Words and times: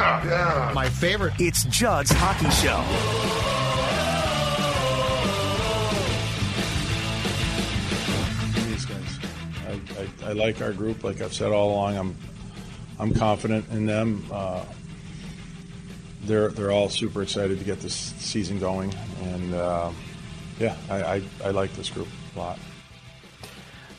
Hockey, 0.00 0.28
yeah, 0.28 0.68
yeah. 0.68 0.72
My 0.72 0.88
favorite. 0.88 1.34
It's 1.38 1.64
Judd's 1.64 2.10
Hockey 2.10 2.48
Show. 2.50 2.80
These 8.70 8.86
guys, 8.86 9.18
I, 9.68 10.26
I, 10.26 10.30
I, 10.30 10.32
like 10.32 10.62
our 10.62 10.72
group. 10.72 11.04
Like 11.04 11.20
I've 11.20 11.34
said 11.34 11.52
all 11.52 11.72
along, 11.72 11.98
I'm 11.98 12.16
I'm 12.98 13.14
confident 13.14 13.66
in 13.72 13.84
them. 13.84 14.24
Uh, 14.32 14.64
they're 16.22 16.48
they're 16.48 16.70
all 16.70 16.88
super 16.88 17.22
excited 17.22 17.58
to 17.58 17.64
get 17.64 17.80
this 17.80 17.94
season 17.94 18.58
going, 18.58 18.94
and 19.22 19.54
uh, 19.54 19.90
yeah, 20.58 20.76
I, 20.88 21.02
I, 21.02 21.22
I 21.44 21.50
like 21.50 21.74
this 21.74 21.90
group 21.90 22.08
a 22.36 22.38
lot. 22.38 22.58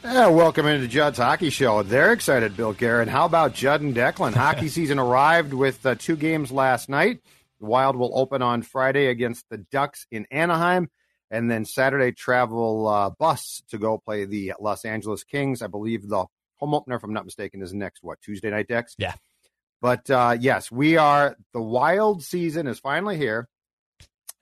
Yeah, 0.04 0.30
welcome 0.30 0.66
into 0.66 0.88
Judd's 0.88 1.20
Hockey 1.20 1.52
Show. 1.52 1.84
They're 1.84 2.12
excited, 2.12 2.58
Bill 2.58 2.74
Guerin. 2.74 3.08
How 3.08 3.26
about 3.26 3.54
Judd 3.54 3.82
and 3.82 3.96
Declan? 3.96 4.34
Hockey 4.34 4.68
season 4.68 4.98
arrived 4.98 5.54
with 5.54 5.86
uh, 5.86 5.94
two 5.94 6.16
games 6.16 6.52
last 6.52 6.90
night. 6.90 7.22
The 7.60 7.68
Wild 7.68 7.96
will 7.96 8.18
open 8.18 8.42
on 8.42 8.64
Friday 8.64 9.08
against 9.08 9.46
the 9.50 9.60
Ducks 9.60 10.08
in 10.10 10.26
Anaheim, 10.32 10.90
and 11.30 11.52
then 11.52 11.66
Saturday 11.66 12.12
travel 12.14 12.88
uh, 12.88 13.12
bus 13.12 13.62
to 13.70 13.78
go 13.78 14.00
play 14.00 14.26
the 14.26 14.54
Los 14.60 14.86
Angeles 14.86 15.24
Kings. 15.24 15.62
I 15.62 15.68
believe 15.68 16.10
the 16.10 16.26
home 16.58 16.74
opener, 16.74 16.96
if 16.96 17.04
I'm 17.04 17.14
not 17.14 17.26
mistaken, 17.26 17.62
is 17.62 17.72
next 17.72 18.00
what 18.02 18.20
Tuesday 18.22 18.50
night, 18.50 18.68
Dex. 18.68 18.96
Yeah. 18.98 19.14
But 19.82 20.10
uh, 20.10 20.36
yes, 20.40 20.72
we 20.72 20.98
are. 20.98 21.36
The 21.54 21.62
Wild 21.62 22.24
season 22.24 22.66
is 22.66 22.80
finally 22.80 23.18
here, 23.18 23.48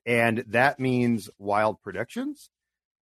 and 0.05 0.45
that 0.47 0.79
means 0.79 1.29
Wild 1.37 1.81
predictions. 1.81 2.49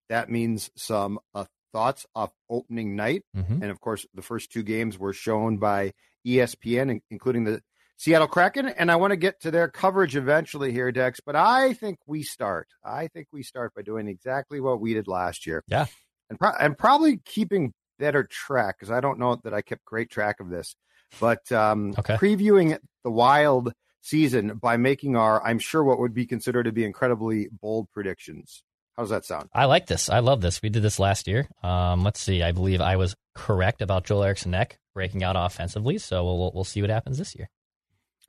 That 0.09 0.30
means 0.30 0.71
some 0.75 1.19
uh, 1.36 1.45
thoughts 1.71 2.05
off 2.15 2.31
opening 2.49 2.95
night. 2.95 3.23
Mm-hmm. 3.35 3.61
And 3.61 3.65
of 3.71 3.79
course, 3.81 4.05
the 4.13 4.21
first 4.21 4.51
two 4.51 4.63
games 4.63 4.97
were 4.97 5.13
shown 5.13 5.57
by 5.57 5.93
ESPN, 6.25 7.01
including 7.09 7.43
the 7.45 7.61
Seattle 7.97 8.27
Kraken. 8.27 8.67
And 8.67 8.91
I 8.91 8.95
want 8.97 9.11
to 9.11 9.17
get 9.17 9.41
to 9.41 9.51
their 9.51 9.67
coverage 9.67 10.15
eventually 10.15 10.71
here, 10.71 10.91
Dex. 10.91 11.19
But 11.25 11.35
I 11.35 11.73
think 11.73 11.99
we 12.05 12.23
start. 12.23 12.67
I 12.83 13.07
think 13.07 13.27
we 13.31 13.43
start 13.43 13.73
by 13.75 13.81
doing 13.81 14.07
exactly 14.07 14.59
what 14.59 14.79
we 14.79 14.93
did 14.93 15.07
last 15.07 15.45
year. 15.47 15.64
Yeah. 15.67 15.86
And, 16.30 16.39
pro- 16.39 16.53
and 16.59 16.77
probably 16.77 17.17
keeping 17.25 17.73
better 17.99 18.23
track 18.23 18.77
because 18.77 18.92
I 18.92 18.99
don't 18.99 19.17
know 19.19 19.39
that 19.43 19.53
I 19.53 19.61
kept 19.61 19.83
great 19.86 20.09
track 20.09 20.39
of 20.39 20.49
this. 20.49 20.75
But 21.19 21.49
um, 21.52 21.95
Okay. 21.97 22.15
previewing 22.15 22.77
the 23.03 23.11
Wild 23.11 23.73
season 24.02 24.58
by 24.58 24.77
making 24.77 25.15
our, 25.15 25.43
I'm 25.43 25.59
sure, 25.59 25.83
what 25.83 25.99
would 25.99 26.13
be 26.13 26.25
considered 26.25 26.63
to 26.63 26.71
be 26.71 26.83
incredibly 26.86 27.47
bold 27.49 27.89
predictions. 27.92 28.63
How 28.97 29.03
does 29.03 29.11
that 29.11 29.25
sound? 29.25 29.49
I 29.53 29.65
like 29.65 29.85
this. 29.85 30.09
I 30.09 30.19
love 30.19 30.41
this. 30.41 30.61
We 30.61 30.69
did 30.69 30.81
this 30.81 30.97
last 30.99 31.27
year. 31.27 31.47
Um, 31.61 32.03
let's 32.03 32.19
see. 32.19 32.41
I 32.41 32.52
believe 32.52 32.81
I 32.81 32.95
was 32.95 33.15
correct 33.35 33.81
about 33.83 34.05
Joel 34.05 34.23
Eriksson 34.23 34.55
Ek 34.55 34.80
breaking 34.95 35.23
out 35.23 35.35
offensively. 35.37 35.99
So 35.99 36.25
we'll, 36.25 36.52
we'll, 36.55 36.63
see 36.63 36.81
what 36.81 36.89
happens 36.89 37.19
this 37.19 37.36
year. 37.36 37.49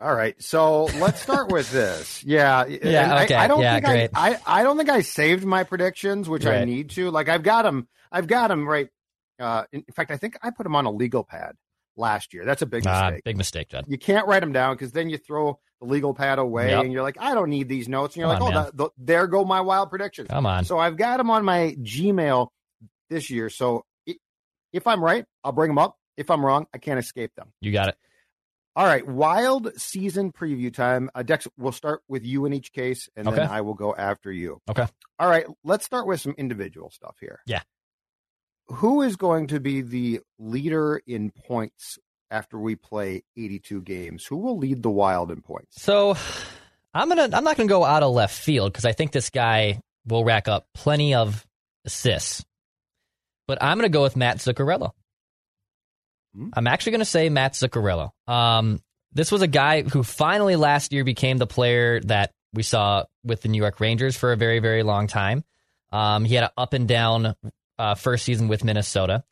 All 0.01 0.15
right, 0.15 0.41
so 0.41 0.85
let's 1.01 1.21
start 1.21 1.49
with 1.51 1.73
this. 1.73 2.23
Yeah, 2.23 2.67
Yeah, 2.67 3.03
and 3.05 3.13
I- 3.13 3.25
okay, 3.25 3.35
I, 3.35 3.49
don't 3.49 3.63
yeah, 3.63 3.75
think 3.75 3.87
great. 3.87 4.11
I, 4.15 4.35
I, 4.35 4.61
I 4.61 4.63
don't 4.63 4.77
think 4.77 4.91
I 4.91 5.01
saved 5.01 5.45
my 5.45 5.65
predictions, 5.65 6.29
which 6.29 6.45
I 6.47 6.65
need 6.65 6.91
to. 6.91 7.11
Like 7.11 7.29
I've 7.29 7.43
got 7.43 7.63
them, 7.63 7.89
I've 8.13 8.27
got 8.27 8.49
them 8.49 8.69
right. 8.69 8.89
Uh, 9.41 9.65
in, 9.73 9.83
fact, 9.95 10.11
I 10.11 10.17
think 10.17 10.37
I 10.43 10.51
put 10.51 10.65
them 10.65 10.77
on 10.77 10.85
a 10.85 10.91
legal 10.91 11.25
pad 11.25 11.55
last 11.97 12.33
year. 12.35 12.45
That's 12.45 12.63
a 12.63 12.67
big 12.67 12.87
Ah, 12.87 13.09
mistake. 13.11 13.25
big 13.25 13.37
mistake, 13.39 13.69
Judd. 13.71 13.87
You 13.89 13.99
can't 13.99 14.27
write 14.29 14.41
them 14.41 14.53
down 14.53 14.75
because 14.75 14.93
then 14.93 15.09
you 15.09 15.17
throw 15.19 15.59
the 15.81 15.87
legal 15.87 16.15
pad 16.15 16.39
away, 16.39 16.71
Yep. 16.71 16.85
and 16.85 16.93
you're 16.93 17.03
like, 17.03 17.17
I 17.21 17.35
don't 17.35 17.51
need 17.51 17.69
these 17.69 17.89
notes, 17.89 18.15
and 18.17 18.21
you're 18.23 18.33
Come 18.33 18.41
like, 18.43 18.43
on, 18.43 18.53
oh, 18.53 18.63
man. 18.63 18.71
that, 18.75 18.79
th- 18.79 18.91
there 18.99 19.27
go 19.27 19.45
my 19.45 19.61
wild 19.61 19.91
predictions. 19.91 20.29
Come 20.29 20.47
on. 20.47 20.65
So 20.65 20.79
I've 20.79 20.97
got 20.97 21.19
them 21.19 21.31
on 21.31 21.45
my 21.45 21.77
Gmail 21.81 22.49
this 23.11 23.31
year. 23.31 23.49
So 23.51 23.85
if 24.73 24.87
I'm 24.87 25.03
right, 25.03 25.25
I'll 25.45 25.53
bring 25.53 25.69
them 25.71 25.79
up. 25.79 25.97
If 26.17 26.31
I'm 26.31 26.45
wrong, 26.45 26.67
I 26.75 26.79
can't 26.79 26.99
escape 26.99 27.33
them. 27.37 27.53
You 27.61 27.71
got 27.73 27.89
it. 27.89 27.97
All 28.77 28.85
right, 28.87 29.05
wild 29.07 29.73
season 29.77 30.31
preview 30.31 30.73
time. 30.73 31.11
Uh, 31.15 31.23
Dex, 31.25 31.49
we'll 31.57 31.73
start 31.73 32.03
with 32.09 32.25
you 32.25 32.45
in 32.45 32.53
each 32.53 32.73
case, 32.73 33.09
and 33.17 33.27
Okay. 33.27 33.37
then 33.39 33.49
I 33.49 33.61
will 33.63 33.75
go 33.75 33.95
after 33.95 34.31
you. 34.31 34.61
Okay. 34.71 34.87
All 35.19 35.29
right, 35.29 35.47
let's 35.65 35.85
start 35.85 36.07
with 36.07 36.21
some 36.21 36.35
individual 36.39 36.91
stuff 36.91 37.17
here. 37.21 37.41
Yeah. 37.47 37.63
Who 38.69 39.03
is 39.03 39.17
going 39.17 39.49
to 39.49 39.59
be 39.61 39.81
the 39.81 40.21
leader 40.39 41.01
in 41.07 41.31
points 41.31 41.99
after 42.31 42.59
we 42.59 42.77
play 42.77 43.25
82 43.37 43.83
games? 43.83 44.27
Who 44.27 44.37
will 44.37 44.59
lead 44.59 44.83
the 44.83 44.91
Wild 44.91 45.31
in 45.31 45.43
points? 45.43 45.83
So 45.83 46.17
I'm 46.95 47.09
gonna 47.09 47.29
I'm 47.33 47.45
not 47.45 47.57
gonna 47.57 47.69
go 47.69 47.85
out 47.85 48.03
of 48.03 48.13
left 48.13 48.35
field 48.37 48.73
because 48.73 48.85
I 48.85 48.93
think 48.93 49.13
this 49.13 49.31
guy 49.31 49.81
will 50.07 50.25
rack 50.25 50.49
up 50.49 50.67
plenty 50.75 51.15
of 51.15 51.47
assists. 51.85 52.45
But 53.47 53.63
I'm 53.63 53.79
gonna 53.79 53.89
go 53.89 54.03
with 54.03 54.17
Matt 54.17 54.39
Zuccarello. 54.39 54.93
Hmm. 56.35 56.49
I'm 56.53 56.67
actually 56.67 56.93
gonna 56.93 57.05
say 57.05 57.29
Matt 57.29 57.55
Zuccarello. 57.55 58.11
Um, 58.27 58.81
this 59.13 59.33
was 59.33 59.43
a 59.43 59.47
guy 59.47 59.83
who 59.83 60.03
finally 60.03 60.57
last 60.57 60.93
year 60.93 61.05
became 61.05 61.39
the 61.39 61.47
player 61.47 62.01
that 62.01 62.33
we 62.53 62.63
saw 62.63 63.05
with 63.25 63.43
the 63.43 63.49
New 63.49 63.61
York 63.61 63.81
Rangers 63.81 64.17
for 64.17 64.33
a 64.33 64.37
very 64.37 64.59
very 64.59 64.83
long 64.83 65.07
time. 65.07 65.45
Um, 65.93 66.25
he 66.25 66.35
had 66.35 66.45
an 66.45 66.51
up 66.57 66.75
and 66.75 66.87
down 66.87 67.35
uh, 67.79 67.95
first 67.95 68.25
season 68.25 68.49
with 68.49 68.65
Minnesota. 68.65 69.25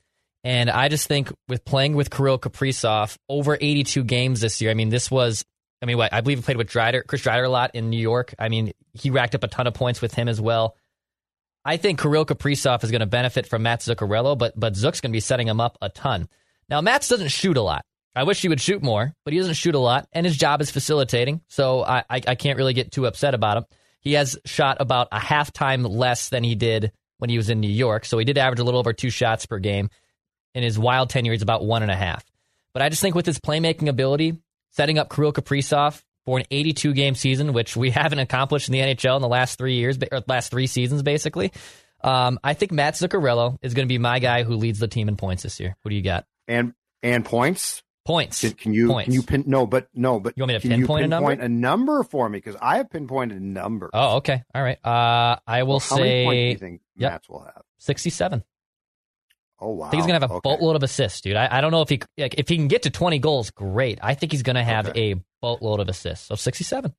And 0.46 0.70
I 0.70 0.86
just 0.88 1.08
think 1.08 1.32
with 1.48 1.64
playing 1.64 1.96
with 1.96 2.08
Kirill 2.08 2.38
Kaprizov 2.38 3.16
over 3.28 3.58
82 3.60 4.04
games 4.04 4.40
this 4.40 4.62
year, 4.62 4.70
I 4.70 4.74
mean, 4.74 4.90
this 4.90 5.10
was, 5.10 5.44
I 5.82 5.86
mean, 5.86 5.96
what 5.96 6.14
I 6.14 6.20
believe 6.20 6.38
he 6.38 6.44
played 6.44 6.56
with 6.56 6.70
Chris 6.70 7.22
Kreider 7.22 7.44
a 7.44 7.48
lot 7.48 7.74
in 7.74 7.90
New 7.90 7.98
York. 7.98 8.32
I 8.38 8.48
mean, 8.48 8.70
he 8.92 9.10
racked 9.10 9.34
up 9.34 9.42
a 9.42 9.48
ton 9.48 9.66
of 9.66 9.74
points 9.74 10.00
with 10.00 10.14
him 10.14 10.28
as 10.28 10.40
well. 10.40 10.76
I 11.64 11.78
think 11.78 12.00
Kirill 12.00 12.24
Kaprizov 12.24 12.84
is 12.84 12.92
going 12.92 13.00
to 13.00 13.06
benefit 13.06 13.48
from 13.48 13.64
Matt 13.64 13.80
Zuccarello, 13.80 14.38
but 14.38 14.52
but 14.54 14.74
Zook's 14.74 15.00
going 15.00 15.10
to 15.10 15.16
be 15.16 15.18
setting 15.18 15.48
him 15.48 15.60
up 15.60 15.78
a 15.82 15.88
ton. 15.88 16.28
Now, 16.68 16.80
Matt's 16.80 17.08
doesn't 17.08 17.32
shoot 17.32 17.56
a 17.56 17.62
lot. 17.62 17.84
I 18.14 18.22
wish 18.22 18.40
he 18.40 18.48
would 18.48 18.60
shoot 18.60 18.84
more, 18.84 19.12
but 19.24 19.32
he 19.32 19.40
doesn't 19.40 19.54
shoot 19.54 19.74
a 19.74 19.80
lot, 19.80 20.06
and 20.12 20.24
his 20.24 20.36
job 20.36 20.60
is 20.60 20.70
facilitating, 20.70 21.40
so 21.48 21.82
I, 21.82 22.04
I, 22.08 22.22
I 22.28 22.34
can't 22.36 22.56
really 22.56 22.72
get 22.72 22.92
too 22.92 23.06
upset 23.06 23.34
about 23.34 23.56
him. 23.56 23.64
He 23.98 24.12
has 24.12 24.38
shot 24.44 24.76
about 24.78 25.08
a 25.10 25.18
half 25.18 25.52
time 25.52 25.82
less 25.82 26.28
than 26.28 26.44
he 26.44 26.54
did 26.54 26.92
when 27.18 27.30
he 27.30 27.36
was 27.36 27.50
in 27.50 27.58
New 27.58 27.68
York, 27.68 28.04
so 28.04 28.16
he 28.16 28.24
did 28.24 28.38
average 28.38 28.60
a 28.60 28.64
little 28.64 28.78
over 28.78 28.92
two 28.92 29.10
shots 29.10 29.44
per 29.44 29.58
game. 29.58 29.90
In 30.56 30.62
his 30.62 30.78
wild 30.78 31.10
tenure, 31.10 31.32
he's 31.32 31.42
about 31.42 31.64
one 31.66 31.82
and 31.82 31.90
a 31.90 31.96
half. 31.96 32.24
But 32.72 32.80
I 32.82 32.88
just 32.88 33.02
think 33.02 33.14
with 33.14 33.26
his 33.26 33.38
playmaking 33.38 33.88
ability, 33.88 34.38
setting 34.70 34.98
up 34.98 35.14
Kirill 35.14 35.32
Kaprizov 35.32 36.02
for 36.24 36.38
an 36.38 36.46
82 36.50 36.94
game 36.94 37.14
season, 37.14 37.52
which 37.52 37.76
we 37.76 37.90
haven't 38.00 38.18
accomplished 38.20 38.68
in 38.68 38.72
the 38.72 38.80
NHL 38.80 39.16
in 39.16 39.22
the 39.22 39.28
last 39.28 39.58
three 39.58 39.74
years, 39.74 39.98
or 40.10 40.22
last 40.26 40.50
three 40.50 40.66
seasons, 40.66 41.02
basically. 41.02 41.52
Um, 42.02 42.38
I 42.42 42.54
think 42.54 42.72
Matt 42.72 42.94
Zuccarello 42.94 43.58
is 43.60 43.74
going 43.74 43.86
to 43.86 43.92
be 43.92 43.98
my 43.98 44.18
guy 44.18 44.44
who 44.44 44.54
leads 44.56 44.78
the 44.78 44.88
team 44.88 45.08
in 45.08 45.16
points 45.16 45.42
this 45.42 45.60
year. 45.60 45.76
What 45.82 45.90
do 45.90 45.94
you 45.94 46.02
got? 46.02 46.24
And 46.48 46.72
and 47.02 47.22
points. 47.24 47.82
Points. 48.06 48.40
Can, 48.40 48.52
can 48.52 48.72
you 48.72 48.86
Points. 48.88 49.04
can 49.06 49.14
you 49.14 49.22
pin 49.22 49.44
no, 49.46 49.66
but 49.66 49.88
no, 49.92 50.20
but 50.20 50.34
You 50.36 50.42
want 50.42 50.52
me 50.54 50.58
to 50.60 50.68
pinpoint 50.68 51.04
a 51.04 51.08
number? 51.08 51.32
a 51.32 51.48
number 51.48 52.02
for 52.04 52.28
me? 52.28 52.38
Because 52.38 52.56
I 52.62 52.76
have 52.76 52.88
pinpointed 52.88 53.36
a 53.42 53.44
number. 53.44 53.90
Oh, 53.92 54.16
okay. 54.18 54.42
All 54.54 54.62
right. 54.62 54.78
Uh, 54.82 55.36
I 55.46 55.64
will 55.64 55.80
How 55.80 55.96
many 55.96 56.24
points 56.24 56.36
do 56.36 56.40
say 56.40 56.50
you 56.50 56.56
think 56.56 56.80
Yep. 56.96 57.10
Mats 57.12 57.28
will 57.28 57.40
have? 57.40 57.62
67. 57.78 58.42
Oh 59.58 59.70
wow! 59.70 59.86
I 59.86 59.90
think 59.90 60.02
he's 60.02 60.06
gonna 60.06 60.20
have 60.20 60.30
a 60.30 60.34
Okay. 60.34 60.40
boatload 60.50 60.76
of 60.76 60.82
assists, 60.82 61.20
dude. 61.22 61.36
I, 61.36 61.48
I 61.58 61.60
don't 61.60 61.70
know 61.70 61.80
if 61.82 61.88
he 61.88 62.00
like, 62.18 62.34
if 62.38 62.48
he 62.48 62.56
can 62.56 62.68
get 62.68 62.82
to 62.82 62.90
20 62.90 63.18
goals, 63.18 63.50
great. 63.50 63.98
I 64.02 64.14
think 64.14 64.32
he's 64.32 64.42
gonna 64.42 64.64
have 64.64 64.88
Okay. 64.88 65.12
a 65.12 65.16
boatload 65.40 65.80
of 65.80 65.88
assists. 65.88 66.26
So 66.26 66.34
67. 66.34 66.94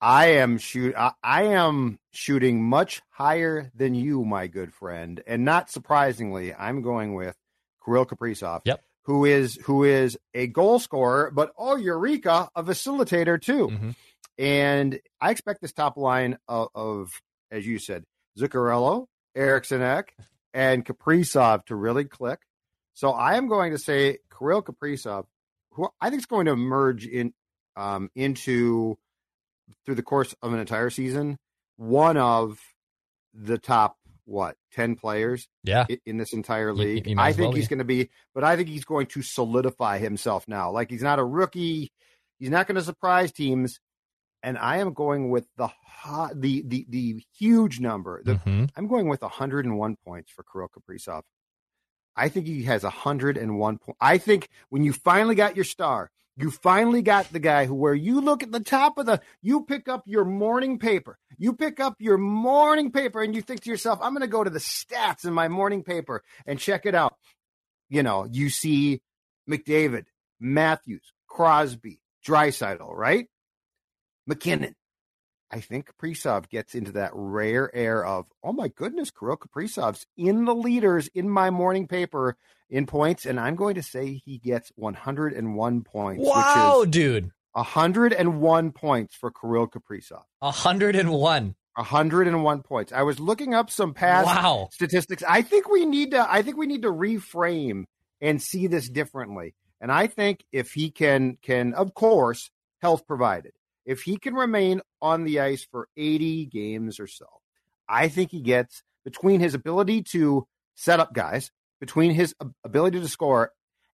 I 0.00 0.26
am 0.32 0.58
shoot. 0.58 0.94
I, 0.96 1.12
I 1.22 1.42
am 1.44 1.98
shooting 2.12 2.62
much 2.64 3.02
higher 3.10 3.70
than 3.74 3.94
you, 3.94 4.24
my 4.24 4.46
good 4.48 4.72
friend, 4.74 5.22
and 5.26 5.44
not 5.44 5.70
surprisingly, 5.70 6.52
I'm 6.54 6.82
going 6.82 7.14
with 7.14 7.36
Kirill 7.84 8.06
Kaprizov. 8.06 8.62
Yep. 8.64 8.82
who 9.04 9.24
is 9.26 9.56
who 9.64 9.84
is 9.84 10.18
a 10.34 10.46
goal 10.48 10.78
scorer, 10.78 11.30
but 11.32 11.52
oh 11.58 11.76
eureka, 11.76 12.48
a 12.56 12.62
facilitator 12.64 13.40
too. 13.40 13.68
Mm-hmm. 13.68 13.90
And 14.38 14.98
I 15.20 15.30
expect 15.30 15.60
this 15.60 15.72
top 15.72 15.96
line 15.96 16.38
of, 16.48 16.68
of 16.74 17.10
as 17.50 17.66
you 17.66 17.78
said, 17.78 18.02
Zuccarello, 18.38 19.06
Eriksson 19.36 19.82
Ek, 19.82 20.14
and 20.54 20.84
Kaprizov 20.84 21.64
to 21.66 21.74
really 21.74 22.04
click. 22.04 22.40
So 22.94 23.10
I 23.10 23.36
am 23.36 23.48
going 23.48 23.72
to 23.72 23.78
say 23.78 24.18
Kirill 24.36 24.62
Kaprizov, 24.62 25.24
who 25.72 25.88
I 26.00 26.10
think 26.10 26.20
is 26.20 26.26
going 26.26 26.46
to 26.46 26.52
emerge 26.52 27.06
in 27.06 27.32
um, 27.76 28.10
into 28.14 28.98
through 29.86 29.94
the 29.94 30.02
course 30.02 30.34
of 30.42 30.52
an 30.52 30.58
entire 30.60 30.90
season, 30.90 31.38
one 31.76 32.16
of 32.16 32.58
the 33.34 33.56
top 33.58 33.96
what 34.24 34.56
ten 34.72 34.94
players 34.94 35.48
Yeah. 35.64 35.86
in 36.06 36.16
this 36.18 36.32
entire 36.32 36.72
league. 36.72 37.06
he 37.06 37.14
might 37.14 37.28
I 37.28 37.32
think 37.32 37.48
well 37.48 37.56
he's 37.56 37.68
going 37.68 37.78
to 37.80 37.84
be, 37.84 38.10
but 38.34 38.44
I 38.44 38.56
think 38.56 38.68
he's 38.68 38.84
going 38.84 39.06
to 39.08 39.22
solidify 39.22 39.98
himself 39.98 40.46
now. 40.46 40.70
Like 40.70 40.90
he's 40.90 41.02
not 41.02 41.18
a 41.18 41.24
rookie. 41.24 41.90
He's 42.38 42.50
not 42.50 42.66
going 42.66 42.76
to 42.76 42.82
surprise 42.82 43.32
teams. 43.32 43.80
And 44.42 44.58
I 44.58 44.78
am 44.78 44.92
going 44.92 45.30
with 45.30 45.46
the 45.56 45.68
hot, 45.68 46.40
the 46.40 46.62
the 46.66 46.84
the 46.88 47.22
huge 47.38 47.78
number. 47.80 48.22
The, 48.24 48.34
Mhm. 48.36 48.70
I'm 48.76 48.88
going 48.88 49.08
with 49.08 49.22
101 49.22 49.96
points 50.04 50.30
for 50.30 50.42
Kirill 50.42 50.68
Kaprizov. 50.68 51.22
I 52.16 52.28
think 52.28 52.46
he 52.46 52.64
has 52.64 52.82
101 52.82 53.78
points. 53.78 53.98
I 54.00 54.18
think 54.18 54.48
when 54.68 54.84
you 54.84 54.92
finally 54.92 55.34
got 55.34 55.54
your 55.56 55.64
star, 55.64 56.10
you 56.36 56.50
finally 56.50 57.02
got 57.02 57.32
the 57.32 57.38
guy 57.38 57.66
who, 57.66 57.74
where 57.74 57.94
you 57.94 58.20
look 58.20 58.42
at 58.42 58.50
the 58.52 58.60
top 58.60 58.98
of 58.98 59.06
the, 59.06 59.20
you 59.42 59.64
pick 59.64 59.86
up 59.88 60.02
your 60.06 60.24
morning 60.24 60.78
paper, 60.78 61.18
you 61.38 61.52
pick 61.52 61.78
up 61.78 61.96
your 62.00 62.18
morning 62.18 62.90
paper, 62.90 63.22
and 63.22 63.34
you 63.34 63.42
think 63.42 63.60
to 63.62 63.70
yourself, 63.70 63.98
I'm 64.02 64.12
going 64.12 64.22
to 64.22 64.26
go 64.26 64.42
to 64.44 64.50
the 64.50 64.58
stats 64.58 65.24
in 65.24 65.32
my 65.34 65.48
morning 65.48 65.82
paper 65.84 66.22
and 66.46 66.58
check 66.58 66.84
it 66.86 66.94
out. 66.94 67.16
You 67.90 68.02
know, 68.02 68.26
you 68.30 68.48
see 68.50 69.02
McDavid, 69.48 70.06
Matthews, 70.40 71.12
Crosby, 71.28 72.00
Draisaitl, 72.26 72.92
right? 72.94 73.28
MacKinnon. 74.26 74.74
I 75.50 75.60
think 75.60 75.86
Kaprizov 75.86 76.48
gets 76.48 76.74
into 76.74 76.92
that 76.92 77.10
rare 77.12 77.74
air 77.74 78.04
of, 78.06 78.24
oh 78.42 78.52
my 78.52 78.68
goodness, 78.68 79.10
Kirill 79.10 79.36
Kaprizov's 79.36 80.06
in 80.16 80.46
the 80.46 80.54
leaders 80.54 81.08
in 81.14 81.28
my 81.28 81.50
morning 81.50 81.86
paper 81.86 82.36
in 82.70 82.86
points, 82.86 83.26
and 83.26 83.38
I'm 83.38 83.54
going 83.54 83.74
to 83.74 83.82
say 83.82 84.14
he 84.24 84.38
gets 84.38 84.72
101 84.76 85.82
points, 85.82 86.24
Wow, 86.24 86.80
which 86.82 86.86
is 86.86 86.90
dude. 86.90 87.30
101 87.52 88.72
points 88.72 89.14
for 89.14 89.30
Kirill 89.30 89.66
Kaprizov. 89.66 90.22
101. 90.40 91.54
101 91.74 92.62
points. 92.62 92.92
I 92.92 93.02
was 93.02 93.20
looking 93.20 93.54
up 93.54 93.70
some 93.70 93.92
past 93.92 94.26
Wow. 94.26 94.68
statistics. 94.72 95.22
I 95.28 95.42
think 95.42 95.68
we 95.68 95.84
need 95.84 96.12
to. 96.12 96.26
I 96.30 96.40
think 96.42 96.56
we 96.56 96.66
need 96.66 96.82
to 96.82 96.92
reframe 96.92 97.84
and 98.22 98.40
see 98.42 98.66
this 98.68 98.88
differently. 98.88 99.54
And 99.80 99.92
I 99.92 100.06
think 100.06 100.44
if 100.52 100.70
he 100.72 100.90
can, 100.90 101.36
can 101.42 101.74
of 101.74 101.92
course, 101.92 102.50
health 102.80 103.06
provided, 103.06 103.52
if 103.84 104.02
he 104.02 104.16
can 104.16 104.34
remain 104.34 104.80
on 105.00 105.24
the 105.24 105.40
ice 105.40 105.66
for 105.70 105.88
80 105.96 106.46
games 106.46 107.00
or 107.00 107.06
so, 107.06 107.26
I 107.88 108.08
think 108.08 108.30
he 108.30 108.40
gets 108.40 108.82
between 109.04 109.40
his 109.40 109.54
ability 109.54 110.02
to 110.12 110.46
set 110.74 111.00
up 111.00 111.12
guys, 111.12 111.50
between 111.80 112.12
his 112.12 112.34
ability 112.64 113.00
to 113.00 113.08
score, 113.08 113.52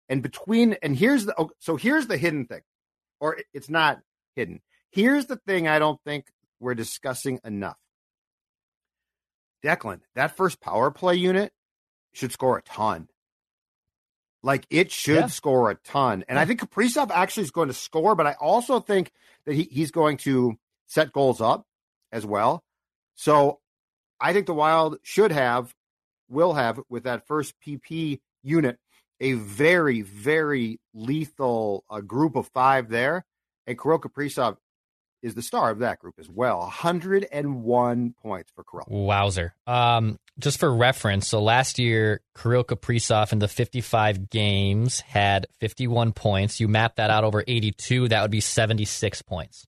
and 0.09 0.21
between 0.21 0.75
and 0.81 0.95
here's 0.95 1.25
the 1.25 1.35
oh, 1.37 1.49
so 1.59 1.75
here's 1.75 2.07
the 2.07 2.17
hidden 2.17 2.45
thing, 2.45 2.61
or 3.19 3.37
it's 3.53 3.69
not 3.69 3.99
hidden. 4.35 4.61
Here's 4.91 5.25
the 5.25 5.37
thing 5.47 5.67
I 5.67 5.79
don't 5.79 5.99
think 6.05 6.25
we're 6.59 6.75
discussing 6.75 7.39
enough. 7.43 7.77
Declan, 9.63 10.01
that 10.15 10.37
first 10.37 10.61
power 10.61 10.91
play 10.91 11.15
unit 11.15 11.51
should 12.13 12.31
score 12.31 12.57
a 12.57 12.61
ton. 12.61 13.09
Like 14.47 14.65
it 14.69 14.91
should 14.91 15.15
Yeah. 15.17 15.27
score 15.27 15.69
a 15.69 15.75
ton. 15.75 16.23
And 16.29 16.39
I 16.39 16.45
think 16.45 16.61
Kaprizov 16.61 17.11
actually 17.11 17.43
is 17.43 17.51
going 17.51 17.67
to 17.67 17.73
score, 17.73 18.15
but 18.15 18.25
I 18.25 18.33
also 18.39 18.79
think 18.79 19.11
that 19.45 19.53
he, 19.55 19.63
he's 19.63 19.91
going 19.91 20.15
to 20.19 20.57
set 20.85 21.11
goals 21.11 21.41
up 21.41 21.65
as 22.13 22.25
well. 22.25 22.63
So 23.15 23.59
I 24.21 24.31
think 24.31 24.45
the 24.45 24.53
Wild 24.53 24.99
should 25.03 25.33
have, 25.33 25.75
will 26.29 26.53
have 26.53 26.79
with 26.87 27.03
that 27.03 27.27
first 27.27 27.55
PP 27.59 28.21
unit, 28.41 28.79
a 29.19 29.33
very, 29.33 30.01
very 30.01 30.79
lethal 30.93 31.83
uh, 31.89 31.99
group 31.99 32.37
of 32.37 32.47
five 32.53 32.87
there. 32.87 33.25
And 33.67 33.77
Kirill 33.77 33.99
Kaprizov 33.99 34.55
is 35.27 35.35
the 35.35 35.41
star 35.43 35.69
of 35.69 35.79
that 35.79 35.99
group 35.99 36.15
as 36.19 36.27
well. 36.29 36.59
101 36.59 38.13
points 38.21 38.51
for 38.55 38.63
Kirill. 38.63 38.85
Wowzer. 38.89 39.53
Um, 39.65 40.17
just 40.39 40.59
for 40.59 40.73
reference, 40.73 41.27
so 41.27 41.41
last 41.41 41.79
year, 41.79 42.21
Kirill 42.35 42.63
Kaprizov 42.63 43.31
in 43.33 43.39
the 43.39 43.47
55 43.47 44.29
games 44.29 44.99
had 45.01 45.47
51 45.59 46.13
points. 46.13 46.59
You 46.59 46.67
map 46.67 46.95
that 46.95 47.09
out 47.09 47.23
over 47.23 47.43
82, 47.47 48.09
that 48.09 48.21
would 48.21 48.31
be 48.31 48.41
76 48.41 49.21
points. 49.23 49.65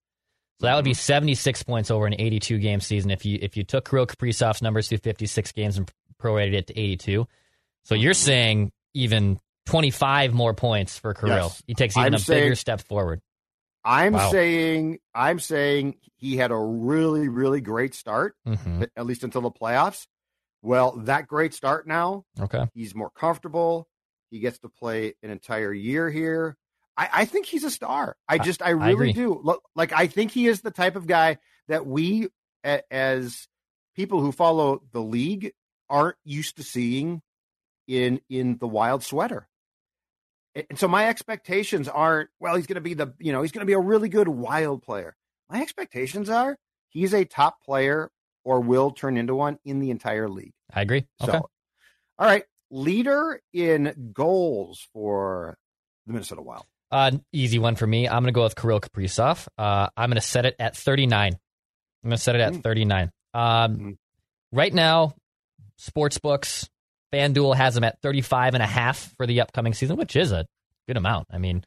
So 0.59 0.67
that 0.67 0.75
would 0.75 0.85
be 0.85 0.93
76 0.93 1.63
points 1.63 1.89
over 1.89 2.05
an 2.05 2.15
82 2.19 2.57
game 2.59 2.81
season 2.81 3.11
if 3.11 3.25
you 3.25 3.39
if 3.41 3.55
you 3.55 3.63
took 3.63 3.89
Kirill 3.89 4.05
Kaprizov's 4.05 4.61
numbers 4.61 4.89
through 4.89 4.97
56 4.97 5.53
games 5.53 5.77
and 5.77 5.89
prorated 6.21 6.53
it 6.53 6.67
to 6.67 6.77
82. 6.77 7.25
So 7.85 7.95
you're 7.95 8.13
saying 8.13 8.71
even 8.93 9.39
25 9.67 10.33
more 10.33 10.53
points 10.53 10.99
for 10.99 11.13
Kirill. 11.13 11.35
Yes. 11.47 11.63
He 11.65 11.75
takes 11.75 11.95
even 11.95 12.07
I'm 12.07 12.13
a 12.15 12.19
saying- 12.19 12.43
bigger 12.43 12.55
step 12.55 12.81
forward. 12.81 13.21
I'm 13.83 14.13
Wow. 14.13 14.31
saying 14.31 14.99
I'm 15.13 15.39
saying 15.39 15.95
he 16.15 16.37
had 16.37 16.51
a 16.51 16.57
really 16.57 17.27
really 17.29 17.61
great 17.61 17.93
start 17.95 18.35
hmm 18.45 18.83
at 18.95 19.05
least 19.05 19.23
until 19.23 19.41
the 19.41 19.51
playoffs. 19.51 20.07
Well, 20.61 20.97
that 21.05 21.27
great 21.27 21.53
start 21.53 21.87
now, 21.87 22.25
Okay. 22.39 22.65
he's 22.73 22.93
more 22.95 23.09
comfortable. 23.09 23.87
He 24.31 24.39
gets 24.39 24.59
to 24.59 24.69
play 24.69 25.15
an 25.23 25.29
entire 25.31 25.73
year 25.73 26.09
here. 26.09 26.55
I, 26.97 27.09
I 27.13 27.25
think 27.25 27.45
he's 27.45 27.63
a 27.63 27.71
star. 27.71 28.15
I 28.27 28.37
just 28.37 28.61
I 28.61 28.71
really 28.71 28.93
agree. 28.93 29.13
do. 29.13 29.39
Look, 29.43 29.63
like 29.75 29.91
I 29.93 30.07
think 30.07 30.31
he 30.31 30.47
is 30.47 30.61
the 30.61 30.71
type 30.71 30.95
of 30.95 31.07
guy 31.07 31.37
that 31.67 31.85
we 31.85 32.27
as 32.63 33.47
people 33.95 34.21
who 34.21 34.31
follow 34.31 34.81
the 34.91 35.01
league 35.01 35.53
aren't 35.89 36.17
used 36.23 36.57
to 36.57 36.63
seeing 36.63 37.21
in 37.87 38.21
in 38.29 38.57
the 38.59 38.67
wild 38.67 39.03
sweater. 39.03 39.47
And 40.55 40.77
so 40.79 40.87
my 40.87 41.07
expectations 41.07 41.87
aren't, 41.87 42.29
well, 42.39 42.55
he's 42.55 42.65
going 42.67 42.75
to 42.75 42.81
be 42.81 42.93
the, 42.95 43.13
you 43.19 43.31
know, 43.31 43.41
he's 43.41 43.51
going 43.51 43.61
to 43.61 43.65
be 43.67 43.73
a 43.73 43.79
really 43.79 44.09
good 44.09 44.27
wild 44.27 44.81
player. 44.83 45.15
My 45.49 45.61
expectations 45.61 46.29
are 46.29 46.57
he's 46.89 47.13
a 47.13 47.23
top 47.25 47.61
player 47.63 48.09
or 48.43 48.59
will 48.59 48.91
turn 48.91 49.15
into 49.17 49.35
one 49.35 49.59
in 49.63 49.79
the 49.79 49.91
entire 49.91 50.27
league. 50.27 50.53
I 50.73 50.81
agree. 50.81 51.05
So, 51.23 51.29
Okay. 51.29 51.37
all 51.37 52.27
right, 52.27 52.43
leader 52.71 53.39
in 53.53 54.11
goals 54.13 54.87
for 54.93 55.57
the 56.07 56.13
Minnesota 56.13 56.41
Wild. 56.41 56.65
Uh, 56.91 57.11
easy 57.31 57.59
one 57.59 57.75
for 57.75 57.85
me. 57.85 58.07
I'm 58.07 58.23
going 58.23 58.33
to 58.33 58.37
go 58.37 58.43
with 58.43 58.55
Kirill 58.55 58.79
Kaprizov. 58.81 59.47
Uh, 59.57 59.89
I'm 59.95 60.09
going 60.09 60.15
to 60.15 60.21
set 60.21 60.45
it 60.47 60.55
at 60.59 60.75
39. 60.75 61.33
I'm 61.33 62.09
going 62.09 62.17
to 62.17 62.21
set 62.21 62.35
it 62.35 62.41
at 62.41 62.53
Mm. 62.53 62.63
39. 62.63 63.11
Um, 63.35 63.41
Mm. 63.77 63.97
Right 64.51 64.73
now, 64.73 65.13
sports 65.77 66.17
books, 66.17 66.67
FanDuel 67.13 67.55
has 67.55 67.75
him 67.75 67.83
at 67.83 67.99
35 68.01 68.53
and 68.53 68.63
a 68.63 68.67
half 68.67 69.13
for 69.17 69.25
the 69.25 69.41
upcoming 69.41 69.73
season, 69.73 69.97
which 69.97 70.15
is 70.15 70.31
a 70.31 70.45
good 70.87 70.97
amount. 70.97 71.27
I 71.31 71.37
mean, 71.37 71.63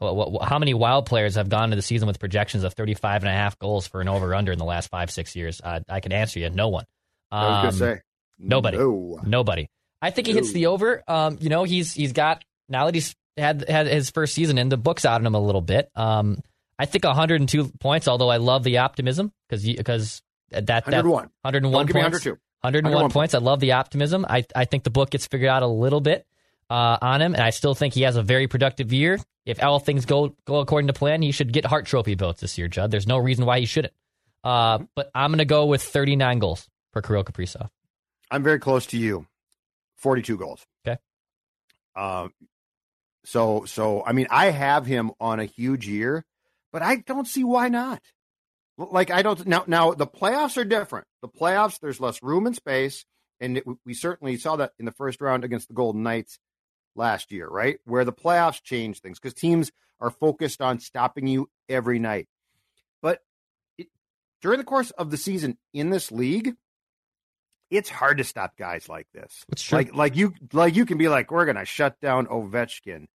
how 0.00 0.58
many 0.58 0.74
wild 0.74 1.06
players 1.06 1.36
have 1.36 1.48
gone 1.48 1.70
to 1.70 1.76
the 1.76 1.82
season 1.82 2.06
with 2.06 2.18
projections 2.18 2.64
of 2.64 2.74
35 2.74 3.22
and 3.22 3.30
a 3.30 3.32
half 3.32 3.58
goals 3.58 3.86
for 3.86 4.00
an 4.00 4.08
over 4.08 4.34
under 4.34 4.52
in 4.52 4.58
the 4.58 4.64
last 4.64 4.90
five, 4.90 5.10
six 5.10 5.34
years? 5.34 5.60
Uh, 5.62 5.80
I 5.88 6.00
can 6.00 6.12
answer 6.12 6.38
you. 6.38 6.50
No 6.50 6.68
one. 6.68 6.84
I 7.30 7.42
was 7.42 7.54
Um, 7.56 7.62
going 7.62 7.72
to 7.72 7.78
say 7.78 8.02
nobody. 8.38 8.78
No. 8.78 9.20
Nobody. 9.24 9.68
I 10.02 10.10
think 10.10 10.26
he 10.26 10.34
hits 10.34 10.52
the 10.52 10.66
over. 10.66 11.02
Um, 11.08 11.38
you 11.40 11.48
know, 11.48 11.64
he's 11.64 11.94
he's 11.94 12.12
got 12.12 12.44
now 12.68 12.84
that 12.84 12.94
he's 12.94 13.14
had 13.38 13.66
had 13.68 13.86
his 13.86 14.10
first 14.10 14.34
season 14.34 14.58
in, 14.58 14.68
the 14.68 14.76
books 14.76 15.04
out 15.04 15.20
on 15.20 15.26
him 15.26 15.34
a 15.34 15.40
little 15.40 15.62
bit. 15.62 15.88
Um, 15.94 16.40
I 16.78 16.84
think 16.84 17.04
102 17.04 17.72
points. 17.80 18.06
Although 18.06 18.28
I 18.28 18.36
love 18.36 18.62
the 18.62 18.78
optimism 18.78 19.32
because 19.48 19.64
because 19.64 20.20
that 20.50 20.66
that 20.66 20.84
101. 20.84 21.30
101 21.42 21.72
Don't 21.72 21.86
give 21.86 21.94
me 21.96 22.02
points. 22.02 22.40
102. 22.62 22.88
101, 22.88 22.92
101 22.92 23.10
points. 23.10 23.34
I 23.34 23.38
love 23.38 23.60
the 23.60 23.72
optimism. 23.72 24.26
I 24.28 24.44
I 24.54 24.64
think 24.64 24.84
the 24.84 24.90
book 24.90 25.10
gets 25.10 25.26
figured 25.26 25.48
out 25.48 25.62
a 25.62 25.66
little 25.66 26.00
bit 26.00 26.26
uh, 26.70 26.98
on 27.00 27.22
him, 27.22 27.34
and 27.34 27.42
I 27.42 27.50
still 27.50 27.74
think 27.74 27.94
he 27.94 28.02
has 28.02 28.16
a 28.16 28.22
very 28.22 28.48
productive 28.48 28.92
year. 28.92 29.18
If 29.44 29.62
all 29.62 29.78
things 29.78 30.04
go 30.04 30.34
go 30.44 30.56
according 30.56 30.88
to 30.88 30.92
plan, 30.92 31.22
he 31.22 31.32
should 31.32 31.52
get 31.52 31.64
Hart 31.64 31.86
Trophy 31.86 32.14
votes 32.14 32.40
this 32.40 32.58
year, 32.58 32.68
Judd. 32.68 32.90
There's 32.90 33.06
no 33.06 33.18
reason 33.18 33.46
why 33.46 33.60
he 33.60 33.66
shouldn't. 33.66 33.94
Uh, 34.42 34.78
but 34.94 35.10
I'm 35.14 35.30
going 35.30 35.38
to 35.38 35.44
go 35.44 35.66
with 35.66 35.82
39 35.82 36.38
goals 36.38 36.68
for 36.92 37.02
Kirill 37.02 37.24
Kaprizov. 37.24 37.68
I'm 38.30 38.42
very 38.42 38.58
close 38.58 38.86
to 38.86 38.96
you. 38.96 39.26
42 39.96 40.36
goals. 40.36 40.64
Okay. 40.86 40.98
Um, 41.96 42.32
so, 43.24 43.64
so, 43.64 44.04
I 44.04 44.12
mean, 44.12 44.28
I 44.30 44.50
have 44.50 44.86
him 44.86 45.10
on 45.20 45.40
a 45.40 45.44
huge 45.44 45.88
year, 45.88 46.24
but 46.72 46.82
I 46.82 46.96
don't 46.96 47.26
see 47.26 47.42
why 47.42 47.68
not. 47.68 48.00
Like, 48.78 49.10
I 49.10 49.22
don't, 49.22 49.46
now, 49.46 49.64
now 49.66 49.94
the 49.94 50.06
playoffs 50.06 50.56
are 50.56 50.64
different. 50.64 51.06
The 51.22 51.28
playoffs, 51.28 51.80
there's 51.80 52.00
less 52.00 52.22
room 52.22 52.46
and 52.46 52.54
space. 52.54 53.04
And 53.40 53.58
it, 53.58 53.64
we 53.84 53.94
certainly 53.94 54.36
saw 54.36 54.56
that 54.56 54.72
in 54.78 54.84
the 54.84 54.92
first 54.92 55.20
round 55.20 55.44
against 55.44 55.68
the 55.68 55.74
Golden 55.74 56.02
Knights 56.02 56.38
last 56.94 57.32
year, 57.32 57.48
right? 57.48 57.78
Where 57.84 58.04
the 58.04 58.12
playoffs 58.12 58.62
change 58.62 59.00
things 59.00 59.18
because 59.18 59.34
teams 59.34 59.70
are 60.00 60.10
focused 60.10 60.60
on 60.60 60.80
stopping 60.80 61.26
you 61.26 61.50
every 61.68 61.98
night. 61.98 62.28
But 63.02 63.20
it, 63.76 63.88
during 64.40 64.58
the 64.58 64.64
course 64.64 64.90
of 64.92 65.10
the 65.10 65.16
season 65.16 65.58
in 65.74 65.90
this 65.90 66.10
league, 66.10 66.54
it's 67.70 67.90
hard 67.90 68.18
to 68.18 68.24
stop 68.24 68.56
guys 68.56 68.88
like 68.88 69.08
this. 69.12 69.44
Like 69.72 69.94
like 69.94 70.16
you 70.16 70.34
like 70.52 70.76
you 70.76 70.86
can 70.86 70.98
be 70.98 71.08
like 71.08 71.30
we're 71.30 71.46
gonna 71.46 71.64
shut 71.64 72.00
down 72.00 72.26
Ovechkin 72.28 73.06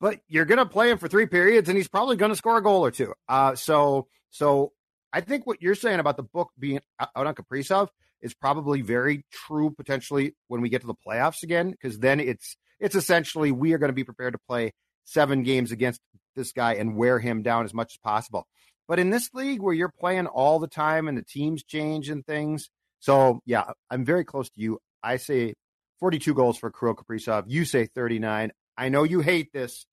but 0.00 0.20
you're 0.28 0.44
going 0.44 0.58
to 0.58 0.66
play 0.66 0.90
him 0.90 0.98
for 0.98 1.08
three 1.08 1.26
periods, 1.26 1.68
and 1.68 1.76
he's 1.76 1.88
probably 1.88 2.16
going 2.16 2.30
to 2.30 2.36
score 2.36 2.58
a 2.58 2.62
goal 2.62 2.84
or 2.84 2.90
two. 2.90 3.14
Uh, 3.28 3.54
so, 3.54 4.08
so 4.30 4.72
I 5.16 5.22
think 5.22 5.46
what 5.46 5.62
you're 5.62 5.74
saying 5.74 5.98
about 5.98 6.18
the 6.18 6.22
book 6.22 6.50
being 6.58 6.80
out 7.00 7.08
on 7.14 7.34
Kaprizov 7.34 7.88
is 8.20 8.34
probably 8.34 8.82
very 8.82 9.24
true 9.32 9.70
potentially 9.70 10.34
when 10.48 10.60
we 10.60 10.68
get 10.68 10.82
to 10.82 10.86
the 10.86 10.94
playoffs 10.94 11.42
again, 11.42 11.70
because 11.70 11.98
then 11.98 12.20
it's 12.20 12.58
it's 12.78 12.94
essentially 12.94 13.50
we 13.50 13.72
are 13.72 13.78
going 13.78 13.88
to 13.88 13.94
be 13.94 14.04
prepared 14.04 14.34
to 14.34 14.38
play 14.46 14.74
seven 15.04 15.42
games 15.42 15.72
against 15.72 16.02
this 16.34 16.52
guy 16.52 16.74
and 16.74 16.96
wear 16.96 17.18
him 17.18 17.42
down 17.42 17.64
as 17.64 17.72
much 17.72 17.94
as 17.94 17.96
possible. 17.96 18.46
But 18.86 18.98
in 18.98 19.08
this 19.08 19.30
league 19.32 19.62
where 19.62 19.72
you're 19.72 19.88
playing 19.88 20.26
all 20.26 20.58
the 20.58 20.68
time 20.68 21.08
and 21.08 21.16
the 21.16 21.24
teams 21.24 21.64
change 21.64 22.10
and 22.10 22.22
things, 22.26 22.68
so 23.00 23.40
yeah, 23.46 23.70
I'm 23.90 24.04
very 24.04 24.24
close 24.24 24.50
to 24.50 24.60
you. 24.60 24.80
I 25.02 25.16
say 25.16 25.54
42 25.98 26.34
goals 26.34 26.58
for 26.58 26.70
Kirill 26.70 26.94
Kaprizov. 26.94 27.44
You 27.46 27.64
say 27.64 27.86
39. 27.86 28.52
I 28.76 28.88
know 28.90 29.02
you 29.04 29.20
hate 29.20 29.50
this, 29.54 29.86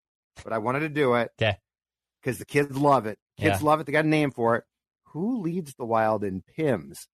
but 0.44 0.51
I 0.51 0.58
wanted 0.58 0.82
to 0.82 0.89
do 0.89 1.13
it. 1.13 1.32
Because 2.22 2.39
the 2.39 2.46
kids 2.46 2.75
love 2.75 3.06
it. 3.06 3.18
Kids 3.38 3.62
Yeah. 3.62 3.65
love 3.65 3.80
it. 3.80 3.86
They 3.86 3.94
got 3.94 4.03
a 4.03 4.10
name 4.10 4.32
for 4.32 4.58
it. 4.58 4.65
Who 5.13 5.41
leads 5.41 5.75
the 5.75 5.86
Wild 5.86 6.24
in 6.24 6.43
PIMS? 6.55 7.08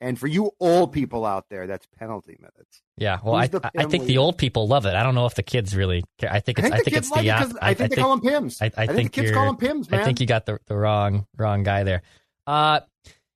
And 0.00 0.18
for 0.18 0.26
you 0.26 0.50
old 0.60 0.92
people 0.92 1.24
out 1.24 1.46
there, 1.48 1.66
that's 1.66 1.86
penalty 1.98 2.36
minutes. 2.38 2.82
Yeah, 2.98 3.18
well, 3.24 3.34
I, 3.34 3.46
Who's 3.46 3.60
I 3.64 3.70
I 3.78 3.84
think 3.84 4.04
the 4.04 4.18
old 4.18 4.36
people 4.36 4.68
love 4.68 4.84
it. 4.84 4.94
I 4.94 5.02
don't 5.02 5.14
know 5.14 5.24
if 5.24 5.34
the 5.34 5.42
kids 5.42 5.74
really 5.74 6.04
care. 6.18 6.30
I 6.30 6.40
think 6.40 6.60
I 6.60 6.66
it's. 6.66 6.84
think 6.84 6.84
the 6.84 7.14
like 7.14 7.22
the. 7.22 7.28
it 7.28 7.30
op- 7.30 7.38
because 7.38 7.58
I, 7.62 7.74
think 7.74 7.90
they 7.90 7.96
call 7.96 8.10
them 8.10 8.20
PIMS. 8.20 8.60
I, 8.60 8.70
I, 8.76 8.86
think, 8.86 9.12
the 9.12 9.22
kids 9.22 9.32
call 9.32 9.46
them 9.46 9.56
PIMS, 9.56 9.90
man. 9.90 10.00
I 10.00 10.04
think 10.04 10.20
you 10.20 10.26
got 10.26 10.44
the, 10.44 10.58
the 10.66 10.76
wrong 10.76 11.26
wrong 11.36 11.62
guy 11.62 11.84
there. 11.84 12.02
Uh, 12.46 12.80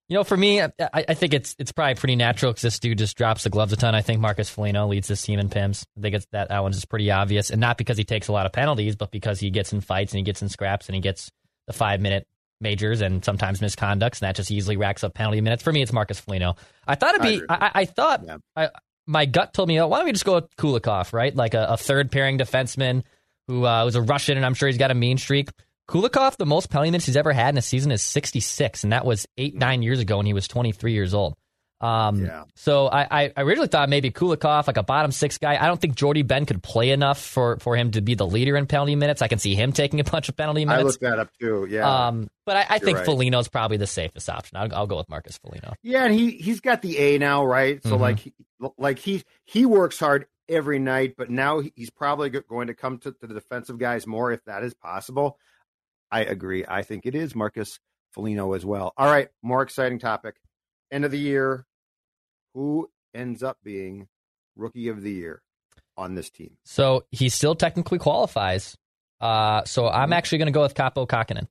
you 0.09 0.17
know, 0.17 0.25
for 0.25 0.37
me, 0.37 0.61
I, 0.61 0.71
I 0.93 1.15
think 1.15 1.33
it's 1.33 1.57
it's 1.59 1.73
probably 1.73 1.95
pretty 1.95 2.17
natural 2.17 2.53
because 2.53 2.63
this 2.63 2.79
dude 2.79 2.99
just 2.99 3.17
drops 3.17 3.45
the 3.45 3.51
gloves 3.51 3.73
a 3.73 3.77
ton. 3.77 3.95
I 3.95 4.03
think 4.03 4.21
Marcus 4.21 4.51
Foligno 4.51 4.87
leads 4.87 5.09
this 5.09 5.23
team 5.23 5.39
in 5.39 5.49
PIMS. 5.49 5.87
I 5.97 6.01
think 6.03 6.17
it's, 6.17 6.27
that 6.33 6.49
that 6.49 6.63
one's 6.63 6.77
just 6.77 6.91
pretty 6.91 7.11
obvious, 7.11 7.51
and 7.51 7.61
not 7.61 7.79
because 7.79 7.97
he 7.97 8.05
takes 8.05 8.29
a 8.29 8.33
lot 8.33 8.45
of 8.45 8.53
penalties, 8.53 8.97
but 8.97 9.11
because 9.11 9.41
he 9.41 9.51
gets 9.51 9.73
in 9.73 9.81
fights 9.81 10.13
and 10.13 10.19
he 10.19 10.25
gets 10.25 10.43
in 10.43 10.51
scraps 10.51 10.89
and 10.89 10.95
he 10.95 11.01
gets 11.01 11.31
the 11.69 11.73
five 11.73 12.01
minute 12.01 12.27
majors 12.61 13.01
and 13.01 13.25
sometimes 13.25 13.61
misconducts, 13.61 14.21
and 14.21 14.29
that 14.29 14.37
just 14.37 14.51
easily 14.51 14.77
racks 14.77 15.05
up 15.05 15.15
penalty 15.15 15.41
minutes. 15.41 15.63
For 15.63 15.73
me, 15.73 15.83
it's 15.83 15.93
Marcus 15.93 16.21
Foligno. 16.21 16.57
I 16.87 16.95
thought 16.95 17.15
it'd 17.15 17.23
be. 17.23 17.43
I, 17.49 17.55
I, 17.55 17.71
I 17.75 17.85
thought 17.85 18.23
Yeah. 18.25 18.39
I, 18.57 18.69
my 19.07 19.27
gut 19.27 19.53
told 19.53 19.69
me, 19.69 19.81
oh, 19.81 19.89
why 19.89 19.99
don't 19.99 20.07
we 20.07 20.13
just 20.13 20.25
go 20.25 20.35
with 20.35 20.55
Kulikov, 20.57 21.13
right? 21.13 21.35
Like 21.35 21.55
a, 21.55 21.67
a 21.71 21.77
third 21.77 22.13
pairing 22.13 22.39
defenseman 22.39 23.03
who 23.49 23.67
uh, 23.67 23.85
was 23.85 23.97
a 23.97 24.03
Russian, 24.03 24.37
and 24.37 24.47
I'm 24.47 24.55
sure 24.55 24.69
he's 24.69 24.79
got 24.79 24.91
a 24.91 24.95
mean 24.95 25.19
streak. 25.19 25.49
Kulikov, 25.89 26.37
the 26.37 26.47
most 26.47 26.71
penalty 26.71 26.91
minutes 26.93 27.07
he's 27.07 27.17
ever 27.17 27.33
had 27.33 27.53
in 27.55 27.59
a 27.59 27.63
season 27.63 27.91
is 27.91 28.03
66, 28.03 28.85
and 28.85 28.93
that 28.93 29.05
was 29.05 29.27
eight, 29.37 29.57
nine 29.57 29.83
years 29.83 29.99
ago 29.99 30.19
when 30.19 30.27
he 30.27 30.33
was 30.33 30.47
23 30.47 30.93
years 30.93 31.15
old. 31.15 31.35
Um, 31.81 32.25
Yeah. 32.25 32.45
So 32.57 32.89
I, 32.89 33.07
I, 33.11 33.33
originally 33.39 33.69
thought 33.69 33.89
maybe 33.89 34.11
Kulikov, 34.11 34.67
like 34.67 34.77
a 34.77 34.83
bottom 34.83 35.13
six 35.13 35.39
guy. 35.39 35.57
I 35.63 35.67
don't 35.67 35.81
think 35.81 35.95
Jordie 35.95 36.23
Benn 36.23 36.45
could 36.45 36.63
play 36.63 36.91
enough 36.91 37.21
for, 37.21 37.59
for 37.59 37.75
him 37.77 37.93
to 37.93 38.01
be 38.03 38.15
the 38.15 38.27
leader 38.27 38.57
in 38.57 38.67
penalty 38.67 38.97
minutes. 38.97 39.23
I 39.23 39.29
can 39.29 39.39
see 39.39 39.55
him 39.55 39.73
taking 39.73 39.99
a 40.01 40.05
bunch 40.05 40.29
of 40.29 40.37
penalty 40.37 40.65
minutes. 40.65 40.81
I 40.81 40.85
looked 40.85 41.01
that 41.01 41.19
up 41.19 41.31
too. 41.41 41.67
Yeah. 41.71 42.09
Um, 42.09 42.29
but 42.45 42.57
I, 42.57 42.67
I 42.71 42.79
think 42.79 42.99
right. 42.99 43.07
Foligno's 43.07 43.49
probably 43.49 43.79
the 43.79 43.87
safest 43.87 44.29
option. 44.29 44.59
I'll, 44.59 44.75
I'll 44.75 44.87
go 44.87 44.97
with 44.99 45.09
Marcus 45.09 45.39
Foligno. 45.39 45.73
Yeah, 45.83 46.05
and 46.05 46.15
he 46.15 46.33
he's 46.33 46.61
got 46.61 46.83
the 46.83 46.99
A 46.99 47.19
now, 47.19 47.45
right? 47.47 47.83
So 47.83 47.97
Mhm. 47.97 48.01
like 48.01 48.19
he, 48.19 48.35
like 48.77 48.99
he 48.99 49.23
he 49.45 49.65
works 49.65 49.99
hard 49.99 50.27
every 50.49 50.79
night, 50.81 51.15
but 51.17 51.31
now 51.31 51.63
he's 51.77 51.91
probably 51.91 52.29
going 52.29 52.67
to 52.67 52.75
come 52.75 52.99
to, 52.99 53.13
to 53.13 53.27
the 53.27 53.35
defensive 53.35 53.79
guys 53.79 54.07
more 54.07 54.33
if 54.33 54.45
that 54.45 54.65
is 54.65 54.75
possible. 54.75 55.39
I 56.11 56.23
agree. 56.23 56.65
I 56.69 56.83
think 56.83 57.07
it 57.07 57.15
is 57.15 57.35
Marcus 57.37 57.79
Foligno 58.13 58.53
as 58.55 58.67
well. 58.67 58.93
All 58.97 59.11
right, 59.11 59.29
more 59.43 59.63
exciting 59.63 60.01
topic. 60.01 60.35
End 60.91 61.05
of 61.05 61.13
the 61.13 61.19
year. 61.19 61.65
Who 62.55 62.91
ends 63.15 63.43
up 63.43 63.59
being 63.63 64.09
rookie 64.57 64.89
of 64.89 65.03
the 65.03 65.13
year 65.13 65.43
on 65.97 66.15
this 66.15 66.31
team? 66.31 66.57
So 66.65 67.05
he 67.11 67.29
still 67.29 67.55
technically 67.55 67.99
qualifies. 67.99 68.77
Uh, 69.21 69.65
so 69.65 69.83
Mm-hmm. 69.85 69.97
I'm 69.97 70.13
actually 70.13 70.39
going 70.39 70.47
to 70.47 70.53
go 70.53 70.63
with 70.63 70.75
Kaapo 70.75 71.07
Kahkonen. 71.07 71.47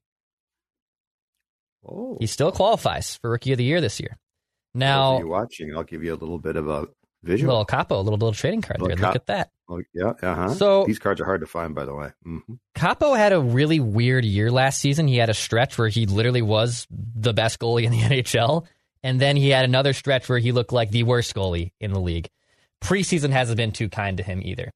Oh, 1.87 2.17
He 2.19 2.27
still 2.27 2.51
qualifies 2.51 3.17
for 3.21 3.29
rookie 3.31 3.51
of 3.53 3.57
the 3.57 3.63
year 3.63 3.81
this 3.81 3.99
year. 3.99 4.17
Now, 4.73 5.15
of 5.15 5.19
you 5.21 5.27
watching, 5.27 5.75
I'll 5.75 5.83
give 5.83 6.03
you 6.03 6.13
a 6.13 6.17
little 6.17 6.37
bit 6.39 6.55
of 6.55 6.67
a 6.67 6.87
visual. 7.23 7.53
little 7.53 7.65
Kaapo, 7.65 7.91
a 7.91 7.95
little 7.97 8.11
little 8.19 8.33
trading 8.33 8.61
card 8.61 8.79
there. 8.81 8.89
Little 8.89 9.07
Look 9.07 9.15
at 9.15 9.25
that. 9.27 9.49
Oh, 9.69 9.81
yeah, 9.93 10.13
uh 10.21 10.35
huh. 10.35 10.49
So- 10.53 10.85
these 10.85 10.99
cards 10.99 11.21
are 11.21 11.25
hard 11.25 11.41
to 11.41 11.47
find, 11.47 11.73
by 11.73 11.85
the 11.85 11.93
way. 11.95 12.09
hmm 12.23 12.39
Kaapo 12.75 13.17
had 13.17 13.33
a 13.33 13.39
really 13.39 13.79
weird 13.79 14.25
year 14.25 14.51
last 14.51 14.79
season. 14.79 15.07
He 15.07 15.17
had 15.17 15.29
a 15.29 15.33
stretch 15.33 15.77
where 15.77 15.87
he 15.89 16.05
literally 16.05 16.41
was 16.41 16.85
the 16.89 17.33
best 17.33 17.59
goalie 17.59 17.83
in 17.83 17.91
the 17.91 17.99
NHL, 18.01 18.65
and 19.03 19.19
then 19.19 19.35
he 19.35 19.49
had 19.49 19.65
another 19.65 19.93
stretch 19.93 20.27
where 20.29 20.39
he 20.39 20.51
looked 20.51 20.71
like 20.71 20.91
the 20.91 21.03
worst 21.03 21.33
goalie 21.35 21.71
in 21.79 21.91
the 21.93 21.99
league. 21.99 22.29
Preseason 22.83 23.31
hasn't 23.31 23.57
been 23.57 23.71
too 23.71 23.89
kind 23.89 24.17
to 24.17 24.23
him 24.23 24.41
either. 24.43 24.71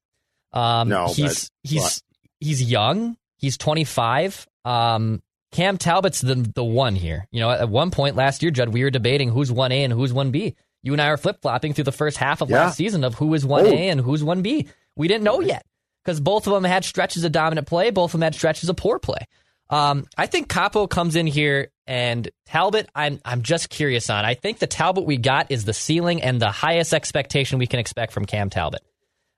Um, 0.52 0.88
No, 0.88 1.08
he's 1.08 1.50
he's 1.62 2.02
he's 2.40 2.62
young. 2.62 3.16
He's 3.38 3.56
25. 3.58 4.46
Um, 4.64 5.22
Cam 5.52 5.78
Talbot's 5.78 6.20
the 6.20 6.34
the 6.34 6.64
one 6.64 6.94
here. 6.94 7.26
You 7.30 7.40
know, 7.40 7.50
at 7.50 7.68
one 7.68 7.90
point 7.90 8.16
last 8.16 8.42
year, 8.42 8.50
Judd, 8.50 8.70
we 8.70 8.82
were 8.84 8.90
debating 8.90 9.28
who's 9.30 9.50
one 9.52 9.72
A 9.72 9.84
and 9.84 9.92
who's 9.92 10.12
one 10.12 10.30
B. 10.30 10.54
You 10.82 10.92
and 10.92 11.00
I 11.00 11.06
are 11.08 11.16
flip 11.16 11.38
flopping 11.40 11.72
through 11.72 11.84
the 11.84 11.92
first 11.92 12.16
half 12.18 12.40
of 12.42 12.50
Yeah. 12.50 12.64
last 12.66 12.76
season 12.76 13.04
of 13.04 13.14
who 13.14 13.32
is 13.34 13.46
one 13.46 13.66
A 13.66 13.88
and 13.88 14.00
who's 14.00 14.22
one 14.22 14.42
B. 14.42 14.68
We 14.96 15.08
didn't 15.08 15.24
know 15.24 15.40
yet 15.40 15.64
because 16.04 16.20
both 16.20 16.46
of 16.46 16.52
them 16.52 16.64
had 16.64 16.84
stretches 16.84 17.24
of 17.24 17.32
dominant 17.32 17.66
play. 17.66 17.90
Both 17.90 18.10
of 18.14 18.20
them 18.20 18.22
had 18.22 18.34
stretches 18.34 18.68
of 18.68 18.76
poor 18.76 18.98
play. 18.98 19.26
Um, 19.70 20.06
I 20.16 20.26
think 20.26 20.48
Kaapo 20.48 20.88
comes 20.88 21.16
in 21.16 21.26
here 21.26 21.68
and 21.86 22.28
Talbot. 22.46 22.88
I'm 22.94 23.20
I'm 23.24 23.42
just 23.42 23.70
curious 23.70 24.10
on. 24.10 24.24
I 24.24 24.34
think 24.34 24.58
the 24.58 24.66
Talbot 24.66 25.04
we 25.04 25.16
got 25.16 25.50
is 25.50 25.64
the 25.64 25.72
ceiling 25.72 26.22
and 26.22 26.40
the 26.40 26.50
highest 26.50 26.92
expectation 26.94 27.58
we 27.58 27.66
can 27.66 27.80
expect 27.80 28.12
from 28.12 28.24
Cam 28.24 28.50
Talbot. 28.50 28.82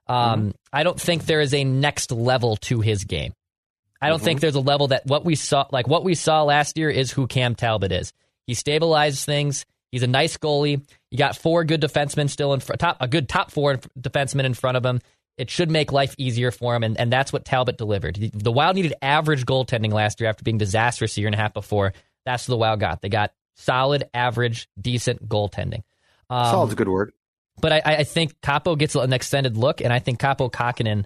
Um, 0.07 0.53
I 0.71 0.83
don't 0.83 0.99
think 0.99 1.25
there 1.25 1.41
is 1.41 1.53
a 1.53 1.63
next 1.63 2.11
level 2.11 2.55
to 2.57 2.79
his 2.79 3.03
game. 3.03 3.33
I 4.01 4.09
don't 4.09 4.21
think 4.21 4.41
there's 4.41 4.55
a 4.55 4.61
level 4.61 4.89
that 4.89 5.05
what 5.05 5.25
we 5.25 5.35
saw, 5.35 5.65
like 5.71 5.87
what 5.87 6.03
we 6.03 6.13
saw 6.13 6.43
last 6.43 6.77
year, 6.77 6.89
is 6.89 7.11
who 7.11 7.27
Cam 7.27 7.55
Talbot 7.55 7.91
is. 7.91 8.13
He 8.45 8.53
stabilizes 8.53 9.25
things. 9.25 9.65
He's 9.91 10.03
a 10.03 10.07
nice 10.07 10.37
goalie. 10.37 10.81
You 11.09 11.17
got 11.17 11.35
four 11.35 11.63
good 11.63 11.81
defensemen 11.81 12.29
still 12.29 12.53
in 12.53 12.59
front, 12.59 12.79
top 12.79 12.97
a 12.99 13.07
good 13.07 13.27
top 13.27 13.51
four 13.51 13.79
defensemen 13.99 14.43
in 14.43 14.53
front 14.53 14.77
of 14.77 14.85
him. 14.85 15.01
It 15.37 15.49
should 15.51 15.69
make 15.69 15.91
life 15.91 16.15
easier 16.17 16.49
for 16.51 16.75
him, 16.75 16.83
and, 16.83 16.99
and 16.99 17.13
that's 17.13 17.31
what 17.31 17.45
Talbot 17.45 17.77
delivered. 17.77 18.15
The- 18.15 18.31
The 18.33 18.51
Wild 18.51 18.75
needed 18.75 18.93
average 19.01 19.45
goaltending 19.45 19.91
last 19.93 20.19
year 20.19 20.29
after 20.29 20.43
being 20.43 20.57
disastrous 20.57 21.15
a 21.17 21.21
year 21.21 21.27
and 21.27 21.35
a 21.35 21.37
half 21.37 21.53
before. 21.53 21.93
That's 22.25 22.47
what 22.47 22.53
the 22.53 22.57
Wild 22.57 22.79
got. 22.79 23.01
They 23.01 23.09
got 23.09 23.33
solid, 23.55 24.09
average, 24.13 24.67
decent 24.79 25.27
goaltending. 25.29 25.83
Um, 26.29 26.45
Solid's 26.51 26.73
a 26.73 26.75
good 26.75 26.87
word. 26.89 27.13
but 27.61 27.71
I, 27.71 27.81
I 27.85 28.03
think 28.03 28.39
Kaapo 28.41 28.77
gets 28.77 28.95
an 28.95 29.13
extended 29.13 29.57
look, 29.57 29.81
and 29.81 29.93
I 29.93 29.99
think 29.99 30.19
Kaapo 30.19 30.51
Kahkonen 30.51 31.05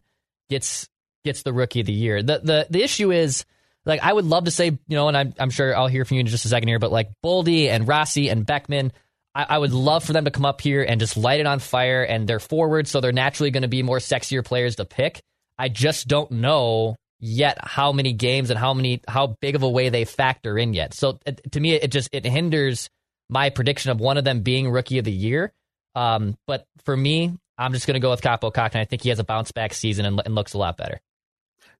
gets 0.50 0.88
gets 1.24 1.44
the 1.44 1.54
rookie 1.54 1.82
of 1.82 1.86
the 1.86 1.94
year. 1.94 2.24
The 2.24 2.40
the 2.40 2.68
the 2.70 2.84
issue 2.84 3.12
is 3.12 3.46
like 3.86 4.02
I 4.02 4.12
would 4.12 4.26
love 4.26 4.46
to 4.46 4.52
say 4.52 4.66
you 4.66 4.80
know, 4.90 5.08
and 5.08 5.16
I'm 5.18 5.34
I'm 5.40 5.50
sure 5.50 5.76
I'll 5.78 5.88
hear 5.88 6.04
from 6.06 6.16
you 6.16 6.22
in 6.22 6.28
just 6.28 6.46
a 6.46 6.48
second 6.48 6.68
here, 6.70 6.80
but 6.80 6.92
like 6.92 7.10
Boldy 7.24 7.68
and 7.68 7.88
Rossi 7.88 8.30
and 8.30 8.46
Beckman. 8.46 8.92
I, 9.34 9.46
I 9.50 9.58
would 9.58 9.74
love 9.74 10.04
for 10.04 10.14
them 10.14 10.26
to 10.26 10.32
come 10.32 10.46
up 10.46 10.62
here 10.62 10.84
and 10.84 11.00
just 11.00 11.18
light 11.18 11.40
it 11.40 11.46
on 11.46 11.60
fire, 11.60 12.04
and 12.04 12.28
they're 12.28 12.40
forward, 12.40 12.88
so 12.88 13.02
they're 13.02 13.12
naturally 13.12 13.52
going 13.52 13.64
to 13.64 13.70
be 13.70 13.84
more 13.84 14.00
sexier 14.00 14.44
players 14.44 14.76
to 14.78 14.86
pick. 14.86 15.22
I 15.58 15.70
just 15.70 16.08
don't 16.08 16.32
know 16.32 16.96
yet 17.20 17.58
how 17.62 17.92
many 17.92 18.14
games 18.14 18.50
and 18.50 18.58
how 18.58 18.74
many 18.74 19.02
how 19.08 19.38
big 19.42 19.56
of 19.56 19.64
a 19.64 19.70
way 19.70 19.90
they 19.90 20.06
factor 20.06 20.58
in 20.58 20.74
yet. 20.74 20.94
So 20.94 21.20
it, 21.26 21.52
to 21.52 21.60
me, 21.60 21.74
it 21.74 21.92
just 21.92 22.10
it 22.12 22.26
hinders 22.26 22.90
my 23.30 23.50
prediction 23.50 23.92
of 23.92 24.00
one 24.00 24.18
of 24.18 24.24
them 24.24 24.42
being 24.42 24.70
rookie 24.70 24.98
of 24.98 25.06
the 25.06 25.12
year. 25.12 25.54
Um, 25.96 26.38
but 26.48 26.66
for 26.84 26.96
me, 26.96 27.38
I'm 27.58 27.74
just 27.74 27.86
going 27.86 27.96
to 27.96 28.00
go 28.00 28.10
with 28.10 28.22
Kaapo 28.22 28.54
Cock, 28.54 28.74
and 28.74 28.82
I 28.82 28.86
think 28.86 29.04
he 29.04 29.10
has 29.10 29.20
a 29.20 29.24
bounce 29.24 29.52
back 29.52 29.74
season 29.74 30.06
and, 30.06 30.22
and 30.26 30.36
looks 30.36 30.54
a 30.54 30.58
lot 30.58 30.78
better. 30.78 31.00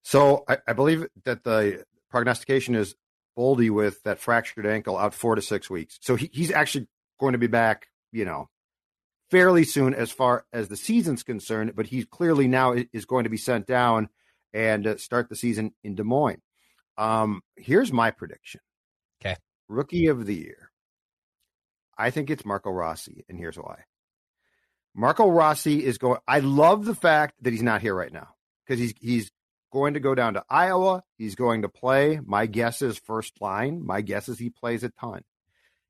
So 0.02 0.44
I, 0.48 0.58
I 0.66 0.72
believe 0.72 1.06
that 1.24 1.44
the 1.44 1.84
prognostication 2.10 2.74
is 2.74 2.94
Boldy 3.36 3.70
with 3.70 4.02
that 4.04 4.18
fractured 4.18 4.66
ankle 4.66 4.96
out 4.96 5.14
four 5.14 5.34
to 5.34 5.42
six 5.42 5.68
weeks. 5.68 5.98
So 6.00 6.16
he, 6.16 6.30
he's 6.32 6.50
actually 6.50 6.86
going 7.22 7.32
to 7.32 7.38
be 7.38 7.46
back, 7.46 7.86
you 8.10 8.24
know, 8.24 8.48
fairly 9.30 9.62
soon 9.64 9.94
as 9.94 10.10
far 10.10 10.44
as 10.52 10.66
the 10.66 10.76
season's 10.76 11.22
concerned. 11.22 11.72
But 11.76 11.86
he 11.86 12.04
clearly 12.04 12.48
now 12.48 12.74
is 12.92 13.06
going 13.06 13.24
to 13.24 13.30
be 13.30 13.36
sent 13.36 13.66
down 13.66 14.08
and 14.52 14.86
uh, 14.86 14.96
start 14.98 15.28
the 15.28 15.36
season 15.36 15.72
in 15.84 15.94
Des 15.94 16.02
Moines. 16.02 16.42
Um, 16.98 17.40
here's 17.56 17.92
my 17.92 18.10
prediction. 18.10 18.60
Okay. 19.24 19.36
Rookie 19.68 20.08
of 20.08 20.26
the 20.26 20.34
year. 20.34 20.70
I 21.96 22.10
think 22.10 22.28
it's 22.28 22.44
Marco 22.44 22.70
Rossi, 22.70 23.24
and 23.28 23.38
here's 23.38 23.56
why. 23.56 23.84
Marco 24.94 25.28
Rossi 25.28 25.84
is 25.84 25.98
going. 25.98 26.18
I 26.26 26.40
love 26.40 26.84
the 26.84 26.94
fact 26.94 27.34
that 27.42 27.52
he's 27.52 27.62
not 27.62 27.82
here 27.82 27.94
right 27.94 28.12
now 28.12 28.34
because 28.66 28.80
he's 28.80 28.94
he's 29.00 29.30
going 29.72 29.94
to 29.94 30.00
go 30.00 30.14
down 30.14 30.34
to 30.34 30.44
Iowa. 30.50 31.04
He's 31.16 31.36
going 31.36 31.62
to 31.62 31.68
play. 31.68 32.20
My 32.24 32.46
guess 32.46 32.82
is 32.82 32.98
first 32.98 33.40
line. 33.40 33.86
My 33.86 34.00
guess 34.00 34.28
is 34.28 34.38
he 34.38 34.50
plays 34.50 34.82
a 34.82 34.90
ton. 34.90 35.22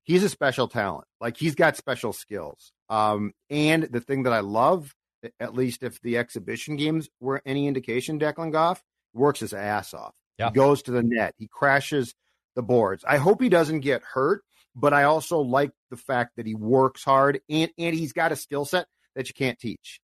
He's 0.05 0.25
a 0.25 0.29
special 0.29 0.69
talent. 0.69 1.07
Like 1.21 1.37
he's 1.37 1.55
got 1.55 1.77
special 1.77 2.13
skills. 2.13 2.73
Um, 2.89 3.33
and 3.51 3.85
the 3.85 4.01
thing 4.01 4.25
that 4.25 4.33
I 4.33 4.41
love, 4.41 4.95
at 5.39 5.55
least 5.55 5.83
if 5.83 6.01
the 6.03 6.19
exhibition 6.19 6.77
games 6.77 7.09
were 7.21 7.41
any 7.47 7.67
indication, 7.67 8.19
Declan 8.19 8.53
Goff 8.53 8.83
works 9.15 9.41
his 9.41 9.53
ass 9.53 9.95
off. 9.95 10.15
Yeah. 10.39 10.49
He 10.49 10.55
goes 10.55 10.83
to 10.83 10.91
the 10.91 11.03
net. 11.03 11.35
He 11.39 11.49
crashes 11.49 12.15
the 12.57 12.63
boards. 12.63 13.05
I 13.07 13.19
hope 13.19 13.41
he 13.41 13.49
doesn't 13.49 13.81
get 13.81 14.03
hurt, 14.03 14.43
but 14.75 14.93
I 14.93 15.05
also 15.05 15.39
like 15.39 15.71
the 15.91 15.97
fact 15.97 16.33
that 16.37 16.47
he 16.47 16.55
works 16.55 17.05
hard 17.05 17.41
and, 17.49 17.71
and 17.79 17.95
he's 17.95 18.13
got 18.13 18.33
a 18.33 18.37
skill 18.37 18.65
set 18.65 18.87
that 19.15 19.29
you 19.29 19.35
can't 19.35 19.59
teach. 19.59 20.01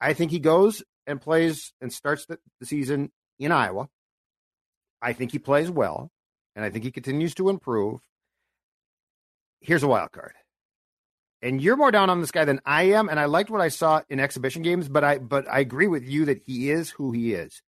I 0.00 0.12
think 0.12 0.30
he 0.30 0.38
goes 0.38 0.82
and 1.06 1.20
plays 1.20 1.72
and 1.80 1.92
starts 1.92 2.26
the, 2.26 2.38
the 2.60 2.66
season 2.66 3.10
in 3.38 3.52
Iowa. 3.52 3.88
I 5.02 5.12
think 5.12 5.32
he 5.32 5.38
plays 5.38 5.70
well, 5.70 6.10
and 6.54 6.64
I 6.64 6.70
think 6.70 6.84
he 6.84 6.90
continues 6.90 7.34
to 7.36 7.48
improve. 7.48 8.00
Here's 9.60 9.82
a 9.82 9.88
wild 9.88 10.12
card. 10.12 10.32
And 11.42 11.60
you're 11.60 11.76
more 11.76 11.90
down 11.90 12.10
on 12.10 12.20
this 12.20 12.30
guy 12.30 12.44
than 12.44 12.60
I 12.66 12.82
am, 12.82 13.08
and 13.08 13.18
I 13.18 13.24
liked 13.24 13.48
what 13.48 13.62
I 13.62 13.68
saw 13.68 14.02
in 14.10 14.20
exhibition 14.20 14.62
games, 14.62 14.88
but 14.88 15.04
I 15.04 15.18
but 15.18 15.48
I 15.48 15.60
agree 15.60 15.86
with 15.86 16.06
you 16.06 16.26
that 16.26 16.42
he 16.44 16.70
is 16.70 16.90
who 16.90 17.12
he 17.12 17.32
is. 17.32 17.62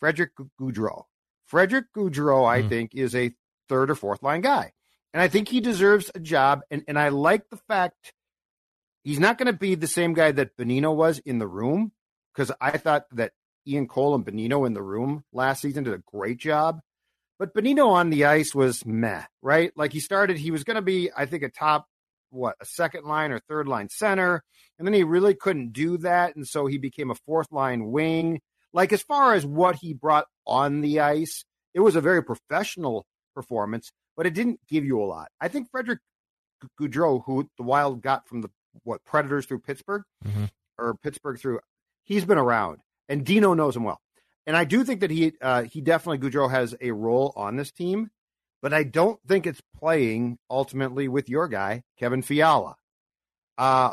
Frederick 0.00 0.30
Gaudreau. 0.60 1.04
Frederick 1.46 1.86
Gaudreau, 1.96 2.48
I 2.48 2.62
mm. 2.62 2.68
think, 2.68 2.94
is 2.94 3.14
a 3.14 3.32
third 3.68 3.90
or 3.90 3.94
fourth 3.94 4.22
line 4.22 4.40
guy. 4.40 4.72
And 5.14 5.22
I 5.22 5.28
think 5.28 5.48
he 5.48 5.60
deserves 5.60 6.10
a 6.14 6.18
job. 6.18 6.62
And, 6.70 6.82
and 6.88 6.98
I 6.98 7.10
like 7.10 7.48
the 7.50 7.58
fact 7.68 8.12
he's 9.04 9.20
not 9.20 9.38
going 9.38 9.46
to 9.46 9.52
be 9.52 9.74
the 9.74 9.86
same 9.86 10.14
guy 10.14 10.32
that 10.32 10.56
Bonino 10.56 10.94
was 10.94 11.18
in 11.20 11.38
the 11.38 11.46
room, 11.46 11.92
because 12.34 12.50
I 12.60 12.78
thought 12.78 13.04
that 13.12 13.32
Ian 13.66 13.86
Cole 13.86 14.14
and 14.14 14.24
Bonino 14.24 14.66
in 14.66 14.74
the 14.74 14.82
room 14.82 15.22
last 15.32 15.62
season 15.62 15.84
did 15.84 15.94
a 15.94 15.98
great 15.98 16.38
job. 16.38 16.80
But 17.42 17.54
Bonino 17.54 17.88
on 17.88 18.10
the 18.10 18.26
ice 18.26 18.54
was 18.54 18.86
meh, 18.86 19.24
right? 19.42 19.72
Like 19.74 19.92
he 19.92 19.98
started, 19.98 20.38
he 20.38 20.52
was 20.52 20.62
going 20.62 20.76
to 20.76 20.80
be, 20.80 21.10
I 21.16 21.26
think, 21.26 21.42
a 21.42 21.48
top, 21.48 21.88
what, 22.30 22.54
a 22.60 22.64
second 22.64 23.04
line 23.04 23.32
or 23.32 23.40
third 23.40 23.66
line 23.66 23.88
center. 23.88 24.44
And 24.78 24.86
then 24.86 24.94
he 24.94 25.02
really 25.02 25.34
couldn't 25.34 25.72
do 25.72 25.98
that. 25.98 26.36
And 26.36 26.46
so 26.46 26.66
he 26.66 26.78
became 26.78 27.10
a 27.10 27.16
fourth 27.26 27.50
line 27.50 27.90
wing. 27.90 28.42
Like 28.72 28.92
as 28.92 29.02
far 29.02 29.34
as 29.34 29.44
what 29.44 29.74
he 29.74 29.92
brought 29.92 30.26
on 30.46 30.82
the 30.82 31.00
ice, 31.00 31.44
it 31.74 31.80
was 31.80 31.96
a 31.96 32.00
very 32.00 32.22
professional 32.22 33.06
performance, 33.34 33.90
but 34.16 34.24
it 34.24 34.34
didn't 34.34 34.60
give 34.68 34.84
you 34.84 35.02
a 35.02 35.04
lot. 35.04 35.26
I 35.40 35.48
think 35.48 35.68
Frederick 35.68 35.98
Gaudreau, 36.80 37.24
who 37.26 37.50
the 37.56 37.64
Wild 37.64 38.02
got 38.02 38.28
from 38.28 38.42
the 38.42 38.50
what 38.84 39.04
Predators 39.04 39.46
through 39.46 39.62
Pittsburgh 39.62 40.04
mm-hmm. 40.24 40.44
or 40.78 40.94
Pittsburgh 41.02 41.40
through, 41.40 41.58
he's 42.04 42.24
been 42.24 42.38
around, 42.38 42.78
and 43.08 43.26
Dino 43.26 43.52
knows 43.52 43.74
him 43.74 43.82
well. 43.82 44.00
And 44.46 44.56
I 44.56 44.64
do 44.64 44.84
think 44.84 45.00
that 45.00 45.10
he 45.10 45.32
uh, 45.40 45.62
he 45.62 45.80
definitely 45.80 46.18
Gaudreau 46.18 46.50
has 46.50 46.74
a 46.80 46.90
role 46.90 47.32
on 47.36 47.56
this 47.56 47.70
team, 47.70 48.10
but 48.60 48.72
I 48.72 48.82
don't 48.82 49.20
think 49.26 49.46
it's 49.46 49.62
playing 49.78 50.38
ultimately 50.50 51.08
with 51.08 51.28
your 51.28 51.48
guy 51.48 51.82
Kevin 51.98 52.22
Fiala. 52.22 52.76
Uh, 53.56 53.92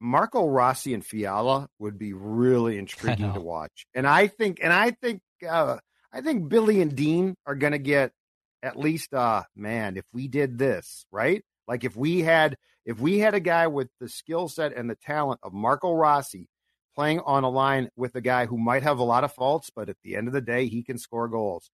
Marco 0.00 0.46
Rossi 0.46 0.94
and 0.94 1.04
Fiala 1.04 1.68
would 1.78 1.98
be 1.98 2.12
really 2.12 2.78
intriguing 2.78 3.34
to 3.34 3.40
watch, 3.40 3.86
and 3.94 4.06
I 4.06 4.28
think 4.28 4.60
and 4.62 4.72
I 4.72 4.92
think 4.92 5.20
uh, 5.48 5.78
I 6.12 6.20
think 6.22 6.48
Billy 6.48 6.80
and 6.80 6.96
Dean 6.96 7.34
are 7.46 7.54
going 7.54 7.72
to 7.72 7.78
get 7.78 8.12
at 8.62 8.78
least 8.78 9.12
uh 9.12 9.42
man, 9.54 9.96
if 9.96 10.04
we 10.12 10.28
did 10.28 10.56
this, 10.56 11.04
right? 11.10 11.42
Like 11.68 11.84
if 11.84 11.96
we 11.96 12.20
had 12.20 12.56
if 12.84 12.98
we 12.98 13.18
had 13.18 13.34
a 13.34 13.40
guy 13.40 13.66
with 13.66 13.88
the 14.00 14.08
skill 14.08 14.48
set 14.48 14.76
and 14.76 14.88
the 14.88 14.96
talent 14.96 15.40
of 15.42 15.52
Marco 15.52 15.92
Rossi 15.92 16.48
playing 16.94 17.20
on 17.20 17.44
a 17.44 17.50
line 17.50 17.90
with 17.96 18.14
a 18.14 18.20
guy 18.20 18.46
who 18.46 18.58
might 18.58 18.82
have 18.82 18.98
a 18.98 19.04
lot 19.04 19.24
of 19.24 19.32
faults, 19.32 19.70
but 19.74 19.88
at 19.88 19.96
the 20.02 20.16
end 20.16 20.28
of 20.28 20.34
the 20.34 20.40
day, 20.40 20.66
he 20.66 20.82
can 20.82 20.98
score 20.98 21.28
goals. 21.28 21.70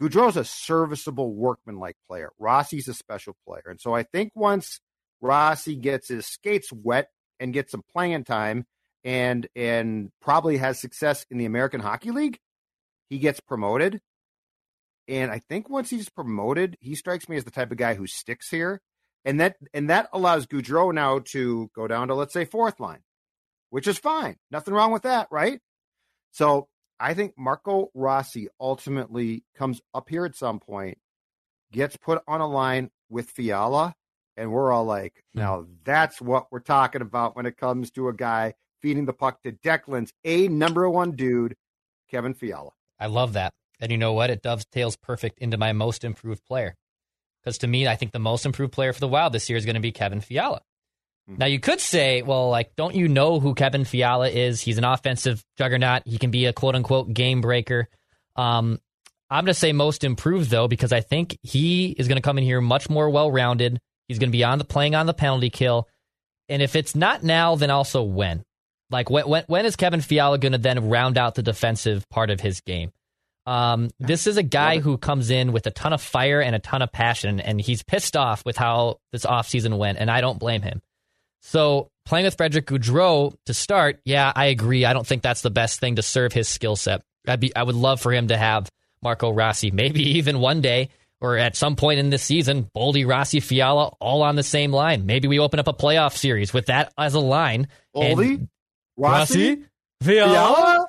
Gaudreau's 0.00 0.36
a 0.36 0.44
serviceable 0.44 1.34
workman-like 1.34 1.96
player. 2.08 2.30
Rossi's 2.38 2.88
a 2.88 2.94
special 2.94 3.36
player. 3.46 3.62
And 3.66 3.80
so 3.80 3.94
I 3.94 4.02
think 4.02 4.32
once 4.34 4.80
Rossi 5.20 5.76
gets 5.76 6.08
his 6.08 6.26
skates 6.26 6.72
wet 6.72 7.08
and 7.38 7.52
gets 7.52 7.70
some 7.70 7.84
playing 7.92 8.24
time 8.24 8.64
and 9.04 9.46
and 9.54 10.10
probably 10.20 10.56
has 10.58 10.80
success 10.80 11.24
in 11.30 11.38
the 11.38 11.44
American 11.44 11.80
Hockey 11.80 12.10
League, 12.10 12.38
he 13.10 13.18
gets 13.18 13.40
promoted. 13.40 14.00
And 15.08 15.30
I 15.30 15.40
think 15.40 15.68
once 15.68 15.90
he's 15.90 16.08
promoted, 16.08 16.76
he 16.80 16.94
strikes 16.94 17.28
me 17.28 17.36
as 17.36 17.44
the 17.44 17.50
type 17.50 17.70
of 17.70 17.76
guy 17.76 17.94
who 17.94 18.06
sticks 18.06 18.48
here. 18.48 18.80
And 19.24 19.40
that 19.40 19.56
and 19.72 19.90
that 19.90 20.08
allows 20.12 20.46
Gaudreau 20.46 20.92
now 20.92 21.20
to 21.30 21.70
go 21.74 21.86
down 21.86 22.08
to 22.08 22.14
let's 22.14 22.32
say 22.32 22.44
fourth 22.44 22.80
line, 22.80 23.00
which 23.72 23.88
is 23.88 23.96
fine. 23.96 24.36
Nothing 24.50 24.74
wrong 24.74 24.92
with 24.92 25.04
that, 25.04 25.28
right? 25.30 25.58
So 26.30 26.68
I 27.00 27.14
think 27.14 27.32
Marco 27.38 27.90
Rossi 27.94 28.48
ultimately 28.60 29.44
comes 29.56 29.80
up 29.94 30.10
here 30.10 30.26
at 30.26 30.36
some 30.36 30.60
point, 30.60 30.98
gets 31.72 31.96
put 31.96 32.22
on 32.28 32.42
a 32.42 32.46
line 32.46 32.90
with 33.08 33.30
Fiala, 33.30 33.94
and 34.36 34.52
we're 34.52 34.70
all 34.70 34.84
like, 34.84 35.24
hmm. 35.32 35.40
now 35.40 35.66
that's 35.84 36.20
what 36.20 36.52
we're 36.52 36.60
talking 36.60 37.00
about 37.00 37.34
when 37.34 37.46
it 37.46 37.56
comes 37.56 37.90
to 37.92 38.08
a 38.08 38.12
guy 38.12 38.52
feeding 38.82 39.06
the 39.06 39.14
puck 39.14 39.40
to 39.42 39.52
Declan's 39.52 40.12
a 40.22 40.48
number 40.48 40.86
one 40.90 41.12
dude, 41.12 41.56
Kevin 42.10 42.34
Fiala. 42.34 42.72
I 43.00 43.06
love 43.06 43.32
that. 43.32 43.54
And 43.80 43.90
you 43.90 43.96
know 43.96 44.12
what? 44.12 44.28
It 44.28 44.42
dovetails 44.42 44.96
perfect 44.96 45.38
into 45.38 45.56
my 45.56 45.72
most 45.72 46.04
improved 46.04 46.44
player. 46.44 46.74
Because 47.42 47.56
to 47.58 47.66
me, 47.66 47.88
I 47.88 47.96
think 47.96 48.12
the 48.12 48.18
most 48.18 48.44
improved 48.44 48.74
player 48.74 48.92
for 48.92 49.00
the 49.00 49.08
Wild 49.08 49.32
this 49.32 49.48
year 49.48 49.56
is 49.56 49.64
going 49.64 49.76
to 49.76 49.80
be 49.80 49.92
Kevin 49.92 50.20
Fiala. 50.20 50.60
Now, 51.38 51.46
you 51.46 51.60
could 51.60 51.80
say, 51.80 52.22
well, 52.22 52.50
like, 52.50 52.74
don't 52.76 52.94
you 52.94 53.08
know 53.08 53.40
who 53.40 53.54
Kevin 53.54 53.84
Fiala 53.84 54.28
is? 54.28 54.60
He's 54.60 54.78
an 54.78 54.84
offensive 54.84 55.44
juggernaut. 55.58 56.02
He 56.04 56.18
can 56.18 56.30
be 56.30 56.46
a 56.46 56.52
quote 56.52 56.74
unquote 56.74 57.12
game 57.12 57.40
breaker. 57.40 57.88
Um, 58.36 58.78
I'm 59.30 59.44
going 59.44 59.54
to 59.54 59.58
say 59.58 59.72
most 59.72 60.04
improved, 60.04 60.50
though, 60.50 60.68
because 60.68 60.92
I 60.92 61.00
think 61.00 61.38
he 61.42 61.90
is 61.90 62.06
going 62.06 62.16
to 62.16 62.22
come 62.22 62.38
in 62.38 62.44
here 62.44 62.60
much 62.60 62.90
more 62.90 63.08
well 63.08 63.30
rounded. 63.30 63.80
He's 64.08 64.18
going 64.18 64.30
to 64.30 64.36
be 64.36 64.44
on 64.44 64.58
the 64.58 64.64
playing 64.64 64.94
on 64.94 65.06
the 65.06 65.14
penalty 65.14 65.50
kill. 65.50 65.88
And 66.48 66.60
if 66.60 66.76
it's 66.76 66.94
not 66.94 67.22
now, 67.22 67.56
then 67.56 67.70
also 67.70 68.02
when? 68.02 68.44
Like 68.90 69.08
when 69.08 69.26
when, 69.26 69.44
when 69.46 69.64
is 69.64 69.74
Kevin 69.74 70.02
Fiala 70.02 70.38
going 70.38 70.52
to 70.52 70.58
then 70.58 70.90
round 70.90 71.16
out 71.16 71.34
the 71.34 71.42
defensive 71.42 72.06
part 72.10 72.30
of 72.30 72.40
his 72.40 72.60
game? 72.60 72.92
Um, 73.46 73.90
this 73.98 74.26
is 74.26 74.36
a 74.36 74.42
guy 74.42 74.78
who 74.78 74.98
comes 74.98 75.30
in 75.30 75.52
with 75.52 75.66
a 75.66 75.70
ton 75.70 75.92
of 75.92 76.00
fire 76.00 76.40
and 76.40 76.54
a 76.54 76.60
ton 76.60 76.82
of 76.82 76.92
passion, 76.92 77.40
and 77.40 77.60
he's 77.60 77.82
pissed 77.82 78.16
off 78.16 78.44
with 78.44 78.56
how 78.56 78.98
this 79.10 79.24
offseason 79.24 79.78
went, 79.78 79.98
and 79.98 80.10
I 80.10 80.20
don't 80.20 80.38
blame 80.38 80.62
him. 80.62 80.80
So 81.42 81.90
playing 82.04 82.24
with 82.24 82.36
Frederick 82.36 82.66
Gaudreau 82.66 83.34
to 83.46 83.54
start, 83.54 84.00
yeah, 84.04 84.32
I 84.34 84.46
agree. 84.46 84.84
I 84.84 84.92
don't 84.92 85.06
think 85.06 85.22
that's 85.22 85.42
the 85.42 85.50
best 85.50 85.80
thing 85.80 85.96
to 85.96 86.02
serve 86.02 86.32
his 86.32 86.48
skill 86.48 86.76
set. 86.76 87.02
I'd 87.26 87.40
be, 87.40 87.54
I 87.54 87.62
would 87.62 87.74
love 87.74 88.00
for 88.00 88.12
him 88.12 88.28
to 88.28 88.36
have 88.36 88.68
Marco 89.02 89.30
Rossi, 89.30 89.70
maybe 89.70 90.02
even 90.18 90.38
one 90.38 90.60
day 90.60 90.88
or 91.20 91.36
at 91.36 91.54
some 91.54 91.76
point 91.76 92.00
in 92.00 92.10
this 92.10 92.22
season, 92.22 92.68
Boldy, 92.76 93.06
Rossi, 93.06 93.38
Fiala, 93.38 93.92
all 94.00 94.22
on 94.22 94.34
the 94.34 94.42
same 94.42 94.72
line. 94.72 95.06
Maybe 95.06 95.28
we 95.28 95.38
open 95.38 95.60
up 95.60 95.68
a 95.68 95.72
playoff 95.72 96.16
series 96.16 96.52
with 96.52 96.66
that 96.66 96.92
as 96.98 97.14
a 97.14 97.20
line. 97.20 97.68
Boldy, 97.94 98.48
Rossi, 98.96 99.50
Rossi 99.50 99.64
Fiala, 100.02 100.88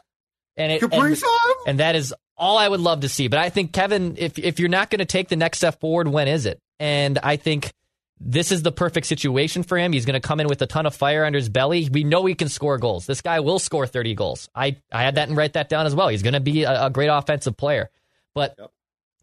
and, 0.58 0.72
it, 0.72 0.82
and, 0.82 1.24
and 1.68 1.80
that 1.80 1.96
is 1.96 2.14
all 2.36 2.58
I 2.58 2.68
would 2.68 2.80
love 2.80 3.02
to 3.02 3.10
see. 3.10 3.28
But 3.28 3.40
I 3.40 3.50
think 3.50 3.74
Kevin, 3.74 4.16
if 4.18 4.40
if 4.40 4.60
you're 4.60 4.70
not 4.70 4.90
going 4.90 5.00
to 5.00 5.06
take 5.06 5.30
the 5.30 5.36
next 5.36 5.60
step 5.60 5.80
forward, 5.80 6.08
when 6.08 6.28
is 6.28 6.48
it? 6.48 6.60
And 6.80 7.20
I 7.22 7.36
think 7.38 7.72
this 8.20 8.52
is 8.52 8.64
the 8.64 8.72
perfect 8.72 9.08
situation 9.08 9.64
for 9.64 9.78
him. 9.78 9.92
He's 9.92 10.06
going 10.06 10.20
to 10.20 10.26
come 10.26 10.40
in 10.40 10.48
with 10.48 10.62
a 10.62 10.68
ton 10.68 10.86
of 10.86 10.96
fire 10.96 11.26
under 11.26 11.38
his 11.38 11.50
belly. 11.50 11.90
We 11.92 12.04
know 12.04 12.26
he 12.26 12.36
can 12.36 12.50
score 12.50 12.78
goals. 12.78 13.06
This 13.06 13.22
guy 13.22 13.40
will 13.40 13.60
score 13.60 13.88
30 13.88 14.16
goals. 14.16 14.50
I, 14.56 14.78
I 14.92 15.04
had 15.04 15.16
that 15.16 15.28
and 15.28 15.38
write 15.38 15.54
that 15.54 15.70
down 15.70 15.86
as 15.86 15.96
well. 15.96 16.08
He's 16.08 16.24
going 16.24 16.34
to 16.34 16.40
be 16.40 16.64
a, 16.64 16.86
a, 16.86 16.90
great 16.90 17.08
offensive 17.08 17.58
player. 17.58 17.90
But 18.34 18.56
yep. 18.58 18.72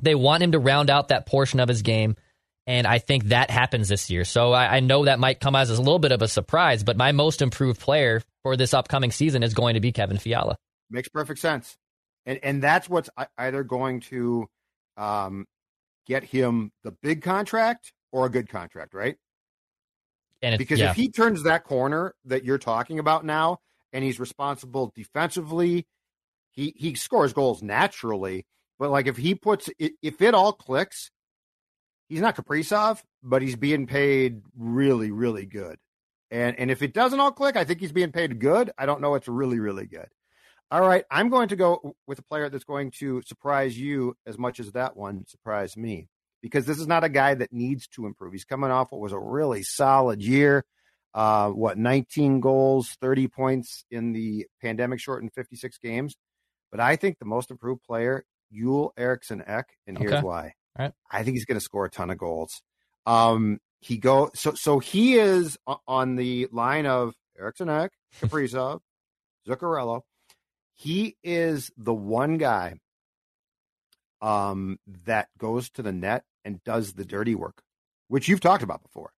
they 0.02 0.14
want 0.14 0.42
him 0.42 0.52
to 0.52 0.58
round 0.58 0.90
out 0.90 1.08
that 1.08 1.26
portion 1.26 1.60
of 1.60 1.68
his 1.68 1.82
game. 1.82 2.16
And 2.66 2.86
I 2.86 2.98
think 2.98 3.24
that 3.24 3.50
happens 3.50 3.88
this 3.88 4.10
year. 4.10 4.24
So 4.24 4.52
I, 4.52 4.76
I 4.76 4.80
know 4.80 5.06
that 5.06 5.18
might 5.18 5.40
come 5.40 5.56
as 5.56 5.70
a 5.70 5.78
little 5.80 5.98
bit 5.98 6.12
of 6.12 6.22
a 6.22 6.28
surprise, 6.28 6.84
but 6.84 6.96
my 6.96 7.12
most 7.12 7.42
improved 7.42 7.80
player 7.80 8.22
for 8.42 8.56
this 8.56 8.74
upcoming 8.74 9.10
season 9.10 9.42
is 9.42 9.54
going 9.54 9.74
to 9.74 9.80
be 9.80 9.92
Kevin 9.92 10.18
Fiala. 10.18 10.56
Makes 10.90 11.08
perfect 11.08 11.40
sense. 11.40 11.76
And 12.26 12.38
and 12.42 12.62
that's 12.62 12.88
what's 12.88 13.08
either 13.38 13.64
going 13.64 14.00
to 14.00 14.48
um, 14.96 15.46
get 16.06 16.22
him 16.22 16.70
the 16.84 16.92
big 16.92 17.22
contract 17.22 17.92
or 18.12 18.26
a 18.26 18.30
good 18.30 18.48
contract, 18.48 18.94
right? 18.94 19.16
And 20.42 20.58
because 20.58 20.80
yeah. 20.80 20.90
if 20.90 20.96
he 20.96 21.10
turns 21.10 21.42
that 21.42 21.64
corner 21.64 22.14
that 22.24 22.44
you're 22.44 22.58
talking 22.58 22.98
about 22.98 23.24
now, 23.24 23.58
and 23.92 24.04
he's 24.04 24.20
responsible 24.20 24.92
defensively, 24.94 25.86
he 26.50 26.72
he 26.76 26.94
scores 26.94 27.32
goals 27.32 27.62
naturally. 27.62 28.46
But 28.78 28.90
like 28.90 29.06
if 29.06 29.16
he 29.16 29.34
puts 29.34 29.68
if 29.78 30.22
it 30.22 30.34
all 30.34 30.52
clicks, 30.52 31.10
he's 32.08 32.20
not 32.20 32.36
Kaprizov, 32.36 33.02
but 33.22 33.42
he's 33.42 33.56
being 33.56 33.86
paid 33.86 34.42
really 34.56 35.10
really 35.10 35.46
good. 35.46 35.78
And 36.30 36.58
and 36.58 36.70
if 36.70 36.82
it 36.82 36.94
doesn't 36.94 37.20
all 37.20 37.32
click, 37.32 37.56
I 37.56 37.64
think 37.64 37.80
he's 37.80 37.92
being 37.92 38.12
paid 38.12 38.38
good. 38.38 38.70
I 38.78 38.86
don't 38.86 39.00
know 39.00 39.14
it's 39.14 39.28
really 39.28 39.58
really 39.58 39.86
good. 39.86 40.08
All 40.70 40.80
right, 40.80 41.04
I'm 41.10 41.30
going 41.30 41.48
to 41.48 41.56
go 41.56 41.96
with 42.06 42.20
a 42.20 42.22
player 42.22 42.48
that's 42.48 42.64
going 42.64 42.92
to 43.00 43.22
surprise 43.22 43.76
you 43.76 44.16
as 44.24 44.38
much 44.38 44.60
as 44.60 44.70
that 44.72 44.96
one 44.96 45.26
surprised 45.26 45.76
me 45.76 46.08
because 46.42 46.66
this 46.66 46.78
is 46.78 46.86
not 46.86 47.04
a 47.04 47.08
guy 47.08 47.34
that 47.34 47.52
needs 47.52 47.86
to 47.88 48.06
improve. 48.06 48.32
He's 48.32 48.44
coming 48.44 48.70
off 48.70 48.92
what 48.92 49.00
was 49.00 49.12
a 49.12 49.18
really 49.18 49.62
solid 49.62 50.22
year. 50.22 50.64
Uh, 51.12 51.50
what 51.50 51.76
19 51.76 52.40
goals, 52.40 52.96
30 53.00 53.26
points 53.28 53.84
in 53.90 54.12
the 54.12 54.46
pandemic 54.62 55.00
shortened 55.00 55.32
56 55.34 55.78
games. 55.78 56.16
But 56.70 56.78
I 56.78 56.94
think 56.94 57.18
the 57.18 57.24
most 57.24 57.50
improved 57.50 57.82
player, 57.82 58.24
Joel 58.52 58.92
Eriksson 58.96 59.42
Ek, 59.44 59.66
and 59.88 59.98
here's 59.98 60.12
okay. 60.12 60.22
why. 60.22 60.52
Right. 60.78 60.92
I 61.10 61.24
think 61.24 61.34
he's 61.34 61.44
going 61.44 61.58
to 61.58 61.64
score 61.64 61.84
a 61.84 61.90
ton 61.90 62.10
of 62.10 62.18
goals. 62.18 62.62
Um, 63.06 63.58
he 63.80 63.96
go 63.96 64.30
so 64.34 64.54
so 64.54 64.78
he 64.78 65.14
is 65.14 65.58
on 65.88 66.16
the 66.16 66.48
line 66.52 66.86
of 66.86 67.14
Eriksson 67.38 67.68
Ek, 67.68 67.90
Kaprizov, 68.20 68.80
Zuccarello, 69.48 70.02
he 70.74 71.16
is 71.22 71.70
the 71.76 71.94
one 71.94 72.38
guy 72.38 72.74
um, 74.20 74.78
that 75.06 75.28
goes 75.38 75.70
to 75.70 75.82
the 75.82 75.92
net 75.92 76.24
and 76.44 76.62
does 76.64 76.94
the 76.94 77.04
dirty 77.04 77.34
work, 77.34 77.62
which 78.08 78.28
you've 78.28 78.40
talked 78.40 78.62
about 78.62 78.82
before. 78.82 79.12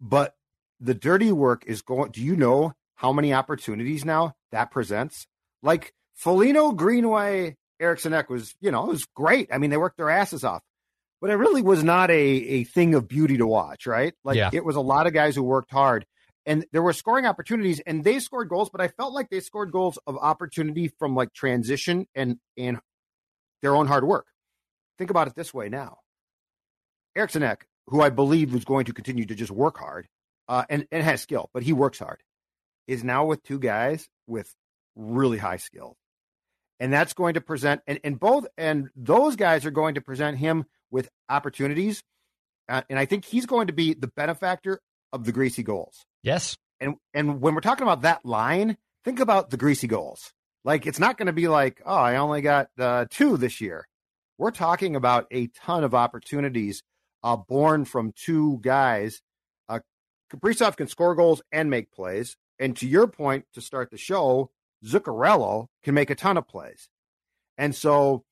But 0.00 0.34
the 0.80 0.94
dirty 0.94 1.32
work 1.32 1.64
is 1.66 1.82
going. 1.82 2.10
Do 2.12 2.22
you 2.22 2.36
know 2.36 2.72
how 2.96 3.12
many 3.12 3.32
opportunities 3.32 4.04
now 4.04 4.34
that 4.52 4.70
presents? 4.70 5.26
Like 5.62 5.92
Foligno, 6.14 6.72
Greenway, 6.72 7.56
Eriksson 7.80 8.12
Ek 8.12 8.28
was, 8.30 8.54
you 8.60 8.70
know, 8.70 8.84
it 8.84 8.88
was 8.88 9.04
great. 9.14 9.48
I 9.52 9.58
mean, 9.58 9.70
they 9.70 9.76
worked 9.76 9.96
their 9.96 10.10
asses 10.10 10.44
off, 10.44 10.62
but 11.20 11.30
it 11.30 11.34
really 11.36 11.62
was 11.62 11.82
not 11.82 12.10
a, 12.10 12.14
a 12.14 12.64
thing 12.64 12.94
of 12.94 13.08
beauty 13.08 13.38
to 13.38 13.46
watch, 13.46 13.86
right? 13.86 14.14
Like 14.24 14.36
Yeah. 14.36 14.50
it 14.52 14.64
was 14.64 14.76
a 14.76 14.80
lot 14.80 15.06
of 15.06 15.12
guys 15.12 15.34
who 15.34 15.42
worked 15.42 15.70
hard 15.70 16.06
and 16.44 16.64
there 16.72 16.82
were 16.82 16.92
scoring 16.92 17.26
opportunities 17.26 17.80
and 17.80 18.04
they 18.04 18.18
scored 18.20 18.48
goals, 18.48 18.70
but 18.70 18.80
I 18.80 18.88
felt 18.88 19.12
like 19.12 19.30
they 19.30 19.40
scored 19.40 19.72
goals 19.72 19.98
of 20.06 20.16
opportunity 20.16 20.88
from 20.98 21.14
like 21.14 21.32
transition 21.32 22.06
and, 22.14 22.36
and 22.56 22.78
their 23.62 23.74
own 23.74 23.86
hard 23.86 24.04
work. 24.04 24.26
Think 24.98 25.10
about 25.10 25.26
it 25.26 25.34
this 25.34 25.52
way 25.52 25.68
now. 25.68 25.98
Eriksson 27.16 27.42
Ek, 27.42 27.66
who 27.86 28.00
I 28.00 28.10
believe 28.10 28.52
was 28.52 28.64
going 28.64 28.84
to 28.86 28.92
continue 28.92 29.26
to 29.26 29.34
just 29.34 29.50
work 29.50 29.78
hard 29.78 30.06
uh, 30.48 30.64
and, 30.68 30.86
and 30.92 31.02
has 31.02 31.22
skill, 31.22 31.50
but 31.54 31.62
he 31.62 31.72
works 31.72 31.98
hard, 31.98 32.22
is 32.86 33.02
now 33.02 33.24
with 33.24 33.42
two 33.42 33.58
guys 33.58 34.08
with 34.26 34.54
really 34.94 35.38
high 35.38 35.56
skill. 35.56 35.96
And 36.78 36.92
that's 36.92 37.14
going 37.14 37.34
to 37.34 37.40
present, 37.40 37.80
and, 37.86 37.98
and 38.04 38.20
both, 38.20 38.46
and 38.58 38.90
those 38.94 39.36
guys 39.36 39.64
are 39.64 39.70
going 39.70 39.94
to 39.94 40.00
present 40.00 40.36
him 40.36 40.66
with 40.90 41.08
opportunities. 41.28 42.02
Uh, 42.68 42.82
and 42.90 42.98
I 42.98 43.06
think 43.06 43.24
he's 43.24 43.46
going 43.46 43.68
to 43.68 43.72
be 43.72 43.94
the 43.94 44.08
benefactor 44.08 44.80
of 45.12 45.24
the 45.24 45.32
greasy 45.32 45.62
goals. 45.62 46.04
Yes. 46.22 46.56
And 46.80 46.96
and 47.14 47.40
when 47.40 47.54
we're 47.54 47.60
talking 47.60 47.84
about 47.84 48.02
that 48.02 48.26
line, 48.26 48.76
think 49.04 49.20
about 49.20 49.50
the 49.50 49.56
greasy 49.56 49.86
goals. 49.86 50.32
Like 50.64 50.86
it's 50.86 50.98
not 50.98 51.16
going 51.16 51.26
to 51.26 51.32
be 51.32 51.48
like, 51.48 51.80
oh, 51.86 51.94
I 51.94 52.16
only 52.16 52.42
got 52.42 52.68
uh, 52.78 53.06
two 53.08 53.36
this 53.36 53.60
year. 53.60 53.86
We're 54.36 54.50
talking 54.50 54.96
about 54.96 55.26
a 55.30 55.46
ton 55.46 55.84
of 55.84 55.94
opportunities 55.94 56.82
uh, 57.22 57.36
born 57.36 57.84
from 57.84 58.12
two 58.14 58.58
guys. 58.62 59.20
Uh, 59.68 59.80
Kaprizov 60.32 60.76
can 60.76 60.88
score 60.88 61.14
goals 61.14 61.42
and 61.52 61.70
make 61.70 61.90
plays. 61.90 62.36
And 62.58 62.76
to 62.76 62.86
your 62.86 63.06
point 63.06 63.44
to 63.54 63.60
start 63.60 63.90
the 63.90 63.98
show, 63.98 64.50
Zuccarello 64.84 65.66
can 65.82 65.94
make 65.94 66.10
a 66.10 66.14
ton 66.14 66.36
of 66.36 66.48
plays. 66.48 66.88
And 67.58 67.74
so 67.74 68.24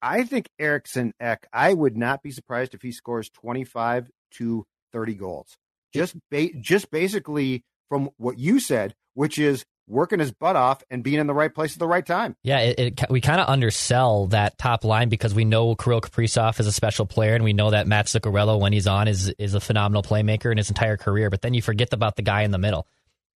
I 0.00 0.24
think 0.24 0.48
Eriksson 0.58 1.12
Ek, 1.20 1.46
I 1.52 1.74
would 1.74 1.96
not 1.96 2.22
be 2.22 2.30
surprised 2.30 2.74
if 2.74 2.82
he 2.82 2.92
scores 2.92 3.30
25 3.30 4.10
to 4.38 4.64
30 4.92 5.14
goals. 5.14 5.56
Just 5.94 6.16
ba- 6.30 6.54
just 6.60 6.90
basically 6.90 7.64
from 7.88 8.10
what 8.16 8.38
you 8.38 8.58
said, 8.58 8.94
which 9.14 9.38
is 9.38 9.64
working 9.86 10.18
his 10.18 10.32
butt 10.32 10.56
off 10.56 10.82
and 10.90 11.02
being 11.02 11.18
in 11.18 11.26
the 11.26 11.34
right 11.34 11.54
place 11.54 11.74
at 11.74 11.78
the 11.78 11.86
right 11.86 12.04
time. 12.04 12.36
Yeah, 12.42 12.60
it, 12.60 12.78
it, 12.78 13.00
we 13.10 13.20
kind 13.20 13.40
of 13.40 13.48
undersell 13.48 14.28
that 14.28 14.58
top 14.58 14.84
line 14.84 15.08
because 15.08 15.34
we 15.34 15.44
know 15.44 15.74
Kirill 15.74 16.00
Kaprizov 16.00 16.58
is 16.60 16.66
a 16.66 16.72
special 16.72 17.06
player, 17.06 17.34
and 17.34 17.44
we 17.44 17.52
know 17.52 17.70
that 17.70 17.86
Matt 17.86 18.06
Zuccarello, 18.06 18.60
when 18.60 18.72
he's 18.72 18.86
on, 18.86 19.08
is 19.08 19.28
is 19.38 19.54
a 19.54 19.60
phenomenal 19.60 20.02
playmaker 20.02 20.50
in 20.50 20.58
his 20.58 20.68
entire 20.68 20.96
career. 20.96 21.30
But 21.30 21.42
then 21.42 21.54
you 21.54 21.62
forget 21.62 21.92
about 21.92 22.16
the 22.16 22.22
guy 22.22 22.42
in 22.42 22.50
the 22.50 22.58
middle 22.58 22.86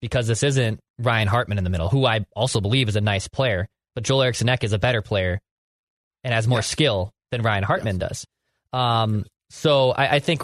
because 0.01 0.27
this 0.27 0.43
isn't 0.43 0.79
Ryan 0.99 1.27
Hartman 1.27 1.57
in 1.57 1.63
the 1.63 1.69
middle, 1.69 1.89
who 1.89 2.05
I 2.05 2.25
also 2.35 2.61
believe 2.61 2.87
is 2.89 2.95
a 2.95 3.01
nice 3.01 3.27
player, 3.27 3.67
but 3.95 4.03
Joel 4.03 4.23
Eriksson 4.23 4.49
Ek 4.49 4.63
is 4.63 4.73
a 4.73 4.79
better 4.79 5.01
player 5.01 5.41
and 6.23 6.33
has 6.33 6.47
more 6.47 6.61
skill 6.61 7.13
than 7.31 7.41
Ryan 7.41 7.63
Hartman 7.63 7.97
does. 7.97 8.25
Um, 8.73 9.25
so 9.49 9.91
I, 9.91 10.15
I 10.15 10.19
think 10.19 10.43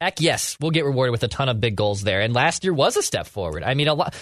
Ek, 0.00 0.20
yes, 0.20 0.56
we'll 0.60 0.70
get 0.70 0.84
rewarded 0.84 1.12
with 1.12 1.22
a 1.22 1.28
ton 1.28 1.48
of 1.48 1.60
big 1.60 1.76
goals 1.76 2.02
there. 2.02 2.22
And 2.22 2.34
last 2.34 2.64
year 2.64 2.72
was 2.72 2.96
a 2.96 3.02
step 3.02 3.26
forward. 3.26 3.62
I 3.62 3.74
mean, 3.74 3.88
a 3.88 3.94
lot. 3.94 4.14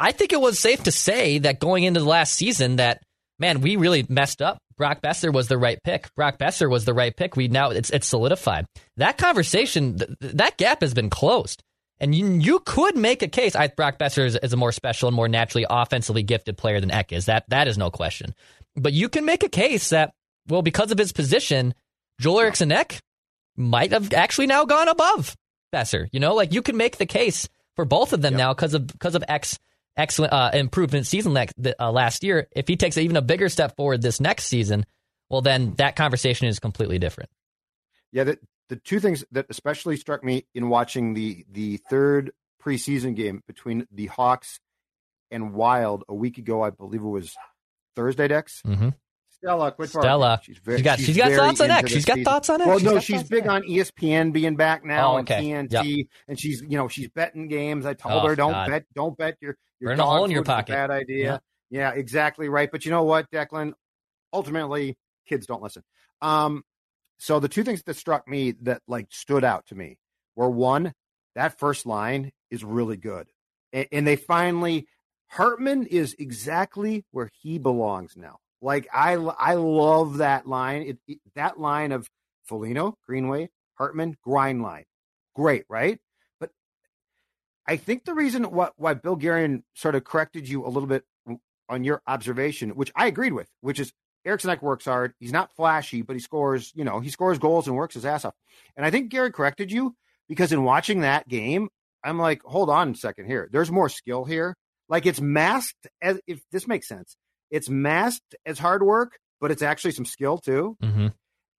I 0.00 0.12
think 0.12 0.32
it 0.32 0.40
was 0.40 0.58
safe 0.58 0.84
to 0.84 0.92
say 0.92 1.38
that 1.40 1.60
going 1.60 1.84
into 1.84 2.00
the 2.00 2.06
last 2.06 2.34
season, 2.34 2.76
that 2.76 3.02
man, 3.38 3.60
we 3.60 3.76
really 3.76 4.06
messed 4.08 4.40
up. 4.40 4.58
Brock 4.76 5.02
Boeser 5.02 5.32
was 5.32 5.48
the 5.48 5.58
right 5.58 5.78
pick. 5.82 6.08
Brock 6.14 6.38
Boeser 6.38 6.70
was 6.70 6.84
the 6.84 6.94
right 6.94 7.14
pick. 7.14 7.36
We 7.36 7.48
now 7.48 7.70
it's 7.70 7.90
it's 7.90 8.06
solidified. 8.06 8.64
That 8.96 9.18
conversation, 9.18 9.98
th- 9.98 10.10
that 10.20 10.56
gap 10.56 10.80
has 10.80 10.94
been 10.94 11.10
closed. 11.10 11.62
And 12.00 12.14
you, 12.14 12.26
you 12.34 12.60
could 12.60 12.96
make 12.96 13.22
a 13.22 13.28
case. 13.28 13.56
I 13.56 13.66
Brock 13.66 13.98
Boeser 13.98 14.24
is, 14.24 14.36
is 14.36 14.52
a 14.52 14.56
more 14.56 14.72
special 14.72 15.08
and 15.08 15.16
more 15.16 15.28
naturally 15.28 15.66
offensively 15.68 16.22
gifted 16.22 16.56
player 16.56 16.80
than 16.80 16.92
Ek 16.92 17.12
is. 17.12 17.26
That 17.26 17.44
that 17.48 17.68
is 17.68 17.76
no 17.76 17.90
question. 17.90 18.34
But 18.76 18.92
you 18.92 19.08
can 19.08 19.24
make 19.24 19.42
a 19.42 19.48
case 19.48 19.90
that 19.90 20.12
well, 20.46 20.62
because 20.62 20.90
of 20.90 20.98
his 20.98 21.12
position, 21.12 21.74
Joel 22.20 22.40
Eriksson 22.40 22.72
Ek 22.72 23.00
might 23.58 23.92
have 23.92 24.12
actually 24.12 24.46
now 24.46 24.64
gone 24.64 24.88
above 24.88 25.36
Boeser. 25.74 26.08
You 26.12 26.20
know, 26.20 26.34
like 26.34 26.52
you 26.52 26.62
can 26.62 26.76
make 26.76 26.96
the 26.96 27.06
case 27.06 27.48
for 27.76 27.84
both 27.84 28.12
of 28.12 28.22
them 28.22 28.36
now 28.36 28.54
because 28.54 28.74
of 28.74 28.86
because 28.86 29.14
of 29.14 29.24
Ek's 29.28 29.58
excellent 29.96 30.32
uh, 30.32 30.50
improvement 30.54 31.06
season 31.06 31.34
like 31.34 31.52
uh, 31.78 31.90
last 31.90 32.22
year. 32.22 32.48
If 32.54 32.68
he 32.68 32.76
takes 32.76 32.96
even 32.96 33.16
a 33.16 33.22
bigger 33.22 33.48
step 33.48 33.76
forward 33.76 34.00
this 34.00 34.20
next 34.20 34.44
season, 34.44 34.86
well, 35.28 35.42
then 35.42 35.74
that 35.74 35.96
conversation 35.96 36.46
is 36.46 36.58
completely 36.58 36.98
different. 36.98 37.30
Yeah, 38.12 38.24
the, 38.24 38.38
the 38.68 38.76
two 38.76 39.00
things 39.00 39.24
that 39.32 39.46
especially 39.50 39.96
struck 39.96 40.24
me 40.24 40.46
in 40.54 40.68
watching 40.68 41.14
the 41.14 41.44
the 41.50 41.78
third 41.90 42.32
preseason 42.62 43.14
game 43.14 43.42
between 43.46 43.86
the 43.92 44.06
Hawks 44.06 44.60
and 45.30 45.52
Wild 45.52 46.04
a 46.08 46.14
week 46.14 46.38
ago, 46.38 46.62
I 46.62 46.70
believe 46.70 47.02
it 47.02 47.06
was 47.06 47.36
Thursday, 47.94 48.28
Dex. 48.28 48.62
Mm-hmm. 48.66 48.90
Stella, 49.42 49.72
quit 49.72 49.88
Stella, 49.90 50.26
talking. 50.36 50.54
She's 50.54 50.58
very, 50.62 50.78
she's 50.78 50.84
got, 50.84 50.98
she's 50.98 51.06
she's 51.06 51.16
got 51.16 51.26
very 51.28 51.36
thoughts 51.38 51.60
on 51.60 51.64
into 51.70 51.78
X. 51.78 51.90
She's 51.92 52.04
got 52.04 52.14
season. 52.14 52.24
thoughts 52.24 52.50
on 52.50 52.60
X. 52.60 52.66
Well, 52.68 52.78
She's 52.78 52.84
no, 52.86 52.94
got 52.94 53.02
she's 53.04 53.22
big 53.24 53.46
on 53.46 53.62
on 53.62 53.62
ESPN 53.68 54.32
being 54.32 54.56
back 54.56 54.84
now 54.84 55.14
Oh, 55.16 55.18
okay. 55.20 55.52
and 55.52 55.68
TNT, 55.70 55.96
Yep. 55.98 56.06
and 56.28 56.40
she's 56.40 56.62
you 56.62 56.76
know 56.76 56.88
she's 56.88 57.08
betting 57.08 57.48
games. 57.48 57.86
I 57.86 57.94
told 57.94 58.24
Oh, 58.24 58.26
her 58.28 58.34
don't 58.36 58.52
God. 58.52 58.68
bet, 58.68 58.84
don't 58.94 59.16
bet 59.16 59.36
your 59.40 59.56
your 59.80 59.90
Burn 59.90 60.00
a 60.00 60.02
dog 60.02 60.16
hole 60.16 60.24
in 60.24 60.30
your 60.32 60.40
food's 60.40 60.48
a 60.48 60.52
pocket. 60.52 60.72
Bad 60.72 60.90
idea. 60.90 61.40
Yeah. 61.70 61.92
exactly 61.92 62.48
right. 62.48 62.68
But 62.70 62.84
you 62.84 62.90
know 62.90 63.04
what, 63.04 63.30
Declan? 63.30 63.74
Ultimately, 64.32 64.96
kids 65.26 65.46
don't 65.46 65.62
listen. 65.62 65.82
Um, 66.20 66.64
so 67.18 67.38
the 67.40 67.48
two 67.48 67.62
things 67.62 67.82
that 67.84 67.94
struck 67.94 68.26
me 68.26 68.52
that 68.62 68.82
like 68.88 69.06
stood 69.10 69.44
out 69.44 69.66
to 69.68 69.74
me 69.74 69.98
were 70.36 70.50
one, 70.50 70.92
that 71.34 71.58
first 71.58 71.86
line 71.86 72.32
is 72.50 72.64
really 72.64 72.96
good, 72.96 73.28
and, 73.72 73.86
and 73.92 74.06
they 74.06 74.16
finally 74.16 74.86
Hartman 75.28 75.84
is 75.86 76.16
exactly 76.18 77.04
where 77.12 77.30
he 77.40 77.58
belongs 77.58 78.16
now. 78.16 78.38
Like 78.60 78.88
I, 78.92 79.12
I 79.14 79.54
love 79.54 80.18
that 80.18 80.46
line. 80.46 80.82
It, 80.82 80.98
it- 81.06 81.18
that 81.34 81.58
line 81.60 81.92
of 81.92 82.08
Foligno, 82.46 82.94
Greenway, 83.06 83.50
Hartman, 83.76 84.16
grind 84.22 84.62
line, 84.62 84.84
great, 85.34 85.64
right? 85.68 85.98
But 86.40 86.50
I 87.66 87.76
think 87.76 88.04
the 88.04 88.14
reason 88.14 88.44
why, 88.44 88.70
why 88.76 88.94
Bill 88.94 89.16
Guerin 89.16 89.62
sort 89.74 89.94
of 89.94 90.04
corrected 90.04 90.48
you 90.48 90.66
a 90.66 90.68
little 90.68 90.88
bit 90.88 91.04
on 91.68 91.84
your 91.84 92.02
observation, 92.06 92.70
which 92.70 92.90
I 92.96 93.06
agreed 93.06 93.34
with, 93.34 93.48
which 93.60 93.78
is 93.78 93.92
Eriksson 94.24 94.56
works 94.62 94.86
hard. 94.86 95.14
He's 95.20 95.32
not 95.32 95.52
flashy, 95.54 96.02
but 96.02 96.14
he 96.16 96.20
scores. 96.20 96.72
You 96.74 96.84
know, 96.84 97.00
he 97.00 97.10
scores 97.10 97.38
goals 97.38 97.66
and 97.68 97.76
works 97.76 97.94
his 97.94 98.04
ass 98.04 98.24
off. 98.24 98.34
And 98.76 98.84
I 98.84 98.90
think 98.90 99.10
Gary 99.10 99.30
corrected 99.30 99.70
you 99.70 99.94
because 100.28 100.52
in 100.52 100.64
watching 100.64 101.00
that 101.00 101.28
game, 101.28 101.68
I'm 102.02 102.18
like, 102.18 102.42
hold 102.42 102.70
on 102.70 102.90
a 102.90 102.94
second 102.94 103.26
here. 103.26 103.48
There's 103.52 103.70
more 103.70 103.88
skill 103.88 104.24
here. 104.24 104.56
Like 104.88 105.06
it's 105.06 105.20
masked 105.20 105.86
as 106.02 106.20
if 106.26 106.40
this 106.50 106.66
makes 106.66 106.88
sense. 106.88 107.16
It's 107.50 107.68
masked 107.68 108.34
as 108.44 108.58
hard 108.58 108.82
work, 108.82 109.18
but 109.40 109.50
it's 109.50 109.62
actually 109.62 109.92
some 109.92 110.04
skill 110.04 110.38
too. 110.38 110.76
Mm-hmm. 110.82 111.08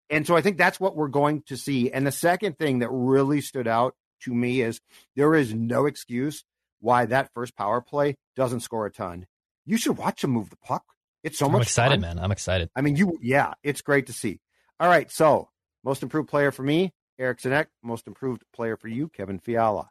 And 0.10 0.25
so 0.25 0.36
I 0.36 0.41
think 0.41 0.58
that's 0.58 0.80
what 0.80 0.95
we're 0.95 1.08
going 1.08 1.43
to 1.47 1.58
see. 1.58 1.91
And 1.91 2.06
the 2.06 2.12
second 2.12 2.58
thing 2.58 2.80
that 2.80 2.89
really 2.89 3.41
stood 3.41 3.67
out 3.67 3.95
to 4.21 4.34
me 4.34 4.62
is 4.62 4.82
there 5.15 5.36
is 5.36 5.54
no 5.54 5.86
excuse 5.86 6.43
why 6.80 7.06
that 7.06 7.32
first 7.34 7.56
power 7.56 7.82
play 7.82 8.15
doesn't 8.36 8.62
score 8.62 8.86
a 8.86 8.91
ton. 8.91 9.28
You 9.65 9.78
should 9.78 9.97
watch 9.97 10.23
him 10.23 10.32
move 10.32 10.49
the 10.49 10.58
puck. 10.58 10.84
It's 11.23 11.38
so 11.38 11.45
much. 11.45 11.52
I'm 11.52 11.60
much 11.60 11.67
excited, 11.67 12.02
fun. 12.02 12.15
man. 12.15 12.19
I'm 12.19 12.32
excited. 12.32 12.69
I 12.75 12.82
mean, 12.82 12.95
you, 12.95 13.19
yeah, 13.21 13.54
it's 13.62 13.82
great 13.82 14.08
to 14.08 14.13
see. 14.13 14.39
All 14.80 14.88
right. 14.88 15.12
So, 15.12 15.49
most 15.84 16.02
improved 16.02 16.30
player 16.30 16.52
for 16.52 16.63
me, 16.63 16.93
Eriksson 17.19 17.54
Ek. 17.54 17.67
Most 17.84 18.08
improved 18.08 18.43
player 18.54 18.78
for 18.78 18.88
you, 18.88 19.10
Kevin 19.10 19.39
Fiala. 19.39 19.89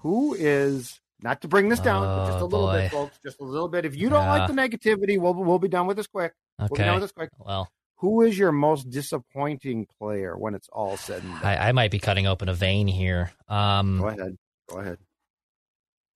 Who 0.00 0.34
is, 0.34 1.00
not 1.22 1.40
to 1.42 1.48
bring 1.48 1.68
this 1.68 1.80
down, 1.80 2.02
but 2.04 2.26
just 2.26 2.38
a 2.38 2.42
Oh, 2.42 2.46
little 2.46 2.66
boy. 2.66 2.80
bit, 2.82 2.90
folks, 2.90 3.18
just 3.24 3.40
a 3.40 3.44
little 3.44 3.68
bit. 3.68 3.84
If 3.84 3.96
you 3.96 4.08
don't 4.08 4.22
Yeah. 4.24 4.30
like 4.44 4.48
the 4.48 4.54
negativity, 4.54 5.18
we'll, 5.18 5.34
we'll 5.34 5.58
be 5.58 5.68
done 5.68 5.86
with 5.86 5.96
this 5.96 6.06
quick. 6.06 6.32
We'll 6.58 6.68
be 6.68 6.76
done 6.78 6.94
with 6.94 7.04
this 7.04 7.12
quick. 7.12 7.30
Well, 7.38 7.70
Who 8.00 8.20
is 8.22 8.38
your 8.38 8.52
most 8.52 8.90
disappointing 8.90 9.86
player 9.98 10.36
when 10.36 10.54
it's 10.54 10.68
all 10.70 10.96
said 10.98 11.22
and 11.22 11.32
done? 11.32 11.44
I, 11.44 11.68
I 11.68 11.72
might 11.72 11.90
be 11.90 11.98
cutting 11.98 12.26
open 12.26 12.48
a 12.50 12.54
vein 12.54 12.86
here. 12.86 13.32
Um, 13.48 13.98
Go 14.00 14.08
ahead. 14.08 14.36
Go 14.68 14.78
ahead. 14.80 14.98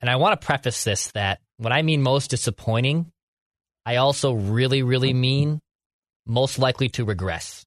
And 0.03 0.11
I 0.11 0.17
want 0.17 0.39
to 0.39 0.45
preface 0.47 0.85
this 0.85 1.11
that 1.13 1.41
when 1.57 1.73
I 1.73 1.81
mean 1.83 2.03
most 2.03 2.29
disappointing, 2.31 3.11
I 3.87 3.97
also 3.97 4.33
really, 4.35 4.83
really 4.83 5.15
mean 5.15 5.61
most 6.27 6.59
likely 6.59 6.91
to 6.91 7.05
regress. 7.07 7.65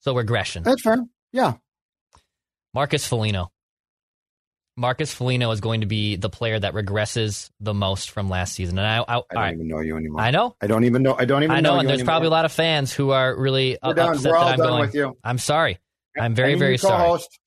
So 0.00 0.14
regression. 0.14 0.62
That's 0.62 0.82
fair. 0.82 0.98
Yeah. 1.32 1.54
Marcus 2.74 3.06
Foligno. 3.06 3.50
Marcus 4.76 5.14
Foligno 5.14 5.50
is 5.52 5.60
going 5.60 5.82
to 5.82 5.86
be 5.86 6.16
the 6.16 6.28
player 6.28 6.58
that 6.58 6.74
regresses 6.74 7.50
the 7.60 7.72
most 7.72 8.10
from 8.10 8.28
last 8.28 8.54
season. 8.54 8.78
And 8.78 8.86
I, 8.86 8.98
I, 8.98 9.00
I 9.00 9.04
don't 9.04 9.24
right, 9.34 9.54
even 9.54 9.68
know 9.68 9.80
you 9.80 9.96
anymore. 9.96 10.20
I 10.20 10.30
know, 10.30 10.56
I 10.60 10.66
don't 10.66 10.84
even 10.84 11.02
know. 11.02 11.14
I 11.14 11.24
don't 11.24 11.44
even 11.44 11.48
know. 11.48 11.54
I 11.56 11.60
know, 11.60 11.74
know. 11.74 11.80
and 11.80 11.88
there's 11.88 12.00
anymore. 12.00 12.12
probably 12.12 12.26
a 12.28 12.30
lot 12.30 12.44
of 12.44 12.52
fans 12.52 12.92
who 12.92 13.10
are 13.10 13.36
really 13.36 13.78
We're 13.82 13.90
upset 13.90 14.30
We're 14.30 14.36
all 14.36 14.46
that 14.46 14.52
I'm 14.54 14.58
going. 14.58 14.80
with 14.80 14.94
you. 14.94 15.16
I'm 15.22 15.38
sorry. 15.38 15.78
I'm 16.18 16.34
very, 16.34 16.54
very 16.56 16.78
sorry. 16.78 16.96
co-host? 17.04 17.40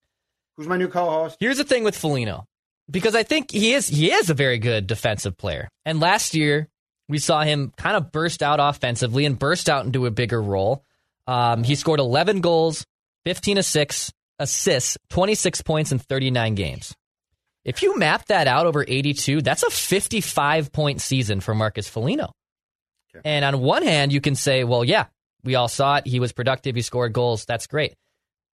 Who's 0.58 0.68
my 0.68 0.78
new 0.78 0.88
co-host? 0.88 1.38
Here's 1.40 1.58
the 1.58 1.64
thing 1.64 1.84
with 1.84 1.96
Foligno, 1.96 2.48
because 2.90 3.16
I 3.16 3.24
think 3.24 3.52
he 3.52 3.74
is 3.74 3.88
he 3.88 4.12
is 4.12 4.30
a 4.30 4.34
very 4.34 4.58
good 4.58 4.88
defensive 4.88 5.38
player. 5.38 5.70
And 5.86 6.00
last 6.00 6.34
year 6.34 6.68
we 7.10 7.20
saw 7.20 7.44
him 7.44 7.74
kind 7.78 7.96
of 7.96 8.12
burst 8.12 8.42
out 8.42 8.60
offensively 8.60 9.26
and 9.26 9.38
burst 9.38 9.70
out 9.70 9.86
into 9.86 10.06
a 10.06 10.12
bigger 10.12 10.42
role. 10.42 10.84
Um, 11.28 11.64
he 11.64 11.76
scored 11.76 12.00
11 12.00 12.42
goals, 12.42 12.86
15 13.26 13.58
assists, 13.58 14.12
assists, 14.40 14.98
26 15.10 15.62
points 15.62 15.92
in 15.92 16.00
39 16.00 16.56
games. 16.56 16.96
If 17.68 17.84
you 17.84 17.98
map 18.00 18.26
that 18.28 18.48
out 18.48 18.66
over 18.66 18.86
82, 18.88 19.42
that's 19.42 19.62
a 19.62 19.70
55 19.70 20.72
point 20.72 21.02
season 21.02 21.42
for 21.42 21.54
Marcus 21.54 21.90
Foligno. 21.90 22.32
Okay. 23.14 23.22
And 23.26 23.44
on 23.44 23.60
one 23.60 23.84
hand, 23.84 24.14
you 24.14 24.22
can 24.22 24.36
say, 24.36 24.64
well, 24.64 24.86
yeah, 24.86 25.06
We 25.44 25.56
all 25.56 25.68
saw 25.68 25.98
it. 25.98 26.08
He 26.08 26.22
was 26.22 26.32
productive. 26.32 26.76
He 26.76 26.82
scored 26.82 27.12
goals. 27.12 27.44
That's 27.46 27.68
great. 27.68 27.94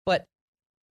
But 0.04 0.26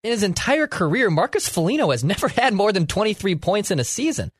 in 0.03 0.11
his 0.11 0.23
entire 0.23 0.67
career, 0.67 1.09
Marcus 1.09 1.49
Foligno 1.49 1.91
has 1.91 2.03
never 2.03 2.29
had 2.29 2.53
more 2.53 2.71
than 2.71 2.87
23 2.87 3.35
points 3.35 3.71
in 3.71 3.79
a 3.79 3.83
season. 3.83 4.31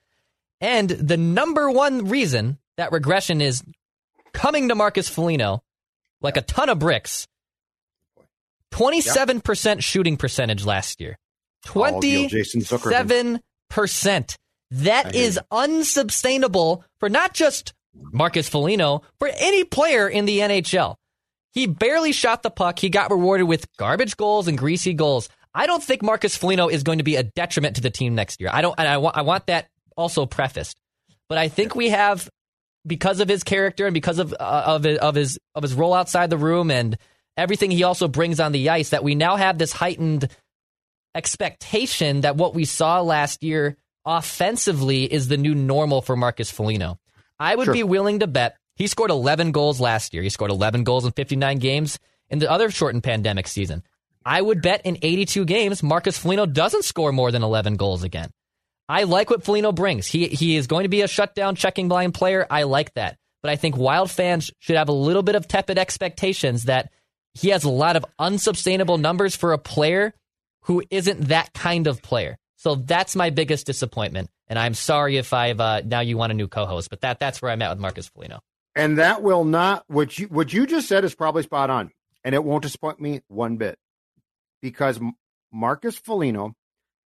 And 0.61 0.89
the 0.89 1.17
number 1.17 1.69
one 1.69 2.07
reason 2.07 2.57
that 2.77 2.93
regression 2.93 3.41
is 3.41 3.63
coming 4.31 4.69
to 4.69 4.75
Marcus 4.75 5.09
Foligno 5.09 5.61
like 6.21 6.37
a 6.37 6.41
ton 6.41 6.69
of 6.69 6.79
bricks 6.79 7.27
27% 8.71 9.83
shooting 9.83 10.17
percentage 10.17 10.65
last 10.65 10.99
year. 10.99 11.19
27%. 11.65 13.39
That 14.71 15.13
is 15.15 15.39
unsustainable 15.51 16.83
for 16.99 17.09
not 17.09 17.33
just 17.33 17.73
Marcus 17.95 18.49
Foligno, 18.49 19.03
for 19.19 19.29
any 19.37 19.63
player 19.63 20.07
in 20.07 20.25
the 20.25 20.39
NHL. 20.39 20.95
He 21.51 21.67
barely 21.67 22.11
shot 22.11 22.41
the 22.41 22.49
puck. 22.49 22.79
He 22.79 22.89
got 22.89 23.11
rewarded 23.11 23.47
with 23.47 23.67
garbage 23.77 24.17
goals 24.17 24.47
and 24.47 24.57
greasy 24.57 24.93
goals. 24.93 25.29
I 25.53 25.67
don't 25.67 25.83
think 25.83 26.01
Marcus 26.01 26.35
Foligno 26.35 26.67
is 26.67 26.81
going 26.81 26.97
to 26.97 27.03
be 27.03 27.15
a 27.15 27.23
detriment 27.23 27.75
to 27.75 27.81
the 27.81 27.91
team 27.91 28.15
next 28.15 28.41
year. 28.41 28.49
I 28.51 28.61
don't, 28.61 28.73
and 28.79 28.87
I 28.87 28.97
want, 28.97 29.15
I 29.15 29.21
want 29.21 29.45
that 29.47 29.67
also 29.95 30.25
prefaced. 30.25 30.79
But 31.29 31.37
I 31.37 31.47
think 31.47 31.75
we 31.75 31.89
have, 31.89 32.27
because 32.87 33.19
of 33.19 33.29
his 33.29 33.43
character 33.43 33.85
and 33.85 33.93
because 33.93 34.17
of 34.17 34.33
uh, 34.33 34.63
of 34.65 34.83
his, 34.83 34.97
of 34.97 35.15
his 35.15 35.39
of 35.53 35.63
his 35.63 35.73
role 35.75 35.93
outside 35.93 36.29
the 36.29 36.37
room 36.37 36.71
and 36.71 36.97
everything 37.37 37.69
he 37.69 37.83
also 37.83 38.07
brings 38.07 38.39
on 38.39 38.51
the 38.51 38.69
ice, 38.69 38.89
that 38.89 39.03
we 39.03 39.13
now 39.13 39.35
have 39.35 39.59
this 39.59 39.71
heightened 39.71 40.27
expectation 41.15 42.21
that 42.21 42.35
what 42.35 42.53
we 42.53 42.65
saw 42.65 43.01
last 43.01 43.43
year 43.43 43.77
offensively 44.05 45.05
is 45.05 45.27
the 45.27 45.37
new 45.37 45.55
normal 45.55 46.01
for 46.01 46.15
Marcus 46.15 46.51
Foligno. 46.51 46.99
I 47.39 47.55
would 47.55 47.65
sure. 47.65 47.73
be 47.73 47.83
willing 47.83 48.19
to 48.19 48.27
bet 48.27 48.57
he 48.75 48.87
scored 48.87 49.11
11 49.11 49.51
goals 49.51 49.79
last 49.79 50.13
year. 50.13 50.23
He 50.23 50.29
scored 50.29 50.51
11 50.51 50.83
goals 50.83 51.05
in 51.05 51.11
59 51.11 51.59
games 51.59 51.99
in 52.29 52.39
the 52.39 52.49
other 52.49 52.69
shortened 52.71 53.03
pandemic 53.03 53.47
season. 53.47 53.83
I 54.25 54.41
would 54.41 54.61
bet 54.61 54.85
in 54.85 54.97
82 55.01 55.45
games, 55.45 55.83
Marcus 55.83 56.17
Foligno 56.17 56.45
doesn't 56.45 56.85
score 56.85 57.11
more 57.11 57.31
than 57.31 57.43
11 57.43 57.75
goals 57.75 58.03
again. 58.03 58.31
I 58.87 59.03
like 59.03 59.29
what 59.29 59.43
Foligno 59.43 59.71
brings. 59.71 60.07
He 60.07 60.27
he 60.27 60.55
is 60.55 60.67
going 60.67 60.83
to 60.83 60.89
be 60.89 61.01
a 61.01 61.07
shutdown 61.07 61.55
checking 61.55 61.87
blind 61.87 62.13
player. 62.13 62.45
I 62.49 62.63
like 62.63 62.93
that. 62.93 63.17
But 63.41 63.51
I 63.51 63.55
think 63.55 63.77
Wild 63.77 64.09
fans 64.09 64.51
should 64.59 64.77
have 64.77 64.89
a 64.89 64.93
little 64.93 65.23
bit 65.23 65.35
of 65.35 65.47
tepid 65.47 65.77
expectations 65.77 66.63
that 66.63 66.91
he 67.33 67.49
has 67.49 67.63
a 67.63 67.69
lot 67.69 67.95
of 67.95 68.05
unsustainable 68.19 68.97
numbers 68.97 69.35
for 69.35 69.53
a 69.53 69.57
player 69.57 70.13
who 70.63 70.83
isn't 70.89 71.27
that 71.29 71.53
kind 71.53 71.87
of 71.87 72.01
player. 72.01 72.37
So 72.55 72.75
that's 72.75 73.15
my 73.15 73.29
biggest 73.29 73.65
disappointment. 73.65 74.29
And 74.47 74.57
I'm 74.57 74.73
sorry 74.73 75.17
if 75.17 75.33
I've 75.33 75.59
uh, 75.59 75.81
now 75.85 75.99
you 75.99 76.17
want 76.17 76.31
a 76.31 76.35
new 76.35 76.47
co-host, 76.47 76.89
but 76.89 77.01
that 77.01 77.19
that's 77.19 77.41
where 77.41 77.51
I'm 77.51 77.61
at 77.61 77.69
with 77.71 77.79
Marcus 77.79 78.07
Foligno. 78.07 78.39
And 78.75 78.97
that 78.97 79.21
will 79.21 79.43
not 79.43 79.83
what 79.87 80.17
you 80.17 80.27
what 80.27 80.53
you 80.53 80.65
just 80.65 80.87
said 80.87 81.03
is 81.03 81.15
probably 81.15 81.43
spot 81.43 81.69
on, 81.69 81.91
and 82.23 82.33
it 82.33 82.43
won't 82.43 82.63
disappoint 82.63 82.99
me 82.99 83.21
one 83.27 83.57
bit 83.57 83.77
because 84.61 84.99
Marcus 85.51 85.97
Foligno 85.97 86.55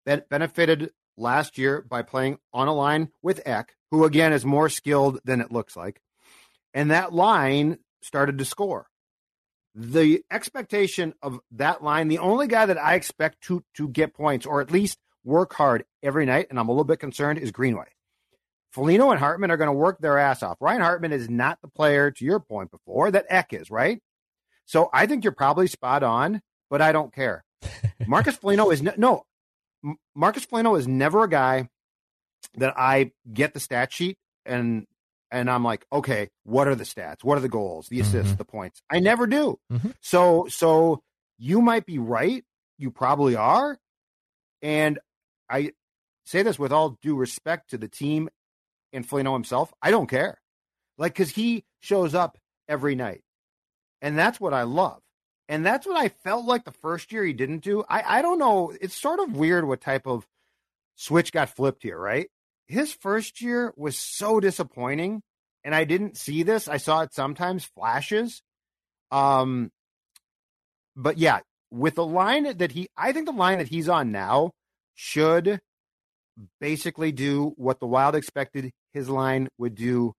benefited 0.05 0.91
last 1.17 1.57
year 1.57 1.81
by 1.81 2.03
playing 2.03 2.37
on 2.53 2.67
a 2.67 2.73
line 2.73 3.09
with 3.21 3.41
Ek, 3.45 3.75
who 3.91 4.05
again 4.05 4.33
is 4.33 4.45
more 4.45 4.69
skilled 4.69 5.19
than 5.25 5.41
it 5.41 5.51
looks 5.51 5.75
like, 5.75 6.01
and 6.73 6.91
that 6.91 7.13
line 7.13 7.79
started 8.01 8.37
to 8.37 8.45
score. 8.45 8.87
The 9.79 10.23
expectation 10.31 11.13
of 11.21 11.39
that 11.51 11.83
line, 11.83 12.07
the 12.07 12.17
only 12.17 12.47
guy 12.47 12.65
that 12.65 12.79
I 12.79 12.95
expect 12.95 13.41
to 13.41 13.63
to 13.75 13.87
get 13.87 14.15
points 14.15 14.47
or 14.47 14.59
at 14.59 14.71
least 14.71 14.97
work 15.23 15.53
hard 15.53 15.85
every 16.01 16.25
night, 16.25 16.47
and 16.49 16.59
I'm 16.59 16.67
a 16.67 16.71
little 16.71 16.83
bit 16.83 16.99
concerned, 16.99 17.37
is 17.37 17.51
Greenway. 17.51 17.85
Foligno 18.71 19.11
and 19.11 19.19
Hartman 19.19 19.51
are 19.51 19.57
going 19.57 19.69
to 19.69 19.73
work 19.73 19.99
their 19.99 20.17
ass 20.17 20.41
off. 20.41 20.57
Ryan 20.59 20.81
Hartman 20.81 21.11
is 21.11 21.29
not 21.29 21.59
the 21.61 21.67
player, 21.67 22.09
to 22.09 22.25
your 22.25 22.39
point 22.39 22.71
before, 22.71 23.11
that 23.11 23.25
Ek 23.29 23.53
is, 23.53 23.69
right? 23.69 24.01
So 24.65 24.89
I 24.91 25.05
think 25.05 25.23
you're 25.23 25.31
probably 25.31 25.67
spot 25.67 26.01
on, 26.01 26.41
but 26.69 26.81
I 26.81 26.91
don't 26.91 27.13
care. 27.13 27.43
Marcus 28.07 28.35
Foligno 28.35 28.69
is 28.71 28.81
no, 28.81 29.25
Marcus 30.15 30.45
Foligno 30.45 30.75
is 30.75 30.87
never 30.87 31.23
a 31.23 31.29
guy 31.29 31.69
that 32.55 32.73
I 32.77 33.11
get 33.31 33.53
the 33.53 33.59
stat 33.59 33.93
sheet 33.93 34.17
and 34.45 34.87
and 35.31 35.49
I'm 35.49 35.63
like, 35.63 35.85
okay, 35.91 36.29
what 36.43 36.67
are 36.67 36.75
the 36.75 36.83
stats? 36.83 37.23
What 37.23 37.37
are 37.37 37.41
the 37.41 37.49
goals, 37.49 37.87
the 37.87 37.99
assists, 37.99 38.31
mm-hmm. 38.31 38.37
the 38.37 38.45
points? 38.45 38.81
I 38.89 38.99
never 38.99 39.27
do. 39.27 39.59
Mm-hmm. 39.71 39.89
So 40.01 40.47
so 40.49 41.01
you 41.37 41.61
might 41.61 41.85
be 41.85 41.99
right. 41.99 42.43
You 42.77 42.91
probably 42.91 43.35
are. 43.35 43.77
And 44.61 44.99
I 45.49 45.71
say 46.25 46.43
this 46.43 46.59
with 46.59 46.71
all 46.71 46.97
due 47.01 47.15
respect 47.15 47.71
to 47.71 47.77
the 47.77 47.87
team 47.87 48.29
and 48.93 49.07
Foligno 49.07 49.33
himself. 49.33 49.73
I 49.81 49.91
don't 49.91 50.07
care. 50.07 50.39
Like, 50.97 51.13
because 51.13 51.29
he 51.29 51.63
shows 51.79 52.15
up 52.15 52.37
every 52.67 52.95
night. 52.95 53.21
And 54.01 54.17
that's 54.17 54.39
what 54.39 54.53
I 54.53 54.63
love. 54.63 55.01
And 55.49 55.65
that's 55.65 55.87
what 55.87 55.95
I 55.95 56.09
felt 56.09 56.45
like 56.45 56.65
the 56.65 56.71
first 56.71 57.11
year 57.11 57.23
he 57.23 57.33
didn't 57.33 57.63
do. 57.63 57.83
I, 57.87 58.19
I 58.19 58.21
don't 58.21 58.39
know. 58.39 58.73
It's 58.81 58.95
sort 58.95 59.19
of 59.19 59.35
weird 59.35 59.65
what 59.65 59.81
type 59.81 60.05
of 60.05 60.27
switch 60.95 61.31
got 61.31 61.49
flipped 61.49 61.83
here, 61.83 61.97
right? 61.97 62.29
His 62.67 62.93
first 62.93 63.41
year 63.41 63.73
was 63.75 63.97
so 63.97 64.39
disappointing. 64.39 65.21
And 65.63 65.75
I 65.75 65.83
didn't 65.83 66.17
see 66.17 66.43
this. 66.43 66.67
I 66.67 66.77
saw 66.77 67.01
it 67.01 67.13
sometimes 67.13 67.65
flashes. 67.65 68.41
Um, 69.11 69.71
but 70.95 71.17
yeah, 71.17 71.39
with 71.71 71.95
the 71.95 72.05
line 72.05 72.57
that 72.57 72.71
he, 72.71 72.87
I 72.95 73.11
think 73.11 73.25
the 73.25 73.33
line 73.33 73.57
that 73.57 73.67
he's 73.67 73.89
on 73.89 74.11
now 74.11 74.51
should 74.95 75.59
basically 76.59 77.11
do 77.11 77.53
what 77.57 77.79
the 77.79 77.87
Wild 77.87 78.15
expected 78.15 78.71
his 78.93 79.09
line 79.09 79.47
would 79.57 79.75
do 79.75 80.13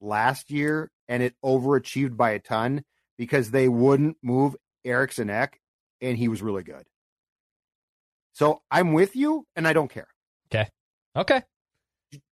last 0.00 0.50
year, 0.50 0.90
and 1.08 1.22
it 1.22 1.34
overachieved 1.44 2.16
by 2.16 2.30
a 2.30 2.38
ton 2.38 2.82
because 3.18 3.50
they 3.50 3.68
wouldn't 3.68 4.16
move 4.22 4.56
Eriksson 4.84 5.30
Ek, 5.30 5.58
and 6.00 6.16
he 6.16 6.28
was 6.28 6.42
really 6.42 6.62
good. 6.62 6.84
So 8.32 8.62
I'm 8.70 8.92
with 8.92 9.14
you, 9.14 9.46
and 9.54 9.68
I 9.68 9.72
don't 9.72 9.90
care. 9.90 10.08
Okay. 10.50 10.68
Okay. 11.16 11.42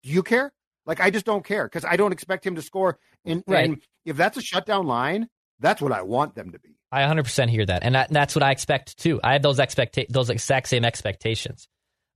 Do 0.02 0.10
you 0.10 0.22
care? 0.22 0.52
Like 0.86 1.00
I 1.00 1.10
just 1.10 1.26
don't 1.26 1.44
care 1.44 1.64
because 1.64 1.84
I 1.84 1.96
don't 1.96 2.12
expect 2.12 2.46
him 2.46 2.56
to 2.56 2.62
score. 2.62 2.98
And, 3.24 3.42
right. 3.46 3.64
and 3.64 3.82
if 4.04 4.16
that's 4.16 4.36
a 4.36 4.42
shutdown 4.42 4.86
line, 4.86 5.28
that's 5.60 5.80
what 5.80 5.92
I 5.92 6.02
want 6.02 6.34
them 6.34 6.50
to 6.52 6.58
be. 6.58 6.76
I 6.90 7.02
100% 7.02 7.48
hear 7.48 7.64
that, 7.64 7.84
and 7.84 7.94
that, 7.94 8.10
that's 8.10 8.34
what 8.34 8.42
I 8.42 8.50
expect 8.50 8.98
too. 8.98 9.18
I 9.24 9.32
have 9.32 9.42
those 9.42 9.58
expect 9.58 9.98
those 10.10 10.28
exact 10.28 10.68
same 10.68 10.84
expectations. 10.84 11.68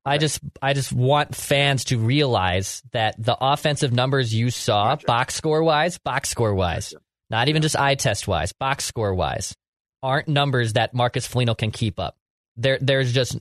I 0.05 0.18
just 0.18 0.40
I 0.62 0.72
just 0.72 0.92
want 0.92 1.35
fans 1.35 1.85
to 1.87 1.98
realize 1.98 2.81
that 2.92 3.16
the 3.18 3.37
offensive 3.40 3.92
numbers 3.92 4.33
you 4.33 4.50
saw, 4.50 4.94
gotcha. 4.94 5.07
box 5.07 5.35
score 5.35 5.64
wise, 5.64 5.98
box 5.98 6.29
score 6.29 6.55
wise, 6.55 6.90
gotcha. 6.90 7.05
not 7.29 7.48
even 7.48 7.61
just 7.61 7.76
eye 7.76 7.96
test 7.96 8.29
wise, 8.29 8.52
box 8.52 8.85
score 8.85 9.14
wise, 9.14 9.57
aren't 10.05 10.29
numbers 10.29 10.74
that 10.74 10.94
Marcus 10.94 11.26
Foligno 11.26 11.55
can 11.55 11.72
keep 11.72 11.98
up. 11.98 12.16
There 12.57 12.79
there's 12.81 13.12
just 13.12 13.37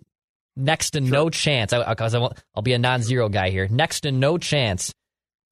next 0.56 0.92
to 0.92 1.00
sure. 1.00 1.10
no 1.10 1.30
chance 1.30 1.72
because 1.72 2.16
I, 2.16 2.20
I, 2.20 2.30
I'll 2.56 2.64
be 2.64 2.74
a 2.74 2.80
non-zero 2.80 3.30
guy 3.30 3.50
here. 3.50 3.68
Next 3.68 4.02
to 4.02 4.12
no 4.12 4.38
chance 4.38 4.94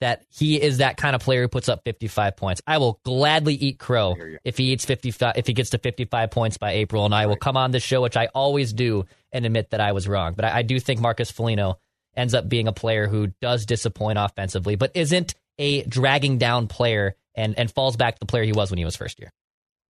that 0.03 0.25
he 0.29 0.61
is 0.61 0.79
that 0.79 0.97
kind 0.97 1.15
of 1.15 1.21
player 1.21 1.43
who 1.43 1.47
puts 1.47 1.69
up 1.69 1.81
55 1.85 2.35
points. 2.35 2.61
I 2.67 2.77
will 2.77 2.99
gladly 3.05 3.55
eat 3.55 3.79
crow 3.79 4.15
if 4.43 4.57
he 4.57 4.73
eats 4.73 4.83
55 4.83 5.37
if 5.37 5.47
he 5.47 5.53
gets 5.53 5.69
to 5.69 5.77
55 5.77 6.29
points 6.29 6.57
by 6.57 6.73
April 6.73 7.05
and 7.05 7.15
I 7.15 7.25
will 7.27 7.37
come 7.37 7.55
on 7.55 7.71
this 7.71 7.83
show 7.83 8.01
which 8.01 8.17
I 8.17 8.27
always 8.35 8.73
do 8.73 9.05
and 9.31 9.45
admit 9.45 9.69
that 9.69 9.79
I 9.79 9.93
was 9.93 10.05
wrong. 10.07 10.33
But 10.33 10.43
I, 10.43 10.57
I 10.57 10.61
do 10.61 10.77
think 10.77 10.99
Marcus 10.99 11.31
Foligno 11.31 11.79
ends 12.17 12.33
up 12.33 12.49
being 12.49 12.67
a 12.67 12.73
player 12.73 13.07
who 13.07 13.27
does 13.41 13.65
disappoint 13.65 14.17
offensively 14.19 14.75
but 14.75 14.91
isn't 14.93 15.35
a 15.57 15.83
dragging 15.83 16.37
down 16.37 16.67
player 16.67 17.15
and 17.33 17.57
and 17.57 17.71
falls 17.71 17.95
back 17.95 18.15
to 18.15 18.19
the 18.19 18.25
player 18.25 18.43
he 18.43 18.51
was 18.51 18.71
when 18.71 18.79
he 18.79 18.85
was 18.85 18.97
first 18.97 19.21
year. 19.21 19.31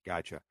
Gotcha. 0.05 0.41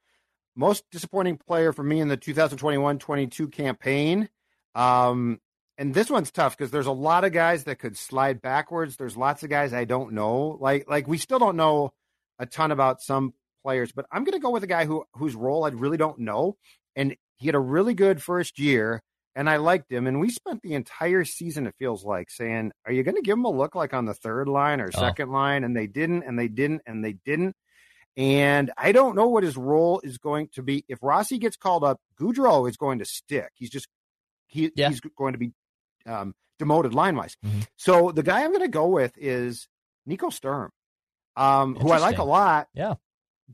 Most 0.57 0.85
disappointing 0.91 1.37
player 1.37 1.75
for 1.75 1.83
me 1.83 2.01
in 2.01 2.09
the 2.09 2.17
2021-22 2.17 3.53
campaign 3.53 4.29
um, 4.75 5.41
and 5.79 5.95
this 5.95 6.11
one's 6.11 6.31
tough 6.31 6.57
because 6.57 6.71
there's 6.71 6.87
a 6.87 6.93
lot 6.93 7.25
of 7.25 7.33
guys 7.33 7.65
that 7.65 7.79
could 7.79 7.97
slide 7.97 8.43
backwards. 8.43 8.97
There's 8.97 9.17
lots 9.17 9.43
of 9.43 9.51
guys 9.51 9.73
I 9.73 9.85
don't 9.85 10.13
know. 10.13 10.59
Like 10.61 10.89
like 10.89 11.09
we 11.09 11.19
still 11.19 11.39
don't 11.39 11.57
know 11.57 11.93
a 12.39 12.47
ton 12.47 12.71
about 12.71 13.01
some 13.01 13.35
players, 13.63 13.93
but 13.93 14.07
I'm 14.13 14.25
going 14.25 14.39
to 14.39 14.43
go 14.43 14.51
with 14.51 14.63
a 14.63 14.69
guy 14.69 14.85
who 14.85 15.05
whose 15.15 15.35
role 15.35 15.65
I 15.65 15.69
really 15.71 15.97
don't 15.97 16.19
know, 16.19 16.57
and 16.97 17.17
he 17.39 17.47
had 17.47 17.55
a 17.55 17.61
really 17.61 17.95
good 17.95 18.23
first 18.23 18.59
year, 18.59 19.03
and 19.35 19.49
I 19.49 19.57
liked 19.57 19.91
him. 19.91 20.07
And 20.07 20.21
we 20.21 20.31
spent 20.31 20.61
the 20.63 20.75
entire 20.75 21.25
season, 21.25 21.67
it 21.67 21.75
feels 21.79 22.05
like, 22.05 22.31
saying, 22.31 22.73
"Are 22.85 22.93
you 22.93 23.03
going 23.03 23.17
to 23.17 23.23
give 23.23 23.39
him 23.39 23.47
a 23.47 23.51
look 23.51 23.75
like 23.75 23.95
on 23.95 24.05
the 24.05 24.15
third 24.15 24.49
line 24.49 24.81
or 24.81 24.91
oh. 24.95 25.01
second 25.01 25.31
line?" 25.31 25.65
And 25.65 25.75
they 25.77 25.87
didn't, 25.87 26.25
and 26.25 26.39
they 26.39 26.49
didn't, 26.49 26.83
and 26.87 27.05
they 27.05 27.15
didn't. 27.25 27.57
And 28.17 28.71
I 28.77 28.93
don't 28.93 29.17
know 29.17 29.29
what 29.29 29.45
his 29.45 29.57
role 29.57 30.01
is 30.05 30.19
going 30.19 30.49
to 30.55 30.63
be. 30.63 30.85
If 30.89 30.99
Rossi 31.01 31.39
gets 31.39 31.57
called 31.57 31.85
up, 31.85 32.01
Gaudreau 32.21 32.69
is 32.69 32.77
going 32.77 32.99
to 32.99 33.07
stick. 33.07 33.51
He's 33.55 33.71
just 33.71 33.89
he, 34.51 34.71
yeah. 34.75 34.89
he's 34.89 35.01
going 35.01 35.33
to 35.33 35.39
be 35.39 35.53
um, 36.07 36.35
demoted 36.59 36.95
line 36.95 37.17
wise. 37.17 37.37
Mm-hmm. 37.45 37.61
So 37.77 38.13
the 38.13 38.23
guy 38.23 38.43
I'm 38.43 38.51
going 38.51 38.61
to 38.61 38.69
go 38.69 38.89
with 38.89 39.13
is 39.17 39.69
Nico 40.07 40.31
Sturm, 40.31 40.71
um, 41.37 41.77
who 41.77 41.91
I 41.91 41.99
like 41.99 42.19
a 42.19 42.25
lot. 42.25 42.69
Yeah. 42.75 42.95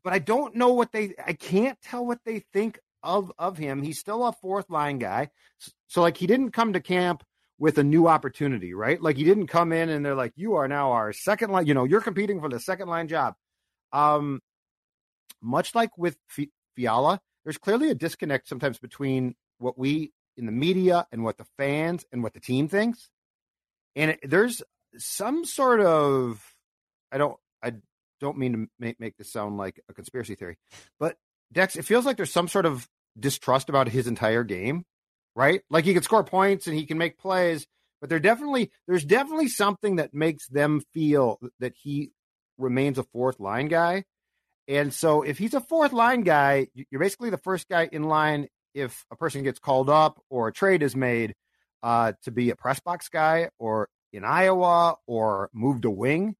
But 0.03 0.13
I 0.13 0.19
don't 0.19 0.57
know 0.57 0.73
what 0.75 0.93
they, 0.93 1.15
I 1.25 1.33
can't 1.33 1.81
tell 1.81 2.05
what 2.05 2.21
they 2.25 2.41
think 2.53 2.79
of, 3.03 3.33
of 3.39 3.57
him. 3.57 3.83
He's 3.83 3.99
still 3.99 4.27
a 4.27 4.33
fourth 4.33 4.69
line 4.69 4.99
guy. 4.99 5.31
So, 5.59 5.73
so 5.87 6.03
like 6.03 6.17
he 6.17 6.27
didn't 6.27 6.51
come 6.51 6.73
to 6.73 6.81
camp 6.81 7.23
with 7.59 7.79
a 7.79 7.85
new 7.85 8.07
opportunity, 8.07 8.75
right? 8.75 9.01
Like 9.01 9.17
he 9.17 9.25
didn't 9.25 9.47
come 9.47 9.73
in 9.73 9.89
and 9.89 10.05
they're 10.05 10.15
like, 10.15 10.33
you 10.37 10.57
are 10.57 10.69
now 10.69 10.93
our 10.93 11.13
second 11.13 11.51
line, 11.51 11.67
you 11.67 11.75
know, 11.75 11.85
you're 11.85 12.03
competing 12.03 12.41
for 12.41 12.49
the 12.49 12.61
second 12.61 12.89
line 12.89 13.09
job. 13.09 13.35
Um, 13.93 14.41
much 15.41 15.75
like 15.75 15.97
with 15.97 16.19
Fiala, 16.77 17.21
there's 17.45 17.59
clearly 17.59 17.91
a 17.91 17.95
disconnect 17.95 18.49
sometimes 18.49 18.79
between 18.79 19.35
what 19.59 19.79
we 19.79 20.13
in 20.37 20.47
the 20.47 20.53
media 20.53 21.07
and 21.13 21.25
what 21.25 21.39
the 21.39 21.47
fans 21.57 22.05
and 22.13 22.23
what 22.23 22.35
the 22.35 22.41
team 22.41 22.69
thinks. 22.69 23.09
And 23.95 24.13
it, 24.13 24.21
there's 24.23 24.63
some 24.99 25.45
sort 25.45 25.81
of 25.81 26.43
I 27.11 27.19
don't 27.19 27.37
I 27.63 27.75
don't 28.21 28.39
mean 28.39 28.53
to 28.53 28.67
make, 28.79 29.01
make 29.01 29.17
this 29.17 29.33
sound 29.33 29.57
like 29.57 29.81
a 29.89 29.95
conspiracy 29.95 30.35
theory, 30.35 30.57
but 30.99 31.17
Dex, 31.53 31.77
it 31.77 31.85
feels 31.85 32.05
like 32.05 32.17
there's 32.17 32.33
some 32.33 32.49
sort 32.49 32.67
of 32.67 32.89
distrust 33.19 33.69
about 33.69 33.89
his 33.89 34.07
entire 34.07 34.45
game, 34.45 34.85
right? 35.35 35.63
Like 35.71 35.85
he 35.85 35.95
can 35.95 36.03
score 36.03 36.25
points 36.25 36.67
and 36.67 36.77
he 36.77 36.87
can 36.87 36.99
make 36.99 37.19
plays, 37.19 37.67
but 38.01 38.11
there 38.11 38.19
definitely 38.19 38.71
there's 38.87 39.05
definitely 39.05 39.49
something 39.49 39.97
that 39.97 40.13
makes 40.13 40.49
them 40.49 40.83
feel 40.93 41.39
that 41.61 41.75
he 41.77 42.11
remains 42.59 42.99
a 42.99 43.05
fourth 43.05 43.41
line 43.41 43.69
guy. 43.69 44.05
And 44.69 44.93
so 44.93 45.23
if 45.23 45.39
he's 45.39 45.55
a 45.55 45.61
fourth 45.61 45.93
line 45.93 46.23
guy, 46.23 46.69
you're 46.91 47.01
basically 47.01 47.31
the 47.31 47.39
first 47.39 47.69
guy 47.69 47.89
in 47.91 48.05
line 48.05 48.49
if 48.77 49.05
a 49.11 49.17
person 49.17 49.43
gets 49.43 49.59
called 49.59 49.89
up 49.89 50.23
or 50.31 50.49
a 50.49 50.53
trade 50.53 50.83
is 50.83 50.95
made 50.95 51.35
uh, 51.83 52.13
to 52.23 52.31
be 52.31 52.51
a 52.51 52.57
press 52.57 52.79
box 52.79 53.09
guy 53.09 53.49
or 53.59 53.89
in 54.13 54.23
Iowa 54.25 54.97
or 55.07 55.51
moved 55.53 55.85
a 55.85 55.91
wing. 55.91 56.37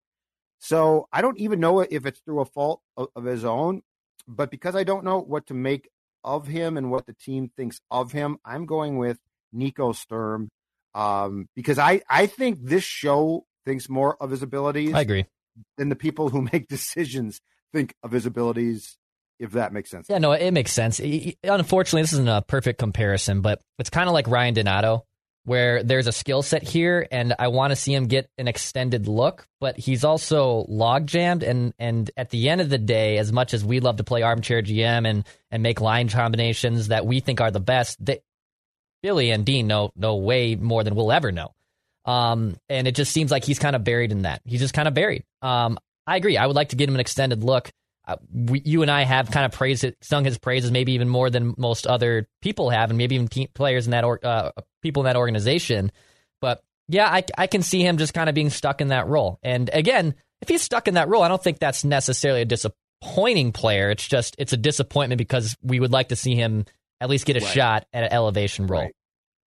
So 0.59 1.09
I 1.13 1.23
don't 1.23 1.39
even 1.39 1.61
know 1.61 1.81
if 1.81 2.07
it's 2.07 2.21
through 2.21 2.41
a 2.41 2.45
fault 2.45 2.83
of, 2.97 3.09
of 3.17 3.25
his 3.25 3.45
own, 3.45 3.83
but 4.29 4.51
because 4.51 4.77
I 4.77 4.85
don't 4.85 5.05
know 5.05 5.19
what 5.19 5.47
to 5.47 5.55
make 5.55 5.89
of 6.23 6.47
him 6.47 6.77
and 6.77 6.91
what 6.91 7.07
the 7.07 7.15
team 7.15 7.51
thinks 7.57 7.81
of 7.91 8.13
him, 8.13 8.39
I'm 8.45 8.67
going 8.67 8.99
with 8.99 9.19
Nico 9.53 9.93
Sturm 9.93 10.51
um, 10.95 11.49
because 11.55 11.79
I, 11.79 12.03
I 12.09 12.27
think 12.27 12.59
this 12.63 12.85
show 12.85 13.47
thinks 13.65 13.89
more 13.89 14.21
of 14.21 14.31
his 14.31 14.43
abilities. 14.43 14.95
I 14.95 15.03
agree. 15.03 15.27
Than 15.79 15.89
the 15.89 15.97
people 15.97 16.29
who 16.29 16.43
make 16.53 16.69
decisions 16.69 17.41
think 17.73 17.95
of 18.03 18.11
his 18.11 18.27
abilities, 18.27 18.99
if 19.39 19.53
that 19.53 19.73
makes 19.73 19.91
sense. 19.91 20.09
Yeah, 20.09 20.19
no, 20.19 20.33
it 20.33 20.51
makes 20.51 20.73
sense. 20.73 21.01
Unfortunately, 21.45 22.03
this 22.03 22.13
isn't 22.15 22.29
a 22.29 22.43
perfect 22.43 22.79
comparison, 22.79 23.41
but 23.41 23.61
it's 23.79 23.91
kind 23.91 24.09
of 24.09 24.15
like 24.15 24.29
Ryan 24.29 24.55
Donato, 24.55 25.05
where 25.45 25.83
there's 25.83 26.07
a 26.07 26.13
skill 26.13 26.43
set 26.43 26.63
here, 26.63 27.07
and 27.11 27.35
I 27.39 27.49
want 27.49 27.71
to 27.71 27.77
see 27.77 27.95
him 27.95 28.07
get 28.07 28.29
an 28.37 28.49
extended 28.49 29.09
look, 29.09 29.47
but 29.61 29.79
he's 29.79 30.05
also 30.05 30.65
log 30.69 31.07
jammed. 31.07 31.43
And 31.43 31.73
and 31.79 32.11
at 32.17 32.31
the 32.31 32.49
end 32.49 32.61
of 32.61 32.69
the 32.69 32.79
day, 32.79 33.19
as 33.19 33.33
much 33.33 33.55
as 33.55 33.65
we 33.65 33.81
love 33.81 33.97
to 33.99 34.05
play 34.05 34.23
armchair 34.23 34.63
GM 34.63 35.09
and 35.09 35.25
and 35.51 35.63
make 35.63 35.81
line 35.81 36.09
combinations 36.09 36.89
that 36.89 37.07
we 37.07 37.21
think 37.21 37.41
are 37.41 37.51
the 37.51 37.61
best, 37.61 38.05
they, 38.05 38.21
Billy 39.03 39.31
and 39.31 39.45
Dean 39.45 39.67
know 39.67 39.91
know 39.95 40.17
way 40.17 40.57
more 40.57 40.83
than 40.83 40.95
we'll 40.95 41.13
ever 41.13 41.31
know. 41.31 41.53
Um, 42.05 42.57
and 42.69 42.87
it 42.87 42.95
just 42.95 43.13
seems 43.13 43.31
like 43.31 43.45
he's 43.45 43.59
kind 43.59 43.77
of 43.77 43.85
buried 43.85 44.13
in 44.13 44.23
that. 44.23 44.41
He's 44.45 44.61
just 44.61 44.75
kind 44.75 44.89
of 44.89 44.95
buried. 44.95 45.25
Um, 45.43 45.79
I 46.07 46.17
agree. 46.17 46.37
I 46.37 46.47
would 46.47 46.57
like 46.57 46.69
to 46.71 46.77
get 46.77 46.89
him 46.89 46.95
an 46.95 47.01
extended 47.01 47.43
look. 47.43 47.71
Uh, 48.07 48.17
we, 48.33 48.63
you 48.65 48.83
and 48.83 48.91
I 48.91 49.03
have 49.03 49.31
kind 49.31 49.45
of 49.45 49.53
praised 49.53 49.85
it, 49.85 49.97
sung 50.01 50.25
his 50.25 50.39
praises 50.39 50.71
maybe 50.71 50.93
even 50.93 51.09
more 51.09 51.29
than 51.29 51.55
most 51.59 51.87
other 51.87 52.29
people 52.41 52.71
have, 52.71 52.91
and 52.91 52.99
maybe 52.99 53.17
even 53.17 53.29
players 53.55 53.87
in 53.87 53.91
that 53.91 54.05
or 54.05 54.21
uh, 54.25 54.53
people 54.83 55.03
in 55.03 55.07
that 55.07 55.17
organization. 55.17 55.91
But 56.41 56.63
yeah, 56.89 57.09
I, 57.09 57.25
I 57.37 57.47
can 57.47 57.63
see 57.63 57.83
him 57.83 57.97
just 57.97 58.15
kind 58.15 58.29
of 58.29 58.35
being 58.35 58.51
stuck 58.51 58.81
in 58.81 58.89
that 58.89 59.09
role. 59.09 59.39
And 59.43 59.69
again, 59.73 60.15
if 60.41 60.49
he's 60.49 60.63
stuck 60.63 60.87
in 60.87 60.95
that 60.95 61.09
role, 61.09 61.23
I 61.23 61.29
don't 61.29 61.43
think 61.43 61.59
that's 61.59 61.85
necessarily 61.85 62.43
a 62.43 62.45
disappointing 62.45 63.53
player. 63.53 63.91
It's 63.91 64.07
just 64.07 64.37
it's 64.39 64.53
a 64.53 64.57
disappointment 64.57 65.19
because 65.19 65.57
we 65.63 65.81
would 65.81 65.93
like 65.93 66.09
to 66.09 66.17
see 66.17 66.35
him 66.37 66.65
at 67.01 67.11
least 67.11 67.27
get 67.27 67.37
a 67.37 67.45
right. 67.45 67.55
shot 67.55 67.87
at 67.93 68.05
an 68.05 68.13
elevation 68.13 68.67
role. 68.67 68.83
Right. 68.83 68.95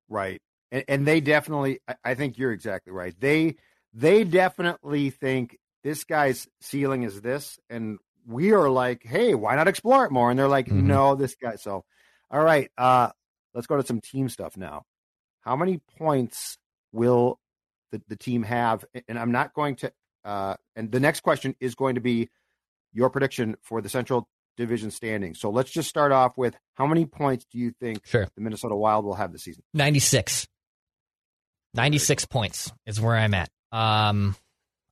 right. 0.08 0.42
And, 0.70 0.84
and 0.88 1.06
they 1.06 1.20
definitely, 1.20 1.80
I 2.04 2.14
think 2.14 2.38
you're 2.38 2.52
exactly 2.52 2.92
right. 2.92 3.14
They 3.18 3.56
they 3.94 4.24
definitely 4.24 5.10
think 5.10 5.58
this 5.82 6.04
guy's 6.04 6.46
ceiling 6.60 7.04
is 7.04 7.20
this, 7.20 7.58
and 7.70 7.98
we 8.28 8.52
are 8.52 8.68
like, 8.68 9.02
hey, 9.04 9.34
why 9.34 9.56
not 9.56 9.68
explore 9.68 10.04
it 10.04 10.12
more? 10.12 10.30
And 10.30 10.38
they're 10.38 10.48
like, 10.48 10.66
mm-hmm. 10.66 10.86
no, 10.86 11.14
this 11.14 11.34
guy. 11.34 11.56
So, 11.56 11.84
all 12.30 12.42
right, 12.42 12.70
uh, 12.76 13.08
let's 13.54 13.66
go 13.66 13.78
to 13.78 13.86
some 13.86 14.00
team 14.00 14.28
stuff 14.28 14.56
now. 14.56 14.84
How 15.40 15.56
many 15.56 15.80
points 15.98 16.58
will 16.92 17.40
the, 17.90 18.02
the 18.08 18.16
team 18.16 18.42
have? 18.42 18.84
And 19.08 19.18
I'm 19.18 19.32
not 19.32 19.54
going 19.54 19.76
to. 19.76 19.92
Uh, 20.24 20.54
and 20.76 20.92
the 20.92 21.00
next 21.00 21.20
question 21.20 21.56
is 21.58 21.74
going 21.74 21.94
to 21.94 22.02
be 22.02 22.28
your 22.92 23.08
prediction 23.08 23.56
for 23.62 23.80
the 23.80 23.88
Central 23.88 24.28
Division 24.58 24.90
standing. 24.90 25.34
So 25.34 25.48
let's 25.48 25.70
just 25.70 25.88
start 25.88 26.12
off 26.12 26.36
with 26.36 26.54
how 26.74 26.86
many 26.86 27.06
points 27.06 27.46
do 27.50 27.58
you 27.58 27.72
think 27.80 28.06
sure. 28.06 28.28
the 28.34 28.42
Minnesota 28.42 28.76
Wild 28.76 29.06
will 29.06 29.14
have 29.14 29.32
this 29.32 29.44
season? 29.44 29.62
96. 29.72 30.46
96 31.74 32.26
points 32.26 32.72
is 32.84 33.00
where 33.00 33.16
I'm 33.16 33.32
at. 33.32 33.48
Um, 33.72 34.36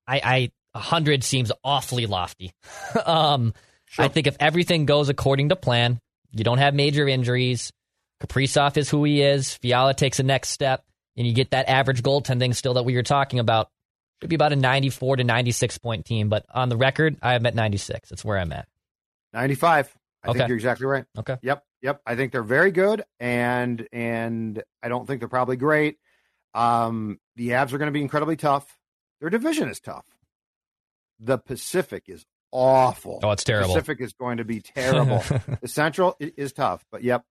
I, 0.06 0.20
I 0.24 0.50
100 0.76 1.24
seems 1.24 1.52
awfully 1.64 2.06
lofty. 2.06 2.52
um, 3.06 3.54
sure. 3.86 4.04
I 4.04 4.08
think 4.08 4.26
if 4.26 4.36
everything 4.40 4.86
goes 4.86 5.08
according 5.08 5.50
to 5.50 5.56
plan, 5.56 5.98
you 6.32 6.44
don't 6.44 6.58
have 6.58 6.74
major 6.74 7.08
injuries, 7.08 7.72
Kaprizov 8.20 8.76
is 8.76 8.88
who 8.88 9.04
he 9.04 9.22
is, 9.22 9.54
Fiala 9.54 9.94
takes 9.94 10.18
a 10.18 10.22
next 10.22 10.50
step, 10.50 10.84
and 11.16 11.26
you 11.26 11.32
get 11.32 11.50
that 11.50 11.68
average 11.68 12.02
goaltending 12.02 12.54
still 12.54 12.74
that 12.74 12.84
we 12.84 12.94
were 12.94 13.02
talking 13.02 13.38
about. 13.38 13.68
Could 14.20 14.30
be 14.30 14.36
about 14.36 14.52
a 14.52 14.56
94 14.56 15.16
to 15.16 15.24
96 15.24 15.78
point 15.78 16.06
team, 16.06 16.30
but 16.30 16.46
on 16.52 16.70
the 16.70 16.76
record, 16.76 17.16
I 17.20 17.34
am 17.34 17.44
at 17.44 17.54
96. 17.54 18.08
That's 18.08 18.24
where 18.24 18.38
I'm 18.38 18.52
at. 18.52 18.66
95. 19.34 19.94
I 20.22 20.28
okay. 20.28 20.38
think 20.38 20.48
you're 20.48 20.56
exactly 20.56 20.86
right. 20.86 21.04
Okay. 21.18 21.36
Yep. 21.42 21.62
Yep. 21.82 22.00
I 22.06 22.16
think 22.16 22.32
they're 22.32 22.42
very 22.42 22.70
good, 22.70 23.04
and 23.20 23.86
and 23.92 24.62
I 24.82 24.88
don't 24.88 25.06
think 25.06 25.20
they're 25.20 25.28
probably 25.28 25.56
great. 25.56 25.98
Um, 26.54 27.20
the 27.36 27.50
Avs 27.50 27.74
are 27.74 27.78
going 27.78 27.88
to 27.88 27.92
be 27.92 28.00
incredibly 28.00 28.36
tough. 28.36 28.78
Their 29.20 29.28
division 29.28 29.68
is 29.68 29.80
tough. 29.80 30.06
The 31.18 31.38
Pacific 31.38 32.04
is 32.06 32.24
awful. 32.52 33.20
Oh, 33.22 33.30
it's 33.30 33.44
terrible. 33.44 33.74
The 33.74 33.80
Pacific 33.80 34.00
is 34.00 34.12
going 34.12 34.38
to 34.38 34.44
be 34.44 34.60
terrible. 34.60 35.22
the 35.60 35.68
Central 35.68 36.16
is 36.18 36.52
tough, 36.52 36.84
but 36.90 37.02
yep. 37.02 37.22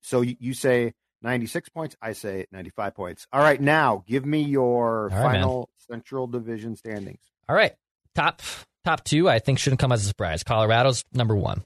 So 0.00 0.20
you, 0.20 0.36
you, 0.38 0.54
say 0.54 0.94
96 1.22 1.68
points. 1.70 1.96
I 2.00 2.12
say 2.12 2.46
95 2.52 2.94
points. 2.94 3.26
All 3.32 3.40
right, 3.40 3.60
now 3.60 4.04
give 4.06 4.24
me 4.24 4.42
your 4.42 5.10
All 5.12 5.22
final 5.22 5.58
right, 5.60 5.68
Central 5.90 6.26
Division 6.26 6.76
standings. 6.76 7.20
All 7.48 7.56
right, 7.56 7.74
top 8.14 8.42
top 8.84 9.04
two. 9.04 9.28
I 9.28 9.38
think 9.38 9.58
shouldn't 9.58 9.80
come 9.80 9.92
as 9.92 10.04
a 10.04 10.08
surprise. 10.08 10.42
Colorado's 10.42 11.04
number 11.12 11.36
one. 11.36 11.64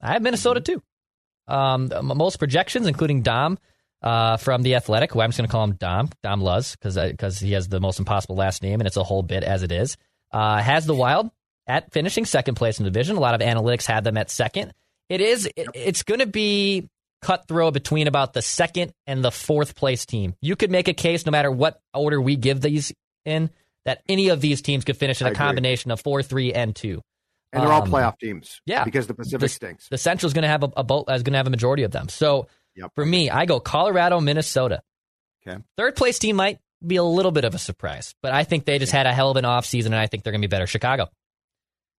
I 0.00 0.12
have 0.14 0.22
Minnesota 0.22 0.60
mm-hmm. 0.60 0.74
too. 0.74 0.82
Um, 1.46 2.16
most 2.16 2.38
projections, 2.38 2.86
including 2.86 3.20
Dom 3.20 3.58
uh, 4.02 4.38
from 4.38 4.62
the 4.62 4.76
Athletic, 4.76 5.12
who 5.12 5.20
I'm 5.20 5.30
just 5.30 5.38
going 5.38 5.48
to 5.48 5.52
call 5.52 5.64
him 5.64 5.72
Dom 5.72 6.10
Dom 6.22 6.40
Luz 6.40 6.72
because 6.72 6.96
because 6.96 7.38
he 7.38 7.52
has 7.52 7.68
the 7.68 7.80
most 7.80 7.98
impossible 7.98 8.36
last 8.36 8.62
name 8.62 8.80
and 8.80 8.86
it's 8.86 8.96
a 8.96 9.04
whole 9.04 9.22
bit 9.22 9.44
as 9.44 9.62
it 9.62 9.70
is 9.72 9.96
uh, 10.34 10.60
has 10.60 10.84
the 10.84 10.94
Wild 10.94 11.30
at 11.66 11.92
finishing 11.92 12.26
second 12.26 12.56
place 12.56 12.78
in 12.78 12.84
the 12.84 12.90
division. 12.90 13.16
A 13.16 13.20
lot 13.20 13.34
of 13.34 13.40
analytics 13.40 13.86
had 13.86 14.04
them 14.04 14.16
at 14.16 14.30
second. 14.30 14.74
It 15.08 15.20
is. 15.20 15.48
It, 15.56 15.68
it's 15.74 16.02
going 16.02 16.20
to 16.20 16.26
be 16.26 16.88
cutthroat 17.22 17.72
between 17.72 18.08
about 18.08 18.32
the 18.34 18.42
second 18.42 18.92
and 19.06 19.24
the 19.24 19.30
fourth 19.30 19.76
place 19.76 20.04
team. 20.04 20.34
You 20.42 20.56
could 20.56 20.70
make 20.70 20.88
a 20.88 20.92
case, 20.92 21.24
no 21.24 21.30
matter 21.30 21.50
what 21.50 21.80
order 21.94 22.20
we 22.20 22.36
give 22.36 22.60
these 22.60 22.92
in, 23.24 23.48
that 23.84 24.02
any 24.08 24.28
of 24.28 24.40
these 24.40 24.60
teams 24.60 24.84
could 24.84 24.96
finish 24.96 25.20
in 25.20 25.26
a 25.28 25.34
combination 25.34 25.90
of 25.90 26.00
four, 26.00 26.22
three, 26.22 26.52
and 26.52 26.74
two. 26.74 27.00
And 27.52 27.62
they're 27.62 27.72
um, 27.72 27.82
all 27.82 27.86
playoff 27.86 28.18
teams. 28.18 28.60
Yeah, 28.66 28.84
because 28.84 29.06
the 29.06 29.14
Pacific 29.14 29.40
the, 29.40 29.48
stinks. 29.48 29.88
The 29.88 29.98
Central 29.98 30.26
is 30.26 30.32
going 30.32 30.42
to 30.42 30.48
have 30.48 30.64
a, 30.64 30.72
a 30.78 30.84
boat. 30.84 31.04
Is 31.08 31.22
going 31.22 31.34
to 31.34 31.38
have 31.38 31.46
a 31.46 31.50
majority 31.50 31.84
of 31.84 31.92
them. 31.92 32.08
So 32.08 32.48
yep. 32.74 32.90
for 32.96 33.06
me, 33.06 33.30
I 33.30 33.46
go 33.46 33.60
Colorado, 33.60 34.20
Minnesota. 34.20 34.82
Okay. 35.46 35.62
Third 35.76 35.94
place 35.94 36.18
team 36.18 36.36
might 36.36 36.58
be 36.86 36.96
a 36.96 37.02
little 37.02 37.32
bit 37.32 37.44
of 37.44 37.54
a 37.54 37.58
surprise, 37.58 38.14
but 38.22 38.32
I 38.32 38.44
think 38.44 38.64
they 38.64 38.78
just 38.78 38.92
had 38.92 39.06
a 39.06 39.12
hell 39.12 39.30
of 39.30 39.36
an 39.36 39.44
offseason, 39.44 39.86
and 39.86 39.96
I 39.96 40.06
think 40.06 40.22
they're 40.22 40.32
going 40.32 40.42
to 40.42 40.48
be 40.48 40.50
better. 40.50 40.66
Chicago. 40.66 41.08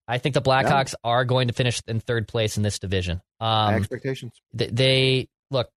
I 0.07 0.19
think 0.19 0.35
the 0.35 0.41
Blackhawks 0.41 0.93
yeah. 0.93 1.09
are 1.09 1.25
going 1.25 1.47
to 1.47 1.53
finish 1.53 1.81
in 1.87 1.99
third 1.99 2.27
place 2.27 2.57
in 2.57 2.63
this 2.63 2.77
division. 2.77 3.21
Um, 3.39 3.75
expectations. 3.75 4.39
They, 4.53 4.67
they 4.67 5.27
look. 5.49 5.69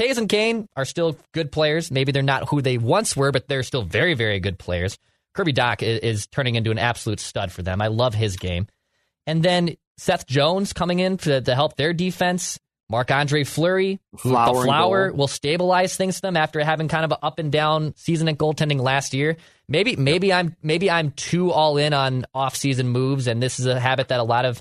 Toews 0.00 0.18
and 0.18 0.28
Kane 0.28 0.66
are 0.74 0.84
still 0.84 1.18
good 1.32 1.52
players. 1.52 1.90
Maybe 1.90 2.10
they're 2.10 2.22
not 2.22 2.48
who 2.48 2.62
they 2.62 2.78
once 2.78 3.16
were, 3.16 3.30
but 3.30 3.46
they're 3.46 3.62
still 3.62 3.82
very, 3.82 4.14
very 4.14 4.40
good 4.40 4.58
players. 4.58 4.98
Kirby 5.34 5.52
Dach 5.52 5.82
is, 5.82 6.00
is 6.00 6.26
turning 6.26 6.54
into 6.54 6.70
an 6.70 6.78
absolute 6.78 7.20
stud 7.20 7.52
for 7.52 7.62
them. 7.62 7.82
I 7.82 7.88
love 7.88 8.14
his 8.14 8.36
game. 8.36 8.66
And 9.26 9.42
then 9.42 9.76
Seth 9.98 10.26
Jones 10.26 10.72
coming 10.72 10.98
in 10.98 11.18
to, 11.18 11.40
to 11.40 11.54
help 11.54 11.76
their 11.76 11.92
defense. 11.92 12.58
Marc 12.90 13.10
Andre 13.10 13.44
Fleury, 13.44 13.98
flower, 14.16 14.54
the 14.54 14.66
flower 14.66 15.12
will 15.12 15.28
stabilize 15.28 15.96
things 15.96 16.16
for 16.16 16.22
them 16.22 16.36
after 16.36 16.62
having 16.62 16.88
kind 16.88 17.04
of 17.04 17.12
an 17.12 17.18
up 17.22 17.38
and 17.38 17.50
down 17.50 17.94
season 17.96 18.28
at 18.28 18.36
goaltending 18.36 18.80
last 18.80 19.14
year. 19.14 19.36
Maybe 19.68 19.96
maybe 19.96 20.28
yep. 20.28 20.38
I'm 20.38 20.56
maybe 20.62 20.90
I'm 20.90 21.10
too 21.12 21.50
all 21.50 21.78
in 21.78 21.94
on 21.94 22.26
off 22.34 22.56
season 22.56 22.88
moves, 22.88 23.26
and 23.26 23.42
this 23.42 23.58
is 23.58 23.66
a 23.66 23.80
habit 23.80 24.08
that 24.08 24.20
a 24.20 24.24
lot 24.24 24.44
of 24.44 24.60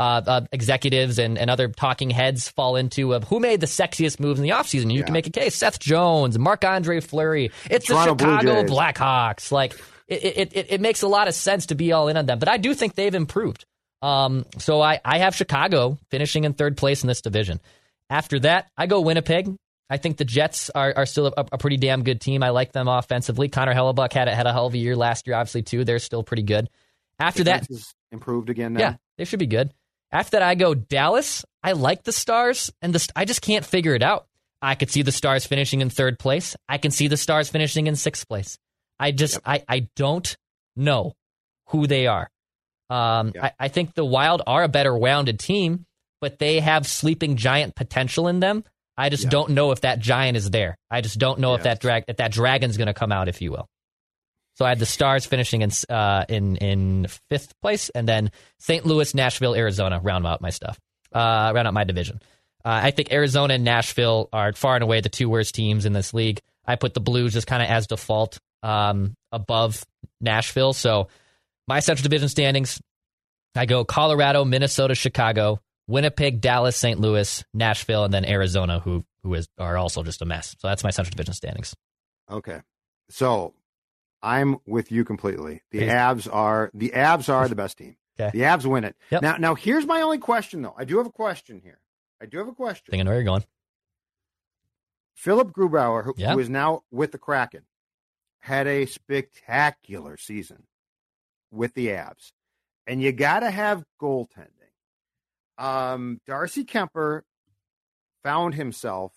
uh, 0.00 0.22
uh, 0.26 0.40
executives 0.50 1.18
and, 1.18 1.38
and 1.38 1.50
other 1.50 1.68
talking 1.68 2.10
heads 2.10 2.48
fall 2.48 2.74
into 2.74 3.14
of 3.14 3.24
who 3.24 3.38
made 3.38 3.60
the 3.60 3.66
sexiest 3.66 4.18
moves 4.18 4.40
in 4.40 4.42
the 4.42 4.50
offseason. 4.50 4.90
You 4.90 5.00
yeah. 5.00 5.04
can 5.04 5.12
make 5.12 5.26
a 5.26 5.30
case. 5.30 5.54
Seth 5.54 5.78
Jones, 5.78 6.38
Marc 6.38 6.64
Andre 6.64 7.00
Fleury. 7.00 7.52
It's 7.70 7.86
Toronto 7.86 8.14
the 8.14 8.24
Chicago 8.24 8.64
Blackhawks. 8.64 9.52
Like 9.52 9.74
it, 10.08 10.24
it, 10.24 10.52
it, 10.56 10.66
it 10.70 10.80
makes 10.80 11.02
a 11.02 11.08
lot 11.08 11.28
of 11.28 11.34
sense 11.34 11.66
to 11.66 11.74
be 11.74 11.92
all 11.92 12.08
in 12.08 12.16
on 12.16 12.26
them. 12.26 12.38
But 12.38 12.48
I 12.48 12.56
do 12.56 12.74
think 12.74 12.94
they've 12.94 13.14
improved. 13.14 13.64
Um, 14.02 14.46
so 14.58 14.80
I, 14.80 15.00
I 15.04 15.18
have 15.18 15.34
Chicago 15.34 15.98
finishing 16.10 16.44
in 16.44 16.54
third 16.54 16.76
place 16.76 17.02
in 17.02 17.08
this 17.08 17.20
division. 17.20 17.60
After 18.08 18.40
that, 18.40 18.70
I 18.76 18.86
go 18.86 19.00
Winnipeg. 19.00 19.54
I 19.88 19.96
think 19.96 20.16
the 20.16 20.24
Jets 20.24 20.70
are, 20.70 20.92
are 20.96 21.06
still 21.06 21.26
a, 21.26 21.46
a 21.52 21.58
pretty 21.58 21.76
damn 21.76 22.04
good 22.04 22.20
team. 22.20 22.42
I 22.42 22.50
like 22.50 22.72
them 22.72 22.88
offensively. 22.88 23.48
Connor 23.48 23.74
Hellebuyck 23.74 24.12
had 24.12 24.28
a, 24.28 24.34
had 24.34 24.46
a 24.46 24.52
hell 24.52 24.66
of 24.66 24.74
a 24.74 24.78
year 24.78 24.96
last 24.96 25.26
year, 25.26 25.36
obviously, 25.36 25.62
too. 25.62 25.84
They're 25.84 25.98
still 25.98 26.22
pretty 26.22 26.44
good. 26.44 26.70
After 27.18 27.44
that, 27.44 27.66
improved 28.12 28.48
again 28.50 28.72
now. 28.72 28.80
Yeah, 28.80 28.94
they 29.18 29.24
should 29.24 29.40
be 29.40 29.46
good. 29.46 29.74
After 30.12 30.38
that, 30.38 30.42
I 30.42 30.54
go 30.54 30.74
Dallas. 30.74 31.44
I 31.62 31.72
like 31.72 32.02
the 32.04 32.12
Stars, 32.12 32.72
and 32.80 32.94
the, 32.94 33.12
I 33.14 33.24
just 33.24 33.42
can't 33.42 33.64
figure 33.64 33.94
it 33.94 34.02
out. 34.02 34.26
I 34.62 34.74
could 34.74 34.90
see 34.90 35.02
the 35.02 35.12
Stars 35.12 35.44
finishing 35.46 35.80
in 35.82 35.90
third 35.90 36.18
place. 36.18 36.56
I 36.68 36.78
can 36.78 36.90
see 36.90 37.08
the 37.08 37.16
Stars 37.16 37.48
finishing 37.48 37.86
in 37.86 37.96
sixth 37.96 38.26
place. 38.28 38.58
I 38.98 39.12
just, 39.12 39.34
yep. 39.34 39.42
I, 39.44 39.64
I 39.68 39.88
don't 39.96 40.36
know 40.76 41.14
who 41.68 41.86
they 41.86 42.06
are. 42.06 42.30
Um, 42.90 43.32
yep. 43.34 43.44
I, 43.44 43.66
I 43.66 43.68
think 43.68 43.94
the 43.94 44.04
Wild 44.04 44.42
are 44.46 44.64
a 44.64 44.68
better 44.68 44.94
rounded 44.94 45.38
team, 45.38 45.86
but 46.20 46.38
they 46.38 46.60
have 46.60 46.86
sleeping 46.86 47.36
giant 47.36 47.74
potential 47.74 48.28
in 48.28 48.40
them. 48.40 48.64
I 48.96 49.08
just 49.08 49.24
yep. 49.24 49.30
don't 49.30 49.50
know 49.50 49.70
if 49.70 49.82
that 49.82 50.00
giant 50.00 50.36
is 50.36 50.50
there. 50.50 50.76
I 50.90 51.00
just 51.00 51.18
don't 51.18 51.38
know 51.38 51.54
if 51.54 51.62
that 51.62 51.80
drag, 51.80 52.04
if 52.08 52.18
that 52.18 52.32
dragon's 52.32 52.76
going 52.76 52.88
to 52.88 52.94
come 52.94 53.12
out, 53.12 53.28
if 53.28 53.40
you 53.40 53.52
will. 53.52 53.68
So 54.56 54.66
I 54.66 54.68
had 54.68 54.78
the 54.78 54.84
Stars 54.86 55.24
finishing 55.24 55.62
in 55.62 55.70
uh, 55.88 56.26
in 56.28 56.56
in 56.56 57.06
fifth 57.30 57.58
place, 57.62 57.88
and 57.88 58.06
then 58.06 58.30
St. 58.58 58.84
Louis, 58.84 59.14
Nashville, 59.14 59.54
Arizona 59.54 60.00
round 60.02 60.26
out 60.26 60.42
my 60.42 60.50
stuff, 60.50 60.78
uh, 61.14 61.52
round 61.54 61.66
out 61.66 61.72
my 61.72 61.84
division. 61.84 62.20
Uh, 62.62 62.80
I 62.82 62.90
think 62.90 63.10
Arizona 63.10 63.54
and 63.54 63.64
Nashville 63.64 64.28
are 64.34 64.52
far 64.52 64.74
and 64.74 64.82
away 64.82 65.00
the 65.00 65.08
two 65.08 65.30
worst 65.30 65.54
teams 65.54 65.86
in 65.86 65.94
this 65.94 66.12
league. 66.12 66.40
I 66.66 66.76
put 66.76 66.92
the 66.92 67.00
Blues 67.00 67.32
just 67.32 67.46
kind 67.46 67.62
of 67.62 67.70
as 67.70 67.86
default 67.86 68.38
um, 68.62 69.14
above 69.32 69.82
Nashville. 70.20 70.74
So 70.74 71.08
my 71.70 71.78
Central 71.78 72.02
Division 72.02 72.28
standings, 72.28 72.82
I 73.54 73.64
go 73.64 73.84
Colorado, 73.84 74.44
Minnesota, 74.44 74.96
Chicago, 74.96 75.60
Winnipeg, 75.86 76.40
Dallas, 76.40 76.76
St. 76.76 76.98
Louis, 76.98 77.44
Nashville, 77.54 78.04
and 78.04 78.12
then 78.12 78.24
Arizona, 78.24 78.80
who 78.80 79.04
who 79.22 79.34
is 79.34 79.46
are 79.56 79.78
also 79.78 80.02
just 80.02 80.20
a 80.20 80.24
mess. 80.24 80.56
So 80.58 80.66
that's 80.66 80.82
my 80.82 80.90
Central 80.90 81.12
Division 81.12 81.32
standings. 81.32 81.76
Okay, 82.28 82.60
so 83.08 83.54
I'm 84.20 84.58
with 84.66 84.90
you 84.90 85.04
completely. 85.04 85.62
The 85.70 85.82
Avs 85.82 86.28
are 86.32 86.72
the 86.74 86.90
Avs 86.90 87.32
are 87.32 87.48
the 87.48 87.56
best 87.56 87.78
team. 87.78 87.96
Okay. 88.20 88.36
The 88.36 88.44
Avs 88.44 88.66
win 88.66 88.84
it. 88.84 88.96
Yep. 89.10 89.22
Now, 89.22 89.36
now 89.38 89.54
here's 89.54 89.86
my 89.86 90.02
only 90.02 90.18
question 90.18 90.60
though. 90.60 90.74
I 90.76 90.84
do 90.84 90.98
have 90.98 91.06
a 91.06 91.10
question 91.10 91.62
here. 91.64 91.80
I 92.20 92.26
do 92.26 92.36
have 92.36 92.48
a 92.48 92.52
question. 92.52 92.90
Thinking 92.90 93.06
where 93.06 93.14
you're 93.14 93.24
going. 93.24 93.44
Philip 95.14 95.52
Grubauer, 95.52 96.04
who, 96.04 96.12
yeah. 96.18 96.34
who 96.34 96.38
is 96.38 96.50
now 96.50 96.82
with 96.90 97.12
the 97.12 97.18
Kraken, 97.18 97.62
had 98.40 98.66
a 98.66 98.84
spectacular 98.84 100.18
season 100.18 100.64
with 101.50 101.74
the 101.74 101.92
abs. 101.92 102.32
and 102.86 103.00
you 103.02 103.12
got 103.12 103.40
to 103.40 103.50
have 103.50 103.84
goaltending. 104.00 104.48
Um, 105.58 106.20
Darcy 106.26 106.64
Kuemper 106.64 107.22
found 108.24 108.54
himself 108.54 109.12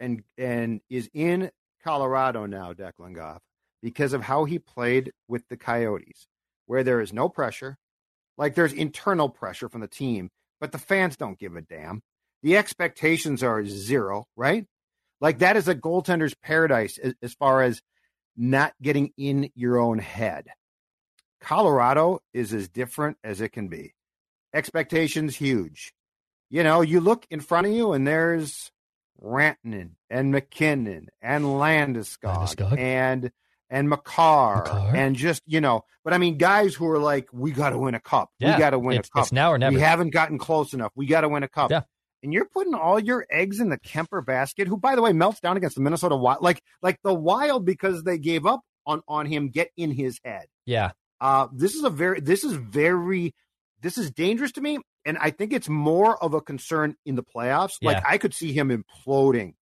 and 0.00 0.22
and 0.38 0.80
is 0.90 1.10
in 1.14 1.50
Colorado 1.84 2.46
now. 2.46 2.72
Declan 2.72 3.14
Goff 3.14 3.42
because 3.82 4.12
of 4.12 4.22
how 4.22 4.44
he 4.44 4.58
played 4.58 5.12
with 5.28 5.46
the 5.48 5.56
Coyotes, 5.56 6.26
where 6.66 6.82
there 6.84 7.00
is 7.00 7.12
no 7.12 7.28
pressure, 7.28 7.76
like 8.38 8.54
there's 8.54 8.72
internal 8.72 9.28
pressure 9.28 9.68
from 9.68 9.82
the 9.82 9.88
team, 9.88 10.30
but 10.60 10.72
the 10.72 10.78
fans 10.78 11.16
don't 11.16 11.38
give 11.38 11.56
a 11.56 11.60
damn. 11.62 12.00
The 12.42 12.56
expectations 12.56 13.42
are 13.42 13.64
zero, 13.66 14.26
right? 14.36 14.66
Like 15.20 15.38
that 15.40 15.56
is 15.56 15.68
a 15.68 15.74
goaltender's 15.74 16.34
paradise 16.34 16.98
as, 16.98 17.14
as 17.22 17.34
far 17.34 17.62
as 17.62 17.80
not 18.36 18.72
getting 18.82 19.12
in 19.16 19.50
your 19.54 19.78
own 19.78 19.98
head. 19.98 20.46
Colorado 21.44 22.20
is 22.32 22.54
as 22.54 22.68
different 22.68 23.18
as 23.22 23.42
it 23.42 23.50
can 23.50 23.68
be. 23.68 23.94
Expectations 24.54 25.36
huge. 25.36 25.92
You 26.48 26.62
know, 26.62 26.80
you 26.80 27.00
look 27.00 27.26
in 27.30 27.40
front 27.40 27.66
of 27.66 27.72
you 27.74 27.92
and 27.92 28.06
there's 28.06 28.72
Rantanen 29.22 29.90
and 30.08 30.32
MacKinnon 30.32 31.08
and 31.20 31.44
Landeskog, 31.44 32.56
Landeskog. 32.56 32.78
and 32.78 33.30
and 33.68 33.88
Makar, 33.90 34.56
Makar, 34.56 34.96
and 34.96 35.16
just 35.16 35.42
you 35.46 35.60
know, 35.60 35.84
but 36.02 36.12
I 36.14 36.18
mean, 36.18 36.38
guys 36.38 36.74
who 36.74 36.88
are 36.88 36.98
like, 36.98 37.28
we 37.32 37.50
got 37.50 37.70
to 37.70 37.78
win 37.78 37.94
a 37.94 38.00
cup. 38.00 38.30
Yeah, 38.38 38.54
we 38.54 38.58
got 38.58 38.70
to 38.70 38.78
win 38.78 38.98
a 38.98 39.02
cup. 39.02 39.24
It's 39.24 39.32
now 39.32 39.52
or 39.52 39.58
never. 39.58 39.74
We 39.74 39.80
haven't 39.82 40.10
gotten 40.10 40.38
close 40.38 40.72
enough. 40.72 40.92
We 40.94 41.06
got 41.06 41.22
to 41.22 41.28
win 41.28 41.42
a 41.42 41.48
cup. 41.48 41.70
Yeah. 41.70 41.82
And 42.22 42.32
you're 42.32 42.46
putting 42.46 42.74
all 42.74 42.98
your 42.98 43.26
eggs 43.30 43.60
in 43.60 43.68
the 43.68 43.78
Kuemper 43.78 44.24
basket, 44.24 44.66
who, 44.66 44.78
by 44.78 44.94
the 44.94 45.02
way, 45.02 45.12
melts 45.12 45.40
down 45.40 45.58
against 45.58 45.76
the 45.76 45.82
Minnesota 45.82 46.16
Wild, 46.16 46.42
like 46.42 46.62
like 46.80 46.98
the 47.04 47.12
Wild 47.12 47.66
because 47.66 48.02
they 48.02 48.16
gave 48.16 48.46
up 48.46 48.62
on 48.86 49.02
on 49.08 49.26
him. 49.26 49.48
Get 49.48 49.70
in 49.76 49.90
his 49.90 50.18
head. 50.24 50.46
Yeah. 50.64 50.92
Uh, 51.20 51.48
this 51.52 51.74
is 51.74 51.84
a 51.84 51.90
very, 51.90 52.20
this 52.20 52.44
is 52.44 52.52
very, 52.52 53.34
this 53.80 53.98
is 53.98 54.10
dangerous 54.10 54.52
to 54.52 54.60
me, 54.60 54.78
and 55.04 55.18
I 55.18 55.30
think 55.30 55.52
it's 55.52 55.68
more 55.68 56.22
of 56.22 56.34
a 56.34 56.40
concern 56.40 56.96
in 57.04 57.14
the 57.14 57.22
playoffs. 57.22 57.72
Yeah. 57.80 57.92
Like 57.92 58.04
I 58.06 58.18
could 58.18 58.34
see 58.34 58.52
him 58.52 58.70
imploding 58.70 59.54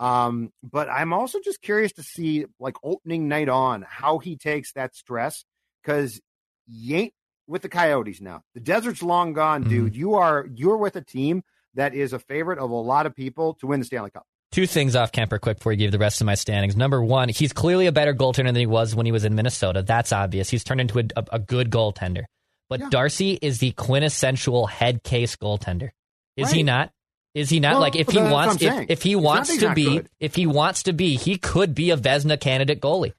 um, 0.00 0.52
but 0.62 0.88
I'm 0.88 1.12
also 1.12 1.38
just 1.42 1.62
curious 1.62 1.92
to 1.92 2.02
see, 2.02 2.46
like 2.58 2.76
opening 2.82 3.28
night 3.28 3.48
on, 3.48 3.84
how 3.88 4.18
he 4.18 4.36
takes 4.36 4.72
that 4.72 4.94
stress 4.94 5.44
because 5.82 6.20
you 6.66 6.96
ain't 6.96 7.14
with 7.46 7.62
the 7.62 7.68
Coyotes 7.68 8.20
now. 8.20 8.42
The 8.54 8.60
desert's 8.60 9.02
long 9.02 9.34
gone, 9.34 9.62
mm-hmm. 9.62 9.70
dude. 9.70 9.96
You 9.96 10.14
are 10.14 10.46
you're 10.52 10.76
with 10.76 10.96
a 10.96 11.00
team 11.00 11.42
that 11.74 11.94
is 11.94 12.12
a 12.12 12.18
favorite 12.18 12.58
of 12.58 12.70
a 12.70 12.74
lot 12.74 13.06
of 13.06 13.14
people 13.14 13.54
to 13.54 13.66
win 13.66 13.80
the 13.80 13.86
Stanley 13.86 14.10
Cup. 14.10 14.26
Two 14.54 14.68
things 14.68 14.94
off 14.94 15.10
Kuemper 15.10 15.40
quick 15.40 15.58
before 15.58 15.72
you 15.72 15.78
give 15.78 15.90
the 15.90 15.98
rest 15.98 16.20
of 16.20 16.26
my 16.26 16.36
standings. 16.36 16.76
Number 16.76 17.02
one, 17.02 17.28
he's 17.28 17.52
clearly 17.52 17.88
a 17.88 17.92
better 17.92 18.14
goaltender 18.14 18.44
than 18.44 18.54
he 18.54 18.66
was 18.66 18.94
when 18.94 19.04
he 19.04 19.10
was 19.10 19.24
in 19.24 19.34
Minnesota. 19.34 19.82
That's 19.82 20.12
obvious. 20.12 20.48
He's 20.48 20.62
turned 20.62 20.80
into 20.80 21.00
a, 21.00 21.02
a, 21.16 21.24
a 21.32 21.38
good 21.40 21.70
goaltender. 21.70 22.22
But 22.70 22.78
yeah. 22.78 22.88
Darcy 22.88 23.36
is 23.42 23.58
the 23.58 23.72
quintessential 23.72 24.68
head 24.68 25.02
case 25.02 25.34
goaltender. 25.34 25.90
Is 26.36 26.46
right. 26.46 26.54
he 26.54 26.62
not? 26.62 26.92
Is 27.34 27.50
he 27.50 27.58
not 27.58 27.72
well, 27.72 27.80
like 27.80 27.96
if 27.96 28.08
he 28.08 28.18
wants 28.20 28.62
if, 28.62 28.90
if, 28.90 29.02
he 29.02 29.16
wants 29.16 29.56
to 29.56 29.74
be 29.74 29.86
good. 29.86 30.08
if 30.20 30.36
he 30.36 30.46
wants 30.46 30.84
to 30.84 30.92
be 30.92 31.16
he 31.16 31.36
could 31.36 31.74
be 31.74 31.90
a 31.90 31.96
Vezina 31.96 32.38
candidate 32.38 32.80
goalie, 32.80 33.12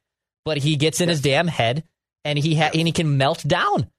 but 0.45 0.57
he 0.57 0.77
gets 0.77 1.01
in 1.01 1.09
yes. 1.09 1.17
his 1.17 1.21
damn 1.21 1.49
head 1.49 1.83
and 2.23 2.39
he 2.39 2.55
ha- 2.55 2.71
and 2.73 2.87
he 2.87 2.93
can 2.93 3.17
melt 3.17 3.45
down. 3.45 3.91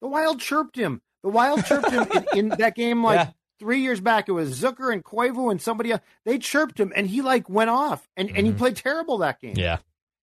The 0.00 0.08
Wild 0.08 0.40
chirped 0.40 0.76
him. 0.76 1.02
The 1.22 1.28
Wild 1.28 1.62
chirped 1.66 1.90
him 1.90 2.06
in, 2.14 2.38
in, 2.38 2.48
that 2.48 2.74
game 2.74 3.04
like 3.04 3.18
yeah. 3.18 3.30
Three 3.60 3.82
years 3.82 4.00
back. 4.00 4.28
It 4.28 4.32
was 4.32 4.60
Zucker 4.60 4.92
and 4.92 5.04
Koivu 5.04 5.50
and 5.52 5.62
somebody 5.62 5.92
else. 5.92 6.00
They 6.24 6.38
chirped 6.38 6.80
him 6.80 6.92
and 6.96 7.06
he 7.06 7.22
like 7.22 7.48
went 7.48 7.70
off 7.70 8.08
and 8.16 8.28
mm-hmm. 8.28 8.36
and 8.36 8.46
he 8.46 8.52
mm-hmm. 8.52 8.58
played 8.58 8.76
terrible 8.76 9.18
that 9.18 9.40
game. 9.40 9.54
Yeah. 9.56 9.78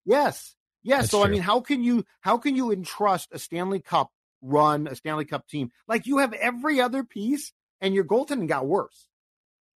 Yes. 0.05 0.55
Yes. 0.81 1.01
That's 1.01 1.11
so 1.11 1.19
true. 1.19 1.27
I 1.27 1.31
mean, 1.31 1.41
how 1.41 1.59
can 1.59 1.83
you 1.83 2.05
how 2.21 2.39
can 2.39 2.55
you 2.55 2.71
entrust 2.71 3.29
a 3.31 3.37
Stanley 3.37 3.81
Cup 3.81 4.11
run, 4.41 4.87
a 4.87 4.95
Stanley 4.95 5.25
Cup 5.25 5.47
team 5.47 5.71
like 5.87 6.07
you 6.07 6.19
have 6.19 6.33
every 6.33 6.81
other 6.81 7.03
piece 7.03 7.51
and 7.81 7.93
your 7.93 8.03
goaltending 8.03 8.47
got 8.47 8.65
worse. 8.65 9.07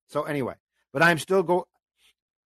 So 0.07 0.23
anyway, 0.23 0.55
but 0.93 1.03
I'm 1.03 1.19
still 1.19 1.43
go. 1.43 1.67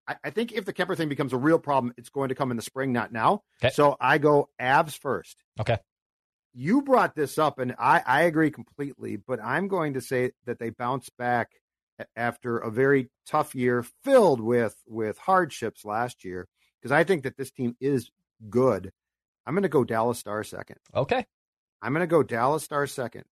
I, 0.06 0.16
I, 0.24 0.30
think 0.30 0.52
if 0.52 0.64
the 0.64 0.72
Kuemper 0.72 0.96
thing 0.96 1.08
becomes 1.08 1.32
a 1.32 1.36
real 1.36 1.58
problem, 1.58 1.92
it's 1.96 2.08
going 2.08 2.30
to 2.30 2.34
come 2.34 2.50
in 2.50 2.56
the 2.56 2.62
spring, 2.62 2.92
not 2.92 3.12
now. 3.12 3.42
Okay. 3.62 3.72
So 3.72 3.96
I 4.00 4.18
go 4.18 4.48
Avs 4.60 4.96
first. 4.96 5.36
Okay. 5.60 5.76
You 6.52 6.82
brought 6.82 7.14
this 7.14 7.38
up, 7.38 7.58
and 7.58 7.74
I, 7.78 8.02
I 8.04 8.22
agree 8.22 8.50
completely. 8.50 9.16
But 9.16 9.40
I'm 9.42 9.68
going 9.68 9.94
to 9.94 10.00
say 10.00 10.32
that 10.46 10.58
they 10.58 10.70
bounce 10.70 11.08
back 11.10 11.50
after 12.16 12.58
a 12.58 12.70
very 12.70 13.10
tough 13.26 13.54
year 13.54 13.84
filled 14.04 14.40
with 14.40 14.74
with 14.86 15.18
hardships 15.18 15.84
last 15.84 16.24
year 16.24 16.48
because 16.80 16.92
I 16.92 17.04
think 17.04 17.24
that 17.24 17.36
this 17.36 17.50
team 17.50 17.76
is 17.80 18.10
good. 18.48 18.90
I'm 19.46 19.54
going 19.54 19.62
to 19.62 19.68
go 19.68 19.84
Dallas 19.84 20.18
Star 20.18 20.44
second. 20.44 20.76
Okay. 20.94 21.26
I'm 21.82 21.92
going 21.92 22.02
to 22.02 22.06
go 22.06 22.22
Dallas 22.22 22.64
Star 22.64 22.86
second. 22.86 23.24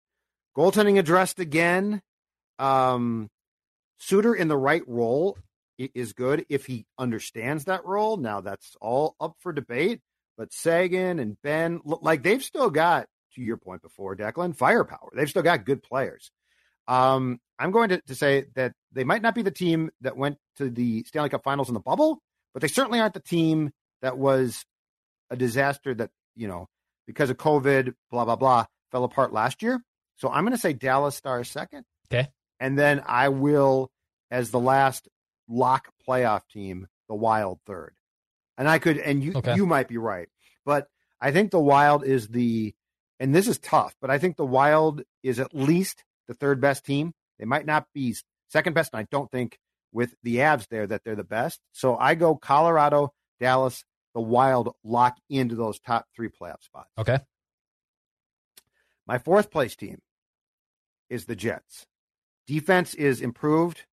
Goaltending 0.57 0.99
addressed 0.99 1.39
again. 1.39 2.03
Um, 2.59 3.29
Suter 3.99 4.35
in 4.35 4.49
the 4.49 4.57
right 4.57 4.83
role 4.87 5.39
is 5.79 6.13
good 6.13 6.45
if 6.49 6.67
he 6.67 6.87
understands 6.99 7.65
that 7.65 7.85
role. 7.85 8.17
Now 8.17 8.41
that's 8.41 8.77
all 8.81 9.15
up 9.21 9.37
for 9.41 9.53
debate. 9.53 10.01
But 10.39 10.53
Seguin 10.53 11.19
and 11.19 11.37
Benn, 11.43 11.81
like 11.85 12.23
they've 12.23 12.43
still 12.43 12.71
got, 12.71 13.07
to 13.35 13.43
your 13.43 13.59
point 13.59 13.83
before, 13.83 14.17
Declan, 14.17 14.57
firepower. 14.57 15.11
They've 15.15 15.29
still 15.29 15.43
got 15.43 15.67
good 15.67 15.83
players. 15.83 16.31
Um, 16.87 17.39
I'm 17.59 17.73
going 17.73 17.91
to, 17.91 18.01
to 18.01 18.15
say 18.15 18.47
that 18.55 18.73
they 18.93 19.05
might 19.05 19.21
not 19.21 19.35
be 19.35 19.43
the 19.43 19.51
team 19.51 19.91
that 20.01 20.17
went 20.17 20.39
to 20.57 20.71
the 20.71 21.05
Stanley 21.05 21.29
Cup 21.29 21.45
Finals 21.45 21.69
in 21.69 21.75
the 21.75 21.81
bubble, 21.81 22.23
but 22.55 22.63
they 22.63 22.69
certainly 22.69 23.01
aren't 23.01 23.13
the 23.15 23.21
team 23.21 23.71
that 24.01 24.17
was 24.17 24.65
a 25.29 25.37
disaster 25.37 25.95
that 25.95 26.11
you 26.35 26.49
know 26.49 26.69
because 27.07 27.29
of 27.29 27.37
COVID, 27.37 27.93
blah 28.11 28.25
blah 28.25 28.37
blah, 28.37 28.65
fell 28.91 29.05
apart 29.05 29.35
last 29.35 29.63
year. 29.63 29.83
So 30.17 30.31
I'm 30.31 30.45
going 30.45 30.57
to 30.57 30.61
say 30.61 30.73
Dallas 30.73 31.17
Stars 31.17 31.51
second. 31.51 31.85
Okay 32.11 32.29
and 32.61 32.79
then 32.79 33.03
I 33.07 33.29
will, 33.29 33.91
as 34.31 34.51
the 34.51 34.61
last 34.61 35.09
lock 35.49 35.89
playoff 36.07 36.43
team, 36.49 36.87
the 37.09 37.15
Wild 37.15 37.61
third. 37.67 37.95
And 38.59 38.69
I 38.69 38.79
could, 38.79 38.99
and 38.99 39.23
you 39.23 39.33
okay. 39.37 39.55
you 39.55 39.65
might 39.65 39.89
be 39.89 39.97
right, 39.97 40.29
but 40.67 40.89
I 41.21 41.31
think 41.31 41.51
the 41.51 41.61
Wild 41.61 42.05
is 42.05 42.29
the, 42.29 42.75
and 43.21 43.35
this 43.35 43.49
is 43.49 43.59
tough, 43.59 43.95
but 44.01 44.11
I 44.11 44.19
think 44.19 44.37
the 44.37 44.45
Wild 44.45 45.03
is 45.23 45.39
at 45.39 45.55
least 45.55 46.05
the 46.27 46.35
third 46.35 46.61
best 46.61 46.85
team. 46.85 47.15
They 47.39 47.45
might 47.45 47.67
not 47.67 47.87
be 47.95 48.17
second 48.49 48.75
best, 48.75 48.93
and 48.93 49.01
I 49.01 49.07
don't 49.11 49.31
think 49.31 49.59
with 49.93 50.15
the 50.23 50.37
Avs 50.37 50.67
there 50.69 50.87
that 50.87 51.03
they're 51.05 51.17
the 51.17 51.25
best. 51.25 51.61
So 51.73 51.97
I 51.97 52.17
go 52.17 52.35
Colorado, 52.35 53.13
Dallas, 53.41 53.85
the 54.15 54.21
Wild 54.21 54.75
lock 54.83 55.17
into 55.31 55.55
those 55.55 55.79
top 55.79 56.07
three 56.15 56.29
playoff 56.29 56.63
spots. 56.63 56.91
Okay. 56.99 57.21
My 59.07 59.19
fourth 59.19 59.51
place 59.51 59.77
team 59.77 60.01
is 61.09 61.25
the 61.25 61.37
Jets. 61.37 61.87
Defense 62.47 62.95
is 62.95 63.21
improved. 63.21 63.85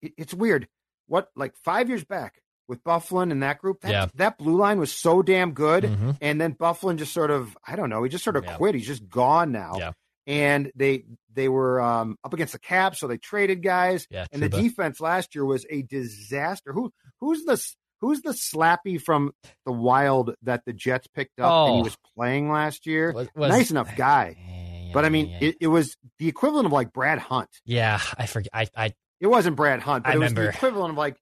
it's 0.00 0.34
weird. 0.34 0.68
What 1.06 1.30
like 1.34 1.54
five 1.56 1.88
years 1.88 2.04
back 2.04 2.41
with 2.68 2.82
Byfuglien 2.84 3.30
and 3.32 3.42
that 3.42 3.58
group, 3.58 3.80
that, 3.82 3.90
yeah. 3.90 4.06
that 4.14 4.38
blue 4.38 4.56
line 4.56 4.78
was 4.78 4.92
so 4.92 5.22
damn 5.22 5.52
good. 5.52 5.84
Mm-hmm. 5.84 6.10
And 6.20 6.40
then 6.40 6.54
Byfuglien 6.54 6.96
just 6.96 7.12
sort 7.12 7.30
of, 7.30 7.56
I 7.66 7.76
don't 7.76 7.90
know, 7.90 8.02
he 8.02 8.08
just 8.08 8.24
sort 8.24 8.36
of 8.36 8.44
yeah. 8.44 8.56
quit. 8.56 8.74
He's 8.74 8.86
just 8.86 9.08
gone 9.08 9.52
now. 9.52 9.74
Yeah. 9.78 9.92
and 10.26 10.70
they 10.76 11.04
they 11.34 11.48
were 11.48 11.80
um, 11.80 12.16
up 12.24 12.32
against 12.34 12.52
the 12.52 12.58
Caps, 12.58 13.00
so 13.00 13.08
they 13.08 13.16
traded 13.18 13.62
guys. 13.62 14.06
Yeah, 14.10 14.26
and 14.32 14.42
the 14.42 14.48
defense 14.48 15.00
last 15.00 15.34
year 15.34 15.44
was 15.44 15.64
a 15.70 15.82
disaster. 15.82 16.72
Who 16.72 16.92
who's 17.20 17.44
the 17.44 17.60
who's 18.00 18.20
the 18.22 18.30
slappy 18.32 19.00
from 19.00 19.32
the 19.64 19.72
Wild 19.72 20.34
that 20.42 20.62
the 20.66 20.72
Jets 20.72 21.06
picked 21.08 21.40
up 21.40 21.66
and 21.68 21.74
he 21.76 21.80
Oh. 21.80 21.84
was 21.84 21.96
playing 22.16 22.50
last 22.50 22.86
year? 22.86 23.12
Was- 23.12 23.28
was- 23.34 23.50
nice 23.50 23.70
enough 23.70 23.96
guy, 23.96 24.36
Yeah, 24.38 24.90
but 24.92 25.04
I 25.04 25.08
mean, 25.08 25.36
it, 25.40 25.56
it 25.60 25.66
was 25.68 25.96
the 26.18 26.28
equivalent 26.28 26.66
of 26.66 26.72
like 26.72 26.92
Brad 26.92 27.18
Hunt. 27.18 27.48
yeah, 27.64 28.00
I 28.16 28.26
forget. 28.26 28.50
I, 28.52 28.66
I 28.76 28.92
It 29.20 29.26
wasn't 29.28 29.56
Brad 29.56 29.80
Hunt, 29.80 30.04
but 30.04 30.10
I 30.10 30.14
it 30.14 30.18
was 30.18 30.34
the 30.34 30.48
equivalent 30.48 30.90
of 30.92 30.96
like 30.98 31.16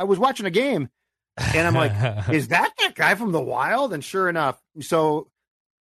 I, 0.00 0.04
was 0.04 0.18
watching 0.18 0.46
a 0.46 0.50
game 0.50 0.88
and 1.36 1.66
I'm 1.66 1.74
like, 1.74 2.28
is 2.32 2.48
that 2.48 2.72
that 2.78 2.94
guy 2.94 3.14
from 3.14 3.32
the 3.32 3.40
Wild? 3.40 3.92
And 3.92 4.02
sure 4.02 4.28
enough, 4.28 4.60
so 4.80 5.28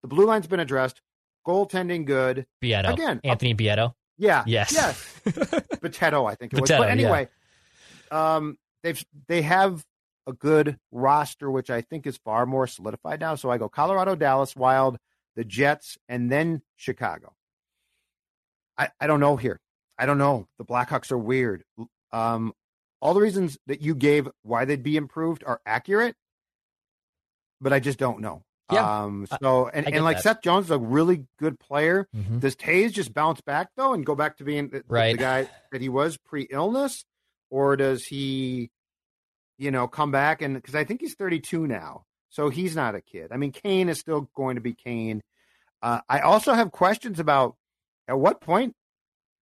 the 0.02 0.08
blue 0.08 0.26
line's 0.26 0.48
been 0.48 0.60
addressed. 0.60 1.02
Goaltending 1.48 2.06
good. 2.06 2.46
Bitetto 2.62 2.94
Again, 2.94 3.22
Anthony 3.24 3.56
Bitetto. 3.56 3.94
Yeah. 4.18 4.44
Yes. 4.46 4.74
Yes. 4.74 5.22
Potato, 5.82 6.26
I 6.26 6.36
think 6.36 6.54
it 6.54 6.60
was. 6.60 6.70
But 6.70 6.82
yeah. 6.82 6.88
anyway, 6.88 7.30
um, 8.12 8.58
they've 8.84 9.04
they 9.28 9.42
have 9.42 9.84
a 10.28 10.34
good 10.34 10.78
roster, 10.92 11.50
which 11.50 11.70
I 11.70 11.82
think 11.82 12.06
is 12.06 12.18
far 12.18 12.46
more 12.46 12.68
solidified 12.68 13.22
now. 13.22 13.36
So 13.36 13.50
I 13.50 13.58
go 13.58 13.70
Colorado, 13.70 14.16
Dallas, 14.16 14.56
Wild, 14.56 14.98
the 15.36 15.46
Jets, 15.46 15.98
and 16.10 16.30
then 16.30 16.62
Chicago. 16.76 17.34
I, 18.78 18.90
I 19.00 19.08
don't 19.08 19.20
know 19.20 19.38
here. 19.38 19.60
I 19.98 20.06
don't 20.06 20.18
know. 20.18 20.48
The 20.58 20.66
Blackhawks 20.66 21.12
are 21.12 21.18
weird. 21.18 21.64
Um, 22.12 22.54
all 23.02 23.14
the 23.14 23.22
reasons 23.22 23.58
that 23.68 23.82
you 23.82 23.96
gave 23.96 24.28
why 24.44 24.66
they'd 24.66 24.84
be 24.84 24.98
improved 24.98 25.44
are 25.46 25.62
accurate, 25.66 26.16
but 27.62 27.74
I 27.74 27.80
just 27.80 28.00
don't 28.00 28.20
know. 28.22 28.44
Yeah. 28.72 29.04
Um, 29.04 29.26
so 29.42 29.68
and, 29.68 29.88
and 29.88 30.04
like 30.04 30.18
that. 30.18 30.24
Seth 30.24 30.42
Jones 30.44 30.66
is 30.66 30.72
a 30.72 30.78
really 30.78 31.26
good 31.40 31.60
player. 31.60 32.08
Mhm. 32.16 32.40
Does 32.40 32.56
Toews 32.56 32.92
just 32.92 33.14
bounce 33.14 33.42
back 33.42 33.70
though 33.76 33.94
and 33.94 34.06
go 34.06 34.14
back 34.16 34.38
to 34.38 34.44
being 34.44 34.70
the, 34.70 34.84
Right. 34.88 35.14
the 35.14 35.18
guy 35.24 35.50
that 35.72 35.82
he 35.82 35.90
was 35.90 36.18
pre-illness, 36.18 37.04
or 37.50 37.76
does 37.76 38.06
he, 38.06 38.70
you 39.58 39.72
know, 39.72 39.88
come 39.88 40.12
back 40.12 40.42
and 40.44 40.54
because 40.56 40.76
I 40.76 40.84
think 40.84 41.02
he's 41.02 41.16
32 41.16 41.66
now, 41.66 42.04
so 42.30 42.50
he's 42.50 42.76
not 42.76 42.94
a 42.94 43.02
kid. 43.02 43.32
I 43.32 43.38
mean, 43.38 43.52
Kane 43.52 43.90
is 43.90 44.00
still 44.00 44.30
going 44.36 44.56
to 44.56 44.62
be 44.62 44.74
Kane. 44.76 45.22
Uh, 45.82 46.02
I 46.08 46.20
also 46.20 46.54
have 46.54 46.72
questions 46.72 47.20
about 47.20 47.56
at 48.08 48.20
what 48.20 48.40
point 48.40 48.76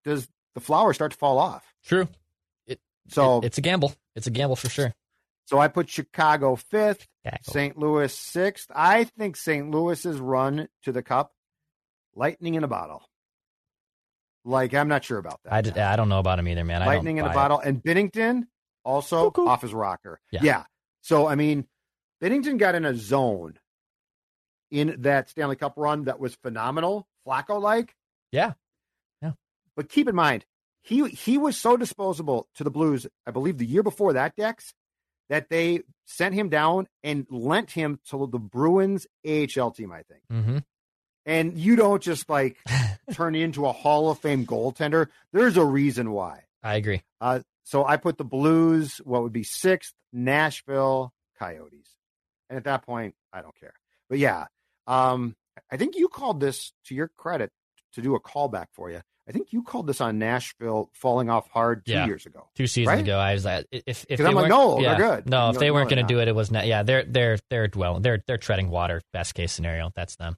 does 0.06 0.28
the 0.56 0.62
flower 0.62 0.94
start 0.94 1.12
to 1.12 1.18
fall 1.18 1.38
off? 1.38 1.66
True. 1.84 2.08
So, 3.10 3.40
It- 3.40 3.46
it's 3.46 3.58
a 3.58 3.62
gamble. 3.62 3.94
It's 4.16 4.28
a 4.28 4.32
gamble 4.32 4.56
for 4.56 4.70
sure. 4.70 4.94
so 5.46 5.60
I 5.60 5.68
put 5.70 5.90
Chicago 5.90 6.56
fifth, 6.56 7.08
St. 7.44 7.78
Louis 7.78 8.14
sixth. 8.14 8.70
I 8.76 9.04
think 9.06 9.36
St. 9.38 9.70
Louis's 9.72 10.20
run 10.20 10.68
to 10.84 10.92
the 10.92 11.02
cup, 11.04 11.34
lightning 12.16 12.56
in 12.56 12.64
a 12.64 12.68
bottle. 12.68 13.04
Like 14.46 14.74
I'm 14.74 14.88
not 14.88 15.04
sure 15.04 15.18
about 15.18 15.40
that. 15.44 15.78
I, 15.78 15.96
don't 15.96 16.10
know 16.10 16.20
about 16.20 16.40
him 16.40 16.48
either, 16.48 16.64
man. 16.64 16.86
Lightning 16.86 17.18
in 17.18 17.26
a 17.26 17.28
buy 17.28 17.32
it. 17.34 17.36
bottle. 17.36 17.60
And 17.60 17.84
Binnington 17.84 18.44
also 18.86 19.30
Cuckoo. 19.30 19.48
off 19.48 19.62
his 19.62 19.74
rocker. 19.74 20.20
Yeah. 20.32 20.64
So 21.02 21.28
I 21.28 21.36
mean, 21.36 21.66
Binnington 22.24 22.58
got 22.58 22.74
in 22.76 22.86
a 22.86 22.94
zone 22.96 23.60
in 24.72 24.96
that 25.02 25.30
Stanley 25.30 25.56
Cup 25.58 25.74
run 25.78 26.06
that 26.06 26.20
was 26.20 26.36
phenomenal, 26.36 27.08
Flacco 27.28 27.62
like. 27.62 27.94
Yeah. 28.32 28.54
Yeah. 29.22 29.32
But 29.76 29.90
keep 29.90 30.08
in 30.08 30.16
mind, 30.16 30.46
he 30.88 31.08
he 31.10 31.38
was 31.38 31.58
so 31.58 31.76
disposable 31.76 32.48
to 32.56 32.64
the 32.64 32.72
Blues, 32.72 33.06
I 33.26 33.32
believe 33.32 33.58
the 33.58 33.66
year 33.66 33.84
before 33.84 34.14
that, 34.14 34.36
Dex, 34.36 34.74
that 35.30 35.50
they 35.50 35.82
sent 36.06 36.34
him 36.34 36.50
down 36.50 36.88
and 37.04 37.28
lent 37.30 37.72
him 37.72 38.00
to 38.10 38.28
the 38.32 38.40
Bruins 38.40 39.06
AHL 39.28 39.72
team, 39.72 39.92
I 39.92 40.04
think. 40.04 40.24
Mm-hmm. 40.32 40.58
And 41.26 41.58
you 41.58 41.76
don't 41.76 42.02
just 42.02 42.30
like 42.30 42.58
turn 43.12 43.36
into 43.36 43.66
a 43.66 43.74
Hall 43.74 44.10
of 44.10 44.20
Fame 44.20 44.46
goaltender. 44.46 45.08
There's 45.34 45.58
a 45.58 45.66
reason 45.66 46.12
why. 46.12 46.44
I 46.64 46.76
agree. 46.76 47.04
Uh, 47.20 47.42
so 47.66 47.86
I 47.86 47.98
put 47.98 48.18
the 48.18 48.24
Blues, 48.24 49.02
what 49.04 49.24
would 49.24 49.34
be 49.34 49.44
sixth, 49.44 49.94
Nashville 50.14 51.12
Coyotes. 51.38 51.90
And 52.50 52.56
at 52.56 52.64
that 52.64 52.86
point, 52.86 53.16
I 53.34 53.42
don't 53.42 53.60
care. 53.60 53.74
But 54.10 54.20
yeah, 54.20 54.46
um, 54.88 55.36
I 55.70 55.76
think 55.76 55.98
you 55.98 56.08
called 56.08 56.40
this, 56.40 56.72
to 56.86 56.96
your 56.96 57.12
credit, 57.18 57.52
to 57.94 58.02
do 58.02 58.16
a 58.16 58.22
callback 58.22 58.68
for 58.72 58.90
you. 58.90 59.02
I 59.28 59.32
think 59.34 59.52
you 59.52 59.62
called 59.64 59.88
this 59.88 60.00
on 60.00 60.20
Nashville 60.20 60.90
falling 60.94 61.30
off 61.30 61.50
hard 61.50 61.86
two 61.86 61.92
Yeah. 61.92 62.06
years 62.06 62.26
ago. 62.26 62.48
Two 62.56 62.66
seasons 62.68 62.88
Right? 62.96 63.04
ago, 63.04 63.18
I 63.18 63.34
was 63.34 63.44
like, 63.46 63.66
if 63.72 64.06
if 64.08 64.20
I'm 64.22 64.34
like, 64.36 64.48
no, 64.50 64.80
they're 64.82 64.96
good. 64.96 65.30
No, 65.30 65.48
And 65.48 65.56
if 65.56 65.60
they 65.60 65.70
like, 65.70 65.76
weren't 65.76 65.90
no, 65.92 65.96
going 65.98 66.08
to 66.08 66.14
do 66.14 66.20
it, 66.22 66.28
it 66.28 66.36
was 66.36 66.50
not. 66.52 66.66
Yeah, 66.66 66.84
they're 66.84 67.04
they're 67.04 67.38
they're 67.50 67.68
dwelling. 67.68 68.02
They're 68.04 68.24
they're 68.26 68.38
treading 68.38 68.70
water. 68.70 69.02
Best 69.12 69.36
case 69.36 69.52
scenario, 69.52 69.92
that's 69.96 70.16
them. 70.16 70.38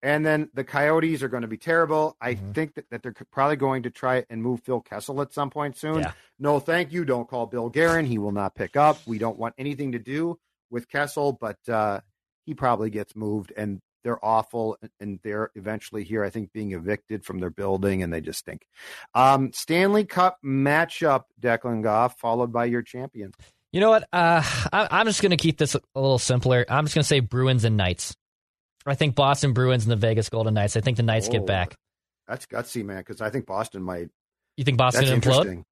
And 0.00 0.24
then 0.24 0.48
the 0.54 0.62
Coyotes 0.62 1.24
are 1.24 1.28
going 1.28 1.40
to 1.42 1.48
be 1.48 1.56
terrible. 1.56 2.16
I 2.20 2.34
Mhm. 2.36 2.54
think 2.54 2.74
that, 2.74 2.88
that 2.90 3.02
they're 3.02 3.14
probably 3.32 3.56
going 3.56 3.82
to 3.82 3.90
try 3.90 4.24
and 4.30 4.40
move 4.40 4.60
Phil 4.62 4.80
Kessel 4.80 5.20
at 5.22 5.32
some 5.32 5.50
point 5.50 5.76
soon. 5.76 6.00
Yeah. 6.00 6.12
No, 6.38 6.60
thank 6.60 6.92
you. 6.92 7.04
Don't 7.04 7.28
call 7.28 7.46
Bill 7.46 7.68
Guerin. 7.68 8.06
He 8.06 8.16
will 8.16 8.30
not 8.30 8.54
pick 8.54 8.76
up. 8.76 8.98
We 9.08 9.18
don't 9.18 9.36
want 9.38 9.54
anything 9.58 9.92
to 9.92 9.98
do 9.98 10.38
with 10.70 10.88
Kessel, 10.88 11.32
but 11.32 11.58
uh, 11.68 12.00
he 12.46 12.54
probably 12.54 12.90
gets 12.90 13.16
moved. 13.16 13.52
And 13.56 13.80
they're 14.08 14.24
awful. 14.24 14.78
And 15.00 15.20
they're 15.22 15.50
eventually 15.54 16.02
here, 16.02 16.24
I 16.24 16.30
think, 16.30 16.50
being 16.54 16.72
evicted 16.72 17.26
from 17.26 17.40
their 17.40 17.50
building, 17.50 18.02
and 18.02 18.10
they 18.10 18.22
just 18.22 18.38
stink. 18.38 18.66
Um, 19.14 19.52
Stanley 19.52 20.06
Cup 20.06 20.38
matchup, 20.42 21.24
Declan 21.38 21.82
Goff, 21.82 22.18
followed 22.18 22.50
by 22.50 22.64
your 22.64 22.80
champion. 22.80 23.32
You 23.70 23.80
know 23.80 23.90
what? 23.90 24.04
Uh, 24.10 24.42
I, 24.72 24.88
I'm 24.90 25.04
just 25.04 25.20
going 25.20 25.30
to 25.30 25.36
keep 25.36 25.58
this 25.58 25.74
a 25.74 25.80
little 25.94 26.18
simpler. 26.18 26.64
I'm 26.70 26.86
just 26.86 26.94
going 26.94 27.02
to 27.02 27.08
say 27.08 27.20
Bruins 27.20 27.64
and 27.64 27.76
Knights. 27.76 28.16
I 28.86 28.94
think 28.94 29.14
Boston 29.14 29.52
Bruins 29.52 29.84
and 29.84 29.92
the 29.92 29.96
Vegas 29.96 30.30
Golden 30.30 30.54
Knights. 30.54 30.74
I 30.74 30.80
think 30.80 30.96
the 30.96 31.02
Knights 31.02 31.28
Oh, 31.28 31.32
get 31.32 31.44
back. 31.46 31.74
That's 32.26 32.46
gutsy, 32.46 32.82
man, 32.82 32.98
because 32.98 33.20
I 33.20 33.28
think 33.28 33.44
Boston 33.44 33.82
might 33.82 34.08
You 34.56 34.64
think 34.64 34.78
Boston 34.78 35.04
implode? 35.04 35.64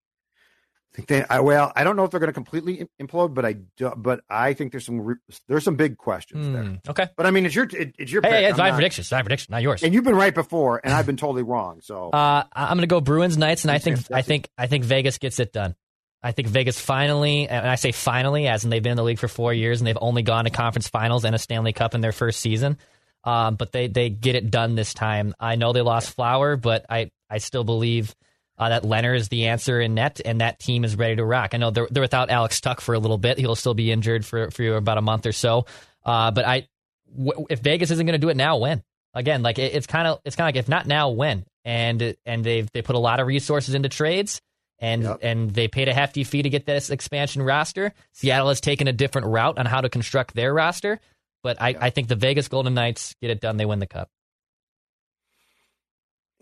I 0.93 0.97
think 0.97 1.09
they, 1.09 1.25
I, 1.29 1.41
well, 1.41 1.73
I 1.77 1.85
don't 1.85 1.97
know 1.97 2.05
if 2.05 2.11
they're 2.11 2.21
going 2.21 2.29
to 2.29 2.33
completely 2.33 2.89
implode, 3.01 3.35
but 3.35 3.45
I 3.45 3.53
do, 3.77 3.93
but 3.97 4.21
I 4.31 4.55
think 4.55 4.73
there's 4.73 4.87
some 4.87 5.01
re- 5.01 5.17
there's 5.47 5.63
some 5.65 5.77
big 5.77 5.99
questions 5.99 6.49
there. 6.49 6.63
Hmm, 6.65 6.75
okay. 6.89 7.09
But 7.17 7.27
I 7.27 7.31
mean, 7.33 7.45
it's 7.45 7.55
your 7.55 7.65
it, 7.67 7.95
it's 7.99 8.11
your 8.11 8.23
Hey, 8.23 8.29
pick. 8.31 8.39
hey, 8.39 8.45
it's 8.47 8.53
I'm 8.59 8.65
my 8.65 8.69
not- 8.71 8.77
prediction. 8.77 9.03
It's 9.03 9.11
my 9.13 9.21
prediction, 9.23 9.53
not 9.53 9.63
yours. 9.63 9.83
and 9.83 9.93
you've 9.93 10.05
been 10.05 10.15
right 10.17 10.35
before, 10.35 10.81
and 10.83 10.95
I've 10.95 11.05
been 11.05 11.19
totally 11.19 11.43
wrong. 11.43 11.81
So 11.83 12.09
Uh, 12.11 12.45
I'm 12.53 12.77
going 12.79 12.81
to 12.81 12.87
go 12.87 13.01
Bruins 13.03 13.37
Knights, 13.37 13.65
and 13.65 13.71
I 13.71 13.79
think 13.79 13.99
I 14.11 14.23
think 14.23 14.49
I 14.57 14.69
think 14.69 14.85
Vegas 14.85 15.19
gets 15.19 15.39
it 15.39 15.53
done. 15.53 15.75
I 16.23 16.33
think 16.33 16.49
Vegas 16.49 16.81
finally, 16.81 17.47
and 17.47 17.69
I 17.69 17.75
say 17.75 17.93
finally, 17.93 18.49
as 18.49 18.65
in 18.65 18.71
they've 18.71 18.83
been 18.83 18.93
in 18.93 18.97
the 18.97 19.05
league 19.05 19.19
for 19.19 19.29
four 19.29 19.53
years 19.53 19.81
and 19.81 19.87
they've 19.87 19.99
only 20.01 20.23
gone 20.23 20.45
to 20.45 20.51
conference 20.51 20.89
finals 20.89 21.25
and 21.27 21.35
a 21.35 21.39
Stanley 21.39 21.73
Cup 21.75 21.95
in 21.95 22.01
their 22.01 22.11
first 22.13 22.41
season. 22.41 22.79
Um, 23.23 23.57
but 23.57 23.71
they 23.71 23.89
they 23.89 24.09
get 24.09 24.35
it 24.35 24.51
done 24.51 24.77
this 24.77 24.95
time. 24.95 25.35
I 25.39 25.57
know 25.57 25.73
they 25.75 25.83
lost 25.83 26.11
Flower, 26.15 26.57
but 26.57 26.87
I 26.89 27.11
I 27.29 27.39
still 27.39 27.65
believe 27.65 28.15
uh, 28.59 28.69
that 28.71 28.83
Lehner 28.85 29.17
is 29.17 29.29
the 29.29 29.47
answer 29.47 29.81
in 29.81 29.95
net, 29.95 30.21
and 30.25 30.41
that 30.41 30.59
team 30.59 30.85
is 30.85 30.97
ready 30.97 31.17
to 31.17 31.25
rock. 31.25 31.51
I 31.55 31.59
know 31.59 31.71
they're 31.71 31.89
they're 31.91 32.03
without 32.03 32.31
Alex 32.31 32.61
Tuch 32.61 32.81
for 32.81 32.95
a 32.95 32.99
little 32.99 33.19
bit. 33.19 33.39
He'll 33.39 33.55
still 33.57 33.75
be 33.75 33.91
injured 33.93 34.25
for 34.25 34.51
for 34.51 34.77
about 34.77 34.99
a 34.99 35.03
month 35.03 35.27
or 35.27 35.33
so. 35.33 35.67
Uh, 36.05 36.31
but 36.31 36.45
I 36.45 36.69
w- 37.17 37.47
if 37.51 37.61
Vegas 37.61 37.91
isn't 37.91 38.07
going 38.07 38.19
to 38.19 38.25
do 38.25 38.29
it 38.31 38.37
now, 38.37 38.57
when? 38.59 38.83
Again, 39.15 39.43
like 39.43 39.59
it, 39.59 39.75
it's 39.75 39.87
kind 39.87 40.07
of 40.09 40.21
it's 40.25 40.37
kind 40.37 40.49
of 40.49 40.55
like 40.55 40.61
if 40.65 40.69
not 40.69 40.87
now, 40.87 41.11
when? 41.11 41.45
And 41.65 42.17
and 42.25 42.45
they've 42.45 42.71
they 42.73 42.83
put 42.83 42.97
a 42.97 43.01
lot 43.01 43.21
of 43.21 43.27
resources 43.27 43.75
into 43.75 43.89
trades. 43.89 44.41
And 44.79 45.05
Yep. 45.05 45.19
and 45.23 45.51
they 45.51 45.69
paid 45.69 45.89
a 45.89 45.95
hefty 45.95 46.23
fee 46.23 46.43
to 46.43 46.51
get 46.51 46.67
this 46.67 46.91
expansion 46.91 47.41
roster. 47.43 47.95
Seattle 48.13 48.49
has 48.49 48.61
taken 48.61 48.89
a 48.89 48.93
different 48.93 49.29
route 49.29 49.57
on 49.59 49.65
how 49.65 49.81
to 49.81 49.89
construct 49.89 50.35
their 50.35 50.53
roster, 50.53 51.01
but 51.43 51.57
I, 51.63 51.71
Yeah. 51.71 51.79
I 51.81 51.89
think 51.91 52.09
the 52.09 52.15
Vegas 52.15 52.49
Golden 52.49 52.75
Knights 52.75 53.15
get 53.23 53.31
it 53.31 53.41
done. 53.41 53.57
They 53.57 53.65
win 53.65 53.79
the 53.79 53.87
cup. 53.87 54.11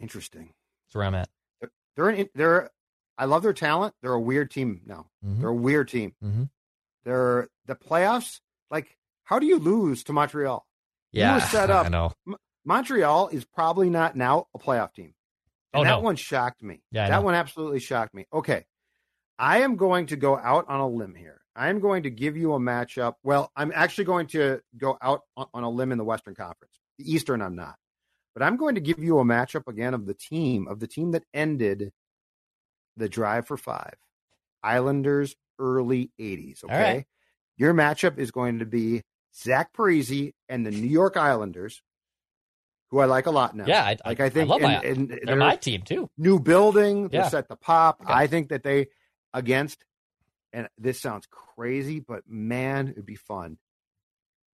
interesting. 0.00 0.50
That's 0.86 0.94
where 0.96 1.04
I'm 1.04 1.14
at. 1.14 1.28
They're 1.96 2.08
an, 2.08 2.28
they're 2.34 2.70
I 3.16 3.26
love 3.26 3.42
their 3.42 3.52
talent. 3.52 3.94
They're 4.02 4.12
a 4.12 4.20
weird 4.20 4.50
team 4.50 4.80
now. 4.86 5.06
Mhm. 5.24 5.40
They're 5.40 5.48
a 5.50 5.54
weird 5.54 5.88
team. 5.88 6.14
Mhm. 6.22 6.50
They're 7.04 7.48
the 7.66 7.74
playoffs. 7.76 8.40
Like, 8.70 8.96
how 9.24 9.38
do 9.38 9.46
you 9.46 9.58
lose 9.58 10.04
to 10.04 10.12
Montreal? 10.12 10.66
Yeah, 11.12 11.34
were 11.34 11.40
set 11.40 11.70
up. 11.70 11.86
I 11.86 11.88
know. 11.90 12.12
Montreal 12.64 13.28
is 13.28 13.44
probably 13.44 13.90
not 13.90 14.16
now 14.16 14.48
a 14.54 14.58
playoff 14.58 14.94
team. 14.94 15.14
And 15.72 15.80
Oh, 15.80 15.84
that 15.84 15.90
no. 15.90 16.00
one 16.00 16.16
shocked 16.16 16.62
me. 16.62 16.82
Yeah, 16.90 17.08
that 17.08 17.22
one 17.24 17.34
absolutely 17.34 17.80
shocked 17.80 18.14
me. 18.14 18.26
Okay. 18.32 18.64
I 19.38 19.60
am 19.62 19.76
going 19.76 20.06
to 20.06 20.16
go 20.16 20.36
out 20.38 20.66
on 20.68 20.78
a 20.80 20.88
limb 20.88 21.14
here. 21.14 21.40
I 21.56 21.68
am 21.68 21.80
going 21.80 22.04
to 22.04 22.10
give 22.10 22.36
you 22.36 22.54
a 22.54 22.58
matchup. 22.60 23.14
Well, 23.24 23.50
I'm 23.56 23.72
actually 23.74 24.04
going 24.04 24.28
to 24.28 24.60
go 24.76 24.96
out 25.02 25.22
on 25.36 25.62
a 25.64 25.68
limb 25.70 25.90
in 25.92 25.98
the 25.98 26.04
Western 26.04 26.34
Conference. 26.34 26.72
The 26.98 27.12
Eastern, 27.12 27.42
I'm 27.42 27.56
not. 27.56 27.76
But 28.34 28.42
I'm 28.42 28.56
going 28.56 28.74
to 28.74 28.80
give 28.80 28.98
you 28.98 29.18
a 29.20 29.24
matchup 29.24 29.68
again 29.68 29.94
of 29.94 30.06
the 30.06 30.14
team, 30.14 30.66
of 30.68 30.80
the 30.80 30.86
team 30.88 31.12
that 31.12 31.24
ended 31.32 31.92
the 32.96 33.08
drive 33.08 33.46
for 33.46 33.56
five. 33.56 33.94
Islanders, 34.62 35.36
early 35.58 36.10
80s. 36.18 36.64
Okay. 36.64 36.74
right. 36.82 37.06
Your 37.56 37.72
matchup 37.74 38.18
is 38.18 38.30
going 38.32 38.58
to 38.58 38.66
be 38.66 39.02
Zach 39.36 39.72
Parise 39.72 40.32
and 40.48 40.66
the 40.66 40.70
New 40.72 40.88
York 40.88 41.16
Islanders, 41.16 41.80
who 42.90 42.98
I 42.98 43.04
like 43.04 43.26
a 43.26 43.30
lot 43.30 43.54
now. 43.54 43.64
Yeah, 43.66 43.84
I, 43.84 43.96
like 44.04 44.20
I 44.20 44.28
think 44.30 44.48
love 44.48 44.60
my, 44.62 44.74
and- 44.82 45.10
and 45.12 45.20
they're 45.28 45.36
my 45.36 45.56
team 45.56 45.82
too. 45.82 46.08
new 46.18 46.40
building, 46.40 47.08
they're 47.08 47.22
Yeah. 47.22 47.28
set 47.28 47.48
the 47.48 47.56
pop. 47.56 48.00
Okay. 48.02 48.12
I 48.12 48.26
think 48.26 48.48
that 48.48 48.62
they 48.64 48.88
against 49.32 49.84
and 50.52 50.68
this 50.78 51.00
sounds 51.00 51.26
crazy, 51.30 51.98
but 51.98 52.22
man, 52.28 52.88
it'd 52.88 53.04
be 53.06 53.16
fun. 53.16 53.58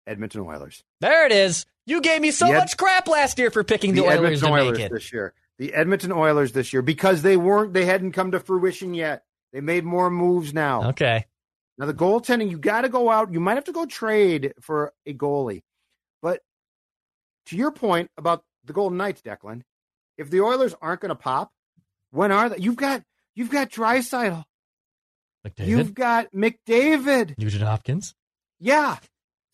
Edmonton 0.09 0.41
Oilers. 0.41 0.83
There 1.01 1.25
it 1.25 1.31
is. 1.31 1.65
You 1.85 2.01
gave 2.01 2.21
me 2.21 2.31
so 2.31 2.47
Ed- 2.47 2.57
much 2.57 2.77
crap 2.77 3.07
last 3.07 3.37
year 3.39 3.51
for 3.51 3.63
picking 3.63 3.93
the, 3.93 4.01
the 4.01 4.07
Oilers 4.07 4.17
Edmonton 4.17 4.47
to 4.47 4.53
Oilers 4.53 4.77
make 4.77 4.85
it. 4.87 4.91
this 4.91 5.13
year. 5.13 5.33
The 5.57 5.73
Edmonton 5.73 6.11
Oilers 6.11 6.51
this 6.51 6.73
year 6.73 6.81
because 6.81 7.21
they 7.21 7.37
weren't 7.37 7.73
they 7.73 7.85
hadn't 7.85 8.13
come 8.13 8.31
to 8.31 8.39
fruition 8.39 8.93
yet. 8.93 9.23
They 9.53 9.61
made 9.61 9.83
more 9.83 10.09
moves 10.09 10.53
now. 10.53 10.89
Okay. 10.89 11.25
Now 11.77 11.85
the 11.85 11.93
goaltending, 11.93 12.49
you 12.49 12.57
got 12.57 12.81
to 12.81 12.89
go 12.89 13.09
out. 13.09 13.31
You 13.31 13.39
might 13.39 13.55
have 13.55 13.65
to 13.65 13.71
go 13.71 13.85
trade 13.85 14.53
for 14.59 14.93
a 15.05 15.13
goalie. 15.13 15.63
But 16.21 16.41
to 17.47 17.55
your 17.57 17.71
point 17.71 18.11
about 18.17 18.43
the 18.65 18.73
Golden 18.73 18.97
Knights, 18.97 19.21
Declan, 19.21 19.61
if 20.17 20.29
the 20.29 20.41
Oilers 20.41 20.75
aren't 20.81 21.01
going 21.01 21.09
to 21.09 21.15
pop, 21.15 21.51
when 22.11 22.31
are 22.31 22.49
they? 22.49 22.57
You've 22.57 22.75
got 22.75 23.03
you've 23.35 23.49
got 23.51 23.69
Draisaitl. 23.69 24.43
McDavid, 25.47 25.67
You've 25.67 25.93
got 25.93 26.31
McDavid. 26.33 27.37
Nugent 27.37 27.63
Hopkins. 27.63 28.13
Yeah. 28.59 28.97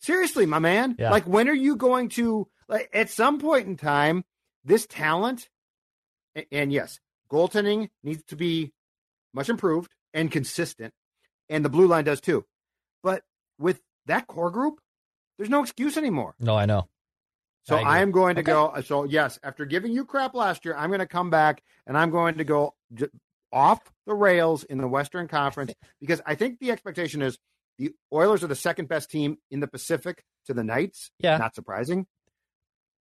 Seriously, 0.06 0.46
my 0.46 0.60
man. 0.60 0.94
Yeah. 0.98 1.10
Like 1.10 1.24
when 1.24 1.48
are 1.48 1.54
you 1.54 1.74
going 1.74 2.10
to 2.10 2.46
like 2.68 2.88
at 2.94 3.10
some 3.10 3.40
point 3.40 3.66
in 3.66 3.76
time, 3.76 4.24
this 4.64 4.86
talent 4.86 5.48
a- 6.36 6.46
and 6.54 6.72
yes, 6.72 7.00
goaltending 7.28 7.88
needs 8.04 8.22
to 8.28 8.36
be 8.36 8.72
much 9.34 9.48
improved 9.48 9.92
and 10.14 10.30
consistent. 10.30 10.94
And 11.48 11.64
the 11.64 11.68
blue 11.68 11.88
line 11.88 12.04
does 12.04 12.20
too. 12.20 12.44
But 13.02 13.24
with 13.58 13.80
that 14.06 14.28
core 14.28 14.52
group, 14.52 14.78
there's 15.38 15.50
no 15.50 15.62
excuse 15.62 15.96
anymore. 15.96 16.36
No, 16.38 16.54
I 16.56 16.66
know. 16.66 16.88
So 17.64 17.74
I. 17.76 17.96
I, 17.96 17.98
am 17.98 18.12
going 18.12 18.36
to 18.36 18.42
Okay. 18.42 18.52
go. 18.52 18.66
Uh, 18.68 18.82
so 18.82 19.02
yes, 19.02 19.40
after 19.42 19.64
giving 19.64 19.90
you 19.90 20.04
crap 20.04 20.34
last 20.34 20.64
year, 20.64 20.76
I'm 20.76 20.90
going 20.90 21.00
to 21.00 21.06
come 21.06 21.30
back 21.30 21.64
and 21.84 21.98
I'm 21.98 22.10
going 22.12 22.38
to 22.38 22.44
go 22.44 22.74
j- 22.94 23.08
off 23.52 23.80
the 24.06 24.14
rails 24.14 24.62
in 24.62 24.78
the 24.78 24.86
Western 24.86 25.26
Conference 25.26 25.74
because 26.00 26.20
I 26.24 26.36
think 26.36 26.60
the 26.60 26.70
expectation 26.70 27.22
is 27.22 27.38
the 27.78 27.92
Oilers 28.12 28.42
are 28.42 28.46
the 28.48 28.54
second 28.54 28.88
best 28.88 29.10
team 29.10 29.36
in 29.50 29.60
the 29.60 29.66
Pacific 29.66 30.22
to 30.46 30.54
the 30.54 30.64
Knights. 30.64 31.10
Yeah. 31.18 31.36
not 31.36 31.54
surprising. 31.54 32.06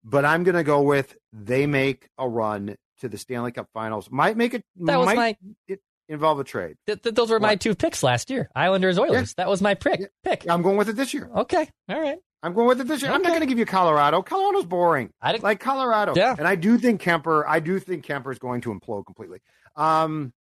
But 0.04 0.26
I'm 0.26 0.44
going 0.44 0.56
to 0.56 0.64
go 0.64 0.82
with 0.82 1.16
they 1.32 1.66
make 1.66 2.10
a 2.18 2.28
run 2.28 2.76
to 3.00 3.10
the 3.10 3.18
Stanley 3.18 3.52
Cup 3.52 3.70
Finals. 3.74 4.10
Might 4.12 4.36
make 4.36 4.54
it. 4.54 4.64
That 4.78 4.98
was 4.98 5.06
might 5.08 5.16
my. 5.16 5.38
it 5.68 5.80
involve 6.10 6.40
a 6.40 6.44
trade. 6.44 6.76
Th- 6.88 7.02
th- 7.02 7.16
those 7.16 7.30
were 7.30 7.40
my 7.40 7.56
two 7.56 7.74
picks 7.76 8.04
last 8.04 8.30
year. 8.30 8.50
Islanders, 8.56 9.00
Oilers. 9.00 9.34
That 9.36 9.48
was 9.48 9.62
my 9.62 9.76
pick. 9.76 10.02
Yeah. 10.02 10.08
Pick. 10.24 10.50
I'm 10.50 10.62
going 10.62 10.78
with 10.78 10.90
it 10.90 10.96
this 10.98 11.14
year. 11.14 11.30
Okay. 11.36 11.70
All 11.90 12.00
right. 12.02 12.18
I'm 12.42 12.54
going 12.54 12.68
with 12.68 12.82
it 12.82 12.88
this 12.88 13.02
year. 13.02 13.12
I'm 13.12 13.22
not 13.22 13.30
going 13.30 13.40
to 13.40 13.46
give 13.46 13.58
you 13.58 13.66
Colorado. 13.66 14.22
Colorado's 14.22 14.66
boring. 14.66 15.10
I 15.22 15.32
didn't. 15.32 15.46
like 15.46 15.62
Colorado. 15.62 16.14
Yeah. 16.14 16.36
And 16.38 16.46
I 16.46 16.56
do 16.56 16.78
think 16.78 17.02
Kuemper, 17.02 17.46
I 17.48 17.62
do 17.62 17.80
think 17.80 18.06
Kuemper 18.06 18.34
is 18.34 18.40
going 18.40 18.60
to 18.62 18.74
implode 18.78 19.06
completely. 19.06 19.40
Um, 19.78 20.34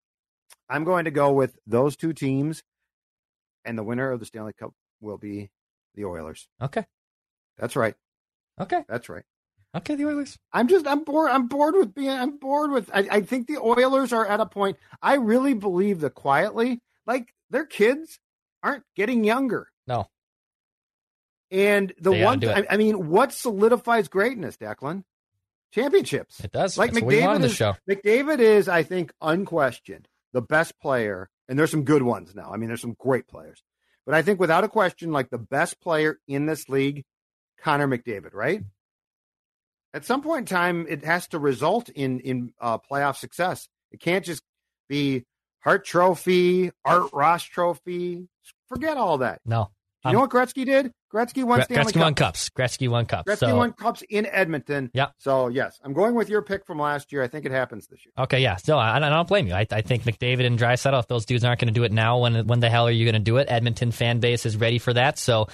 I'm 0.70 0.84
going 0.84 1.06
to 1.06 1.12
go 1.12 1.32
with 1.32 1.58
those 1.66 1.96
two 1.96 2.12
teams, 2.12 2.62
and 3.66 3.78
the 3.78 3.84
winner 3.84 4.12
of 4.12 4.20
the 4.20 4.26
Stanley 4.26 4.54
Cup 4.54 4.74
will 5.02 5.18
be 5.18 5.50
the 5.96 6.06
Oilers. 6.06 6.48
Okay. 6.62 6.86
That's 7.58 7.76
right. 7.76 7.96
Okay. 8.60 8.84
That's 8.88 9.10
right. 9.10 9.24
Okay. 9.76 9.96
The 9.96 10.06
Oilers. 10.06 10.38
I'm 10.52 10.68
just 10.68 10.88
I'm 10.88 11.04
bored. 11.04 11.32
I'm 11.32 11.48
bored 11.48 11.76
with 11.76 11.94
being. 11.94 12.10
I'm 12.10 12.38
bored 12.38 12.72
with. 12.72 12.90
I, 12.94 13.08
I 13.10 13.22
think 13.22 13.48
the 13.48 13.60
Oilers 13.60 14.14
are 14.14 14.26
at 14.26 14.40
a 14.40 14.46
point. 14.46 14.78
I 15.02 15.16
really 15.16 15.54
believe 15.54 16.02
that 16.02 16.14
quietly, 16.16 16.82
like 17.06 17.34
their 17.50 17.66
kids 17.66 18.20
aren't 18.62 18.84
getting 18.96 19.24
younger. 19.24 19.68
No. 19.88 20.08
And 21.52 21.94
the 22.00 22.12
They 22.12 22.24
one. 22.24 22.48
I, 22.48 22.66
I 22.70 22.78
mean, 22.78 23.10
what 23.10 23.32
solidifies 23.32 24.08
greatness, 24.08 24.58
Declan? 24.58 25.04
Championships. 25.72 26.40
It 26.40 26.52
does. 26.52 26.78
Like 26.78 26.94
That's 26.94 27.04
what 27.04 27.14
we 27.14 27.22
want 27.22 27.42
McDavid 27.42 27.46
is, 27.46 27.56
show. 27.56 27.76
McDavid 27.90 28.40
is, 28.40 28.70
I 28.70 28.84
think, 28.84 29.12
unquestioned 29.22 30.08
the 30.34 30.42
best 30.42 30.80
player, 30.80 31.30
and 31.48 31.58
there's 31.58 31.72
some 31.72 31.84
good 31.84 32.04
ones 32.04 32.34
now. 32.36 32.52
I 32.54 32.58
mean, 32.58 32.68
there's 32.68 32.82
some 32.82 32.96
great 32.98 33.28
players, 33.28 33.62
but 34.06 34.16
I 34.16 34.22
think 34.22 34.40
without 34.40 34.64
a 34.64 34.70
question, 34.70 35.12
like 35.12 35.30
the 35.30 35.38
best 35.38 35.82
player 35.82 36.20
in 36.28 36.46
this 36.46 36.70
league, 36.70 37.04
Connor 37.62 37.88
McDavid, 37.88 38.34
right? 38.34 38.62
At 39.94 40.06
some 40.06 40.22
point 40.22 40.50
in 40.50 40.56
time, 40.56 40.86
it 40.90 41.06
has 41.06 41.28
to 41.30 41.40
result 41.40 41.90
in 41.90 42.20
in 42.22 42.54
uh, 42.60 42.80
playoff 42.80 43.18
success. 43.18 43.68
It 43.92 44.00
can't 44.00 44.26
just 44.26 44.42
be 44.90 45.26
Hart 45.60 45.86
Trophy, 45.86 46.72
Art 46.84 47.12
Ross 47.14 47.44
Trophy. 47.44 48.28
Forget 48.68 48.98
all 48.98 49.20
that. 49.20 49.40
No. 49.46 49.70
You 50.06 50.12
know 50.14 50.20
what 50.20 50.30
Gretzky 50.32 50.66
did? 50.66 50.92
Gretzky 51.14 51.44
won 51.44 51.60
Gre- 51.60 51.64
Stanley 51.64 51.94
Gretzky 51.94 52.00
won 52.00 52.14
cups. 52.16 52.50
Gretzky 52.50 52.90
won 52.90 53.06
cups. 53.06 53.32
Gretzky 53.32 53.38
so, 53.38 53.56
won 53.56 53.72
cups 53.72 54.04
in 54.10 54.26
Edmonton. 54.26 54.92
Yeah. 54.94 55.10
So 55.20 55.48
yes, 55.48 55.80
I'm 55.84 55.94
going 55.94 56.16
with 56.16 56.30
your 56.30 56.42
pick 56.42 56.66
from 56.66 56.80
last 56.80 57.12
year. 57.12 57.24
I 57.24 57.28
think 57.28 57.46
it 57.46 57.52
happens 57.52 57.88
this 57.88 58.06
year. 58.06 58.12
Okay, 58.18 58.42
yeah. 58.42 58.58
So 58.58 58.78
I, 58.78 58.98
I 58.98 59.00
don't 59.00 59.28
blame 59.28 59.48
you. 59.48 59.54
I, 59.54 59.66
I 59.72 59.82
think 59.82 60.04
McDavid 60.04 60.46
and 60.46 60.60
Draisaitl, 60.60 61.00
if 61.00 61.08
those 61.08 61.26
dudes 61.26 61.46
aren't 61.46 61.62
going 61.62 61.74
to 61.74 61.80
do 61.80 61.84
it 61.84 61.92
now, 61.92 62.20
when 62.20 62.48
when 62.48 62.60
the 62.60 62.70
hell 62.70 62.88
are 62.88 62.92
you 62.92 63.06
going 63.06 63.14
to 63.14 63.20
do 63.20 63.38
it? 63.38 63.48
Edmonton 63.50 63.92
fan 63.92 64.20
base 64.20 64.46
is 64.46 64.58
ready 64.58 64.80
for 64.80 64.94
that, 64.94 65.18
so 65.18 65.48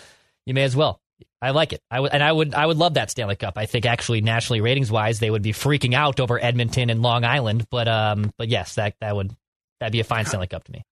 you 0.45 0.54
may 0.54 0.64
as 0.64 0.76
well. 0.76 1.00
I 1.41 1.52
like 1.52 1.74
it. 1.74 1.82
I 1.91 2.00
would, 2.00 2.12
and 2.14 2.24
I 2.24 2.32
would, 2.32 2.54
I 2.54 2.66
would 2.66 2.78
love 2.78 2.95
that 2.95 3.12
Stanley 3.12 3.36
Cup. 3.36 3.54
I 3.58 3.66
think 3.66 3.86
actually, 3.86 4.22
nationally 4.22 4.62
ratings 4.62 4.91
wise, 4.91 5.20
they 5.20 5.30
would 5.30 5.41
be 5.41 5.52
freaking 5.54 5.93
out 5.93 6.20
over 6.20 6.41
Edmonton 6.41 6.89
and 6.89 7.02
Long 7.02 7.24
Island. 7.24 7.66
But, 7.70 7.88
um, 7.88 8.32
but 8.38 8.50
yes, 8.50 8.76
that 8.76 8.95
that 9.02 9.16
would 9.16 9.34
that'd 9.80 9.91
be 9.91 10.00
a 10.00 10.04
fine 10.06 10.26
Stanley 10.26 10.47
Cup 10.47 10.64
to 10.66 10.72
me. 10.72 10.84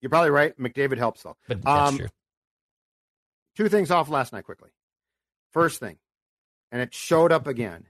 You're 0.00 0.10
probably 0.10 0.30
right. 0.30 0.56
McDavid 0.58 0.98
helps 0.98 1.22
though. 1.22 1.36
But 1.46 1.62
that's 1.62 1.90
Um, 1.90 1.98
true. 1.98 2.08
Two 3.56 3.68
things 3.68 3.90
off 3.90 4.08
last 4.08 4.32
night 4.32 4.44
quickly. 4.44 4.70
First 5.52 5.80
thing, 5.80 5.98
and 6.70 6.80
it 6.80 6.94
showed 6.94 7.32
up 7.32 7.46
again. 7.46 7.86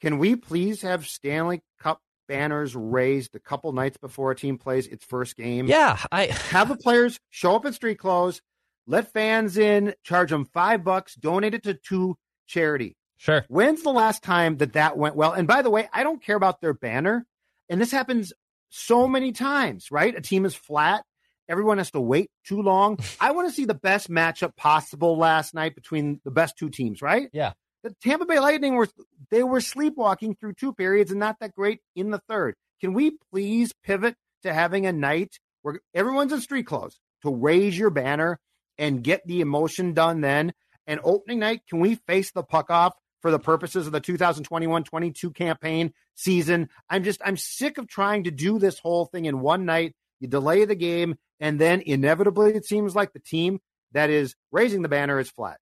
Can 0.00 0.18
we 0.18 0.36
please 0.36 0.82
have 0.82 1.06
Stanley 1.06 1.62
Cup 1.80 2.00
banners 2.26 2.74
raised 2.74 3.34
a 3.36 3.38
couple 3.38 3.72
nights 3.72 3.96
before 3.96 4.30
a 4.32 4.36
team 4.36 4.58
plays 4.58 4.86
its 4.86 5.04
first 5.04 5.36
game? 5.36 5.66
Yeah, 5.66 5.98
I 6.10 6.26
Have 6.26 6.68
the 6.68 6.76
players 6.76 7.18
show 7.30 7.54
up 7.54 7.64
in 7.64 7.72
street 7.72 7.98
clothes, 7.98 8.42
let 8.86 9.12
fans 9.12 9.56
in, 9.56 9.94
charge 10.02 10.30
them 10.30 10.44
five 10.46 10.82
bucks, 10.82 11.14
donate 11.14 11.54
it 11.54 11.62
to 11.62 11.74
two 11.74 12.16
charity. 12.46 12.96
sure. 13.16 13.44
When's 13.48 13.82
the 13.82 13.90
last 13.92 14.22
time 14.22 14.56
that 14.58 14.72
that 14.72 14.96
went 14.98 15.14
well? 15.16 15.32
And 15.32 15.46
by 15.46 15.62
the 15.62 15.70
way, 15.70 15.88
I 15.92 16.02
don't 16.02 16.22
care 16.22 16.36
about 16.36 16.60
their 16.60 16.74
banner. 16.74 17.24
And 17.70 17.80
this 17.80 17.92
happens 17.92 18.32
so 18.68 19.06
many 19.06 19.32
times, 19.32 19.90
right? 19.90 20.14
A 20.16 20.20
team 20.20 20.44
is 20.44 20.54
flat. 20.54 21.04
Everyone 21.48 21.78
has 21.78 21.90
to 21.92 22.00
wait 22.00 22.30
too 22.46 22.62
long. 22.62 22.98
I 23.20 23.32
want 23.32 23.48
to 23.48 23.54
see 23.54 23.64
the 23.64 23.74
best 23.74 24.10
matchup 24.10 24.56
possible 24.56 25.18
last 25.18 25.54
night 25.54 25.74
between 25.74 26.20
the 26.24 26.30
best 26.30 26.56
two 26.58 26.70
teams, 26.70 27.02
right? 27.02 27.28
Yeah. 27.32 27.52
The 27.82 27.94
Tampa 28.02 28.24
Bay 28.24 28.40
Lightning 28.40 28.76
were 28.76 28.88
they 29.30 29.42
were 29.42 29.60
sleepwalking 29.60 30.36
through 30.36 30.54
two 30.54 30.72
periods 30.72 31.10
and 31.10 31.20
not 31.20 31.36
that 31.40 31.54
great 31.54 31.80
in 31.94 32.10
the 32.10 32.20
third. 32.28 32.54
Can 32.80 32.94
we 32.94 33.18
please 33.30 33.72
pivot 33.84 34.16
to 34.42 34.54
having 34.54 34.86
a 34.86 34.92
night 34.92 35.38
where 35.62 35.80
everyone's 35.94 36.32
in 36.32 36.40
street 36.40 36.66
clothes 36.66 36.98
to 37.22 37.34
raise 37.34 37.78
your 37.78 37.90
banner 37.90 38.38
and 38.78 39.02
get 39.02 39.26
the 39.26 39.42
emotion 39.42 39.92
done 39.92 40.22
then? 40.22 40.52
And 40.86 41.00
opening 41.04 41.40
night, 41.40 41.62
can 41.68 41.80
we 41.80 41.96
face 42.06 42.30
the 42.32 42.42
puck 42.42 42.70
off 42.70 42.94
for 43.22 43.30
the 43.30 43.38
purposes 43.38 43.86
of 43.86 43.92
the 43.92 44.00
2021-22 44.00 45.34
campaign 45.34 45.92
season? 46.14 46.68
I'm 46.88 47.04
just 47.04 47.20
I'm 47.24 47.36
sick 47.36 47.78
of 47.78 47.86
trying 47.86 48.24
to 48.24 48.30
do 48.30 48.58
this 48.58 48.78
whole 48.78 49.06
thing 49.06 49.26
in 49.26 49.40
one 49.40 49.64
night. 49.66 49.94
You 50.24 50.28
delay 50.30 50.64
the 50.64 50.74
game, 50.74 51.16
and 51.38 51.58
then 51.60 51.82
inevitably 51.82 52.54
it 52.54 52.64
seems 52.64 52.96
like 52.96 53.12
the 53.12 53.18
team 53.20 53.60
that 53.92 54.08
is 54.08 54.34
raising 54.50 54.80
the 54.80 54.88
banner 54.88 55.18
is 55.18 55.30
flat. 55.30 55.58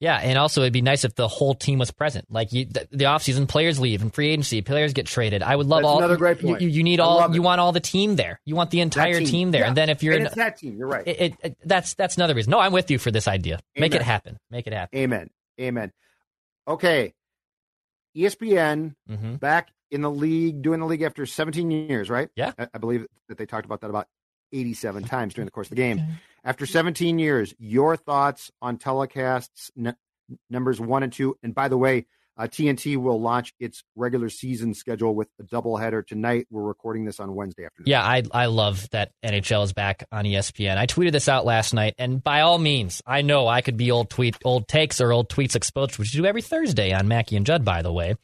Yeah, 0.00 0.16
and 0.16 0.36
also 0.36 0.62
it'd 0.62 0.72
be 0.72 0.82
nice 0.82 1.04
if 1.04 1.14
the 1.14 1.28
whole 1.28 1.54
team 1.54 1.78
was 1.78 1.92
present. 1.92 2.26
Like 2.28 2.52
you, 2.52 2.64
the, 2.64 2.88
the 2.90 3.04
offseason, 3.04 3.46
players 3.46 3.78
leave 3.78 4.02
and 4.02 4.12
free 4.12 4.30
agency, 4.30 4.60
players 4.60 4.92
get 4.92 5.06
traded. 5.06 5.44
I 5.44 5.54
would 5.54 5.68
love 5.68 5.82
That's 5.82 5.88
all. 5.90 5.98
another 5.98 6.16
great 6.16 6.42
you- 6.42 6.48
point. 6.48 6.60
You, 6.62 6.66
you 6.68 6.82
need 6.82 6.98
I 6.98 7.04
all. 7.04 7.32
You 7.32 7.40
want 7.42 7.60
all 7.60 7.70
the 7.70 7.78
team 7.78 8.16
there. 8.16 8.40
You 8.44 8.56
want 8.56 8.72
the 8.72 8.80
entire 8.80 9.20
That 9.20 9.26
team, 9.26 9.52
there. 9.52 9.60
Yeah. 9.60 9.68
And 9.68 9.76
then 9.76 9.88
if 9.90 10.02
you're, 10.02 10.14
and 10.14 10.22
in, 10.22 10.26
it's 10.26 10.34
that 10.34 10.58
team, 10.58 10.76
you're 10.76 10.88
right. 10.88 11.06
it, 11.06 11.20
it, 11.20 11.36
it- 11.44 11.56
that's 11.64 11.94
that's 11.94 12.16
another 12.16 12.34
reason. 12.34 12.50
No, 12.50 12.58
I'm 12.58 12.72
with 12.72 12.90
you 12.90 12.98
for 12.98 13.12
this 13.12 13.28
idea. 13.28 13.60
Make 13.76 13.94
it 13.94 14.02
happen. 14.02 14.38
Make 14.50 14.66
it 14.66 14.72
happen. 14.72 14.98
Amen. 14.98 15.30
Amen. 15.60 15.92
Okay. 16.66 17.12
ESPN 18.16 18.94
hmm 19.08 19.34
back 19.36 19.68
in 19.92 20.00
the 20.00 20.10
league, 20.10 20.62
doing 20.62 20.80
the 20.80 20.86
league 20.86 21.02
after 21.02 21.26
17 21.26 21.70
years, 21.70 22.08
right? 22.08 22.30
Yeah. 22.34 22.52
I, 22.58 22.68
I 22.74 22.78
believe 22.78 23.06
that 23.28 23.38
they 23.38 23.46
talked 23.46 23.66
about 23.66 23.82
that 23.82 23.90
about 23.90 24.08
87 24.52 25.04
times 25.04 25.34
during 25.34 25.44
the 25.44 25.52
course 25.52 25.66
of 25.66 25.70
the 25.70 25.76
game. 25.76 26.02
After 26.44 26.66
17 26.66 27.18
years, 27.18 27.54
your 27.58 27.96
thoughts 27.96 28.50
on 28.60 28.78
telecasts 28.78 29.70
n- 29.78 29.94
numbers 30.50 30.80
one 30.80 31.02
and 31.02 31.12
two. 31.12 31.36
And 31.42 31.54
by 31.54 31.68
the 31.68 31.76
way, 31.76 32.06
uh, 32.38 32.44
TNT 32.44 32.96
will 32.96 33.20
launch 33.20 33.52
its 33.60 33.84
regular 33.94 34.30
season 34.30 34.72
schedule 34.72 35.14
with 35.14 35.28
a 35.38 35.42
doubleheader 35.42 36.04
tonight. 36.04 36.46
We're 36.50 36.62
recording 36.62 37.04
this 37.04 37.20
on 37.20 37.34
Wednesday 37.34 37.66
afternoon. 37.66 37.86
Yeah, 37.86 38.02
I 38.02 38.22
I 38.32 38.46
love 38.46 38.88
that 38.90 39.12
NHL 39.22 39.64
is 39.64 39.74
back 39.74 40.06
on 40.10 40.24
ESPN. 40.24 40.78
I 40.78 40.86
tweeted 40.86 41.12
this 41.12 41.28
out 41.28 41.44
last 41.44 41.74
night, 41.74 41.94
and 41.98 42.24
by 42.24 42.40
all 42.40 42.58
means, 42.58 43.02
I 43.06 43.20
know 43.20 43.46
I 43.48 43.60
could 43.60 43.76
be 43.76 43.90
old 43.90 44.08
tweet, 44.08 44.38
old 44.44 44.66
takes 44.66 45.02
or 45.02 45.12
old 45.12 45.28
tweets 45.28 45.56
exposed, 45.56 45.98
which 45.98 46.14
you 46.14 46.22
do 46.22 46.26
every 46.26 46.40
Thursday 46.40 46.92
on 46.94 47.06
Mackie 47.06 47.36
and 47.36 47.44
Judd. 47.44 47.66
By 47.66 47.82
the 47.82 47.92
way, 47.92 48.14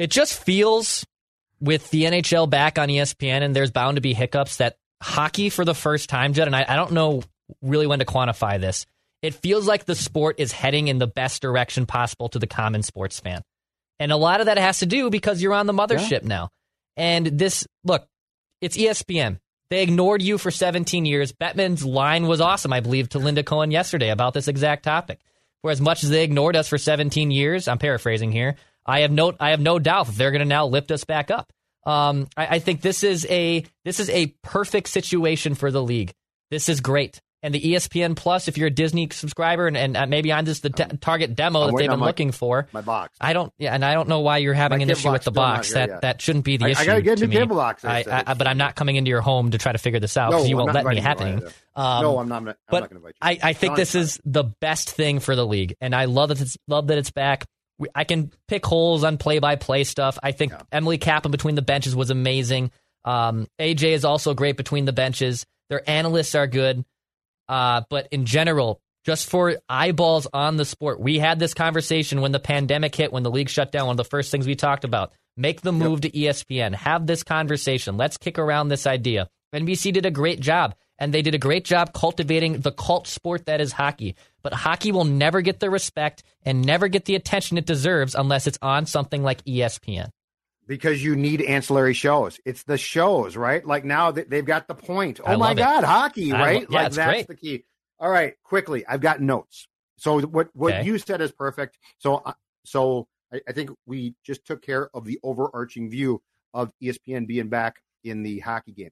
it 0.00 0.10
just 0.10 0.42
feels 0.42 1.04
with 1.60 1.90
the 1.90 2.04
NHL 2.04 2.48
back 2.48 2.78
on 2.78 2.88
ESPN, 2.88 3.42
and 3.42 3.54
there's 3.54 3.70
bound 3.70 3.96
to 3.96 4.00
be 4.00 4.14
hiccups 4.14 4.56
that 4.56 4.76
hockey 5.02 5.50
for 5.50 5.64
the 5.64 5.74
first 5.74 6.08
time, 6.08 6.32
Judd, 6.32 6.46
and 6.48 6.56
I, 6.56 6.64
I 6.66 6.76
don't 6.76 6.92
know 6.92 7.22
really 7.60 7.86
when 7.86 7.98
to 7.98 8.06
quantify 8.06 8.58
this. 8.58 8.86
It 9.20 9.34
feels 9.34 9.66
like 9.66 9.84
the 9.84 9.94
sport 9.94 10.36
is 10.38 10.52
heading 10.52 10.88
in 10.88 10.98
the 10.98 11.06
best 11.06 11.42
direction 11.42 11.84
possible 11.84 12.30
to 12.30 12.38
the 12.38 12.46
common 12.46 12.82
sports 12.82 13.20
fan. 13.20 13.42
And 13.98 14.10
a 14.10 14.16
lot 14.16 14.40
of 14.40 14.46
that 14.46 14.56
has 14.56 14.78
to 14.78 14.86
do 14.86 15.10
because 15.10 15.42
you're 15.42 15.52
on 15.52 15.66
the 15.66 15.74
mothership 15.74 16.22
now. 16.22 16.48
And 16.96 17.26
this, 17.26 17.66
look, 17.84 18.06
it's 18.62 18.78
ESPN. 18.78 19.38
They 19.68 19.82
ignored 19.82 20.22
you 20.22 20.38
for 20.38 20.50
17 20.50 21.04
years. 21.04 21.32
Bettman's 21.32 21.84
line 21.84 22.26
was 22.26 22.40
awesome, 22.40 22.72
I 22.72 22.80
believe, 22.80 23.10
to 23.10 23.18
Linda 23.18 23.42
Cohn 23.42 23.70
yesterday 23.70 24.08
about 24.08 24.32
this 24.32 24.48
exact 24.48 24.84
topic. 24.84 25.20
for 25.60 25.70
as 25.70 25.80
much 25.80 26.02
as 26.02 26.08
they 26.08 26.24
ignored 26.24 26.56
us 26.56 26.68
for 26.68 26.78
17 26.78 27.30
years, 27.30 27.68
I'm 27.68 27.76
paraphrasing 27.76 28.32
here. 28.32 28.56
I 28.86 29.00
have 29.00 29.10
no 29.10 29.32
I 29.38 29.50
have 29.50 29.60
no 29.60 29.78
doubt 29.78 30.06
that 30.06 30.16
they're 30.16 30.30
going 30.30 30.40
to 30.40 30.44
now 30.46 30.66
lift 30.66 30.90
us 30.90 31.04
back 31.04 31.30
up. 31.30 31.52
Um, 31.86 32.28
I, 32.36 32.56
I 32.56 32.58
think 32.58 32.80
this 32.82 33.02
is 33.04 33.26
a 33.30 33.64
this 33.84 34.00
is 34.00 34.10
a 34.10 34.28
perfect 34.42 34.88
situation 34.88 35.54
for 35.54 35.70
the 35.70 35.82
league. 35.82 36.12
This 36.50 36.68
is 36.68 36.80
great. 36.80 37.20
And 37.42 37.54
the 37.54 37.60
ESPN 37.72 38.16
Plus, 38.16 38.48
if 38.48 38.58
you're 38.58 38.66
a 38.66 38.70
Disney 38.70 39.08
subscriber, 39.10 39.66
and, 39.66 39.74
and 39.74 39.96
uh, 39.96 40.04
maybe 40.06 40.30
I'm 40.30 40.44
just 40.44 40.62
the 40.62 40.68
t- 40.68 40.84
target 41.00 41.34
demo 41.34 41.62
I'm 41.62 41.70
that 41.70 41.78
they've 41.78 41.88
been 41.88 42.00
my- 42.00 42.04
looking 42.04 42.32
for. 42.32 42.68
My 42.70 42.82
box. 42.82 43.16
I 43.18 43.32
don't, 43.32 43.50
yeah, 43.56 43.72
and 43.74 43.82
I 43.82 43.94
don't 43.94 44.10
know 44.10 44.20
why 44.20 44.36
you're 44.38 44.52
having 44.52 44.80
My 44.80 44.82
an 44.82 44.90
issue 44.90 45.10
with 45.10 45.24
the 45.24 45.30
box. 45.30 45.72
That 45.72 45.88
yet. 45.88 46.00
that 46.02 46.20
shouldn't 46.20 46.44
be 46.44 46.58
the 46.58 46.66
I- 46.66 46.68
I 46.68 46.70
issue. 46.72 46.84
gotta 46.84 47.00
get 47.00 47.12
a 47.14 47.16
to 47.22 47.26
new 47.28 47.38
cable 47.38 47.56
box, 47.56 47.82
I, 47.82 48.04
I, 48.26 48.34
but 48.34 48.46
I'm 48.46 48.58
not 48.58 48.74
coming 48.76 48.96
into 48.96 49.08
your 49.08 49.22
home 49.22 49.52
to 49.52 49.56
try 49.58 49.72
to 49.72 49.78
figure 49.78 50.00
this 50.00 50.18
out 50.18 50.32
No, 50.32 50.36
because 50.36 50.50
you 50.50 50.56
I'm 50.56 50.64
won't 50.66 50.74
let 50.74 50.84
me 50.84 50.98
inviting 50.98 51.28
you 51.28 51.32
have 51.34 51.42
either. 51.44 51.52
Um, 51.76 52.02
no, 52.02 52.18
I'm 52.18 52.28
not. 52.28 52.36
I'm 52.36 52.44
not 52.44 52.56
but 52.68 52.80
going 52.80 52.88
to 52.90 52.96
invite 52.96 53.14
you. 53.40 53.40
I, 53.46 53.50
I 53.50 53.52
think 53.54 53.76
this 53.76 53.94
is 53.94 54.20
the 54.26 54.44
best 54.44 54.90
thing 54.90 55.18
for 55.20 55.34
the 55.34 55.46
league, 55.46 55.76
and 55.80 55.94
I 55.94 56.04
love 56.04 56.28
that 56.28 56.42
it's 56.42 56.58
love 56.68 56.88
that 56.88 56.98
it's 56.98 57.10
back. 57.10 57.46
We, 57.80 57.88
I 57.94 58.04
can 58.04 58.30
pick 58.46 58.64
holes 58.64 59.02
on 59.02 59.18
play 59.18 59.40
by 59.40 59.56
play 59.56 59.84
stuff. 59.84 60.18
I 60.22 60.32
think 60.32 60.52
Emily 60.70 60.98
Kaplan 60.98 61.32
between 61.32 61.56
the 61.56 61.62
benches 61.62 61.96
was 61.96 62.10
amazing. 62.10 62.70
Um, 63.04 63.48
AJ 63.58 63.92
is 63.92 64.04
also 64.04 64.34
great 64.34 64.56
between 64.56 64.84
the 64.84 64.92
benches. 64.92 65.46
Their 65.70 65.88
analysts 65.88 66.34
are 66.34 66.46
good, 66.46 66.84
uh, 67.48 67.82
but 67.88 68.08
in 68.10 68.26
general, 68.26 68.80
just 69.04 69.30
for 69.30 69.56
eyeballs 69.68 70.26
on 70.32 70.56
the 70.56 70.64
sport, 70.64 71.00
we 71.00 71.18
had 71.18 71.38
this 71.38 71.54
conversation 71.54 72.20
when 72.20 72.32
the 72.32 72.38
pandemic 72.38 72.94
hit, 72.94 73.12
when 73.12 73.22
the 73.22 73.30
league 73.30 73.48
shut 73.48 73.72
down. 73.72 73.86
One 73.86 73.94
of 73.94 73.96
the 73.96 74.04
first 74.04 74.30
things 74.30 74.46
we 74.46 74.56
talked 74.56 74.84
about: 74.84 75.12
make 75.36 75.62
the 75.62 75.72
move 75.72 76.02
to 76.02 76.16
E 76.16 76.24
ESPN, 76.24 76.74
have 76.74 77.06
this 77.06 77.22
conversation. 77.22 77.96
Let's 77.96 78.18
kick 78.18 78.38
around 78.38 78.68
this 78.68 78.86
idea. 78.86 79.30
NBC 79.54 79.92
did 79.92 80.06
a 80.06 80.10
great 80.10 80.40
job, 80.40 80.74
and 81.00 81.12
they 81.12 81.22
did 81.22 81.34
a 81.34 81.38
great 81.38 81.64
job 81.64 81.92
cultivating 81.92 82.60
the 82.60 82.70
cult 82.72 83.08
sport 83.08 83.46
that 83.46 83.60
is 83.60 83.72
hockey. 83.72 84.14
But 84.42 84.52
hockey 84.54 84.92
will 84.92 85.04
never 85.04 85.40
get 85.40 85.58
the 85.58 85.70
respect 85.70 86.22
and 86.44 86.64
never 86.64 86.86
get 86.88 87.06
the 87.06 87.14
attention 87.16 87.58
it 87.58 87.66
deserves 87.66 88.14
unless 88.14 88.46
it's 88.46 88.58
on 88.62 88.86
something 88.86 89.22
like 89.22 89.42
ESPN. 89.44 90.10
because 90.66 91.02
you 91.02 91.16
need 91.16 91.42
ancillary 91.42 91.94
shows. 91.94 92.38
It's 92.44 92.62
the 92.62 92.78
shows, 92.78 93.36
right? 93.36 93.64
Like 93.66 93.84
now 93.84 94.12
they- 94.12 94.22
they've 94.22 94.44
got 94.44 94.68
the 94.68 94.74
point. 94.76 95.18
Oh 95.20 95.24
I 95.32 95.36
my 95.36 95.50
it. 95.50 95.56
God, 95.56 95.82
hockey, 95.82 96.32
I 96.32 96.38
right? 96.40 96.60
lo- 96.60 96.66
yeah, 96.70 96.82
like 96.84 96.92
that's 96.92 97.12
great. 97.12 97.26
the 97.26 97.34
key. 97.34 97.64
All 97.98 98.08
right, 98.08 98.34
quickly, 98.44 98.86
I've 98.86 99.00
got 99.00 99.20
notes. 99.20 99.66
So 99.98 100.20
what 100.20 100.50
what 100.54 100.72
Okay. 100.74 100.84
you 100.86 100.98
said 100.98 101.20
is 101.22 101.32
perfect. 101.32 101.76
So 101.98 102.16
uh, 102.24 102.34
so 102.64 103.08
I, 103.32 103.40
I 103.48 103.52
think 103.52 103.70
we 103.84 104.14
just 104.24 104.44
took 104.46 104.62
care 104.62 104.88
of 104.94 105.04
the 105.06 105.18
overarching 105.24 105.90
view 105.90 106.22
of 106.54 106.72
ESPN 106.80 107.26
being 107.26 107.48
back 107.48 107.82
in 108.04 108.22
the 108.22 108.38
hockey 108.38 108.70
game. 108.72 108.90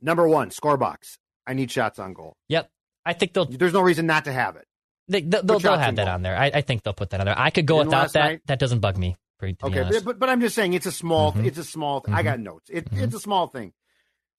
Number 0.00 0.28
one, 0.28 0.50
score 0.50 0.76
box. 0.76 1.18
I 1.46 1.54
need 1.54 1.70
shots 1.70 1.98
on 1.98 2.12
goal. 2.12 2.36
Yep, 2.48 2.70
I 3.04 3.12
think 3.14 3.32
they'll 3.32 3.46
There's 3.46 3.72
no 3.72 3.80
reason 3.80 4.06
not 4.06 4.24
to 4.26 4.32
have 4.32 4.56
it. 4.56 4.66
they, 5.08 5.22
they'll, 5.22 5.42
Put 5.42 5.62
they'll 5.62 5.76
have 5.78 5.96
that 5.96 6.04
goal. 6.06 6.14
on 6.14 6.22
there. 6.22 6.36
I, 6.36 6.46
I 6.54 6.60
think 6.60 6.82
they'll 6.82 6.92
put 6.94 7.10
that 7.10 7.20
on 7.20 7.26
there. 7.26 7.38
I 7.38 7.50
could 7.50 7.66
go 7.66 7.78
without 7.78 8.12
that. 8.12 8.24
night? 8.24 8.40
That 8.46 8.58
doesn't 8.58 8.80
bug 8.80 8.96
me. 8.98 9.16
Be 9.40 9.56
Okay, 9.62 9.88
but, 10.04 10.18
but 10.18 10.28
I'm 10.28 10.40
just 10.40 10.56
saying 10.56 10.74
it's 10.74 10.86
a 10.86 10.90
small 10.92 11.32
Mhm. 11.32 11.46
it's 11.46 11.58
a 11.58 11.64
small 11.64 12.04
I 12.08 12.22
Mhm. 12.22 12.24
got 12.24 12.40
notes. 12.40 12.68
It, 12.72 12.90
Mhm. 12.90 13.02
It's 13.04 13.14
a 13.14 13.20
small 13.20 13.46
thing. 13.46 13.72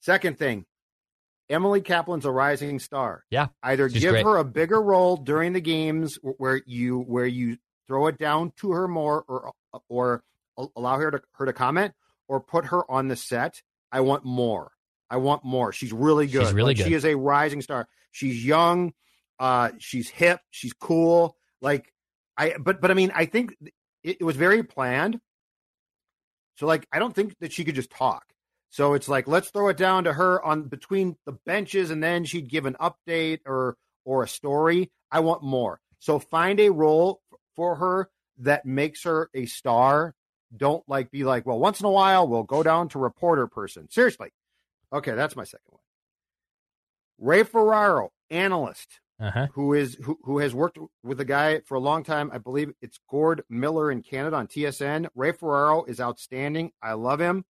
Second 0.02 0.38
thing, 0.38 0.66
Emily 1.50 1.80
Kaplan's 1.82 2.26
a 2.26 2.32
rising 2.32 2.80
star. 2.80 3.24
Yeah, 3.32 3.48
Either 3.64 3.88
give 3.88 4.12
great. 4.12 4.26
her 4.26 4.36
a 4.38 4.44
bigger 4.44 4.82
role 4.82 5.16
during 5.18 5.54
the 5.54 5.62
games 5.62 6.20
where 6.22 6.62
you 6.66 7.00
where 7.00 7.26
you 7.26 7.58
throw 7.88 8.08
it 8.08 8.18
down 8.18 8.52
to 8.58 8.72
her 8.72 8.88
more 8.90 9.24
or 9.28 9.54
or 9.88 10.22
allow 10.76 10.98
her 11.00 11.12
to 11.12 11.22
her 11.36 11.46
to 11.46 11.54
comment 11.54 11.94
or 12.28 12.40
put 12.42 12.66
her 12.66 12.90
on 12.92 13.08
the 13.08 13.16
set. 13.16 13.62
I 13.92 14.02
want 14.02 14.26
more. 14.26 14.74
I 15.10 15.18
want 15.18 15.44
more. 15.44 15.72
She's 15.74 15.92
really 15.92 16.28
good. 16.28 16.46
She's 16.46 16.54
really 16.54 16.76
Like, 16.76 16.78
She 16.88 16.94
is 16.94 17.06
a 17.06 17.16
rising 17.16 17.62
star. 17.62 17.88
She's 18.12 18.46
young. 18.46 18.94
Uh, 19.40 19.72
she's 19.80 20.10
hip. 20.10 20.40
She's 20.52 20.74
cool. 20.74 21.36
Like 21.62 21.94
I, 22.38 22.56
but 22.60 22.82
but 22.82 22.92
I 22.92 22.94
mean, 22.94 23.12
I 23.14 23.26
think 23.26 23.56
it, 24.04 24.18
it 24.20 24.24
was 24.24 24.36
very 24.36 24.64
planned. 24.64 25.20
So 26.56 26.68
like, 26.68 26.88
I 26.92 27.00
don't 27.00 27.16
think 27.16 27.36
that 27.40 27.54
she 27.54 27.64
could 27.64 27.76
just 27.76 27.90
talk. 27.90 28.24
So 28.70 28.94
it's 28.94 29.10
like, 29.10 29.28
let's 29.28 29.50
throw 29.50 29.70
it 29.70 29.78
down 29.78 30.04
to 30.04 30.14
her 30.14 30.44
on 30.44 30.64
between 30.64 31.16
the 31.26 31.32
benches, 31.32 31.90
and 31.90 32.04
then 32.04 32.26
she'd 32.26 32.50
give 32.50 32.66
an 32.66 32.76
update 32.80 33.40
or 33.46 33.78
or 34.06 34.24
a 34.24 34.28
story. 34.28 34.92
I 35.12 35.22
want 35.22 35.44
more. 35.44 35.80
So 36.00 36.20
find 36.20 36.60
a 36.60 36.70
role 36.70 37.22
for 37.56 37.76
her 37.76 38.10
that 38.40 38.66
makes 38.66 39.04
her 39.04 39.30
a 39.34 39.46
star. 39.46 40.16
Don't 40.56 40.84
like 40.88 41.12
be 41.12 41.24
like, 41.24 41.46
well, 41.46 41.60
once 41.60 41.80
in 41.80 41.86
a 41.86 41.92
while 41.92 42.28
we'll 42.28 42.44
go 42.44 42.64
down 42.64 42.90
to 42.90 43.00
reporter 43.00 43.48
person. 43.48 43.90
Seriously. 43.90 44.30
Okay, 44.92 45.14
that's 45.14 45.36
my 45.36 45.44
second 45.44 45.68
one. 45.70 45.82
Ray 47.20 47.44
Ferraro, 47.44 48.12
analyst, 48.30 49.00
uh-huh. 49.20 49.48
who 49.54 49.74
is 49.74 49.96
who, 49.96 50.18
who 50.24 50.40
has 50.40 50.54
worked 50.54 50.80
with 51.04 51.20
a 51.20 51.26
guy 51.26 51.60
for 51.66 51.76
a 51.76 51.80
long 51.80 52.04
time. 52.04 52.32
I 52.34 52.38
believe 52.38 52.72
it's 52.82 53.00
Gord 53.10 53.44
Miller 53.50 53.92
in 53.92 54.02
Canada 54.02 54.38
on 54.38 54.48
TSN. 54.48 55.08
Ray 55.16 55.34
Ferraro 55.34 55.84
is 55.84 56.00
outstanding. 56.00 56.72
I 56.82 56.94
love 56.94 57.20
him. 57.20 57.46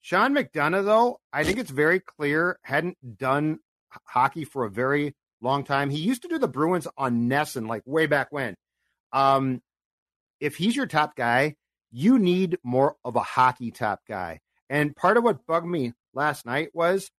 Sean 0.00 0.34
McDonough, 0.34 0.84
though, 0.84 1.20
I 1.32 1.44
think 1.44 1.58
it's 1.58 1.70
very 1.70 2.00
clear 2.00 2.58
hadn't 2.62 3.18
done 3.18 3.58
hockey 4.04 4.44
for 4.44 4.64
a 4.64 4.70
very 4.70 5.14
long 5.40 5.64
time. 5.64 5.90
He 5.90 5.98
used 5.98 6.22
to 6.22 6.28
do 6.28 6.38
the 6.38 6.48
Bruins 6.48 6.86
on 6.96 7.28
NESN, 7.28 7.68
like 7.68 7.82
way 7.84 8.06
back 8.06 8.28
when. 8.30 8.54
Um, 9.12 9.60
if 10.40 10.56
he's 10.56 10.76
your 10.76 10.86
top 10.86 11.16
guy, 11.16 11.56
you 11.90 12.18
need 12.18 12.58
more 12.62 12.96
of 13.04 13.16
a 13.16 13.20
hockey 13.20 13.70
top 13.70 14.00
guy. 14.08 14.40
And 14.70 14.94
part 14.94 15.16
of 15.16 15.24
what 15.24 15.46
bugged 15.46 15.66
me 15.66 15.94
last 16.14 16.46
night 16.46 16.70
was 16.74 17.10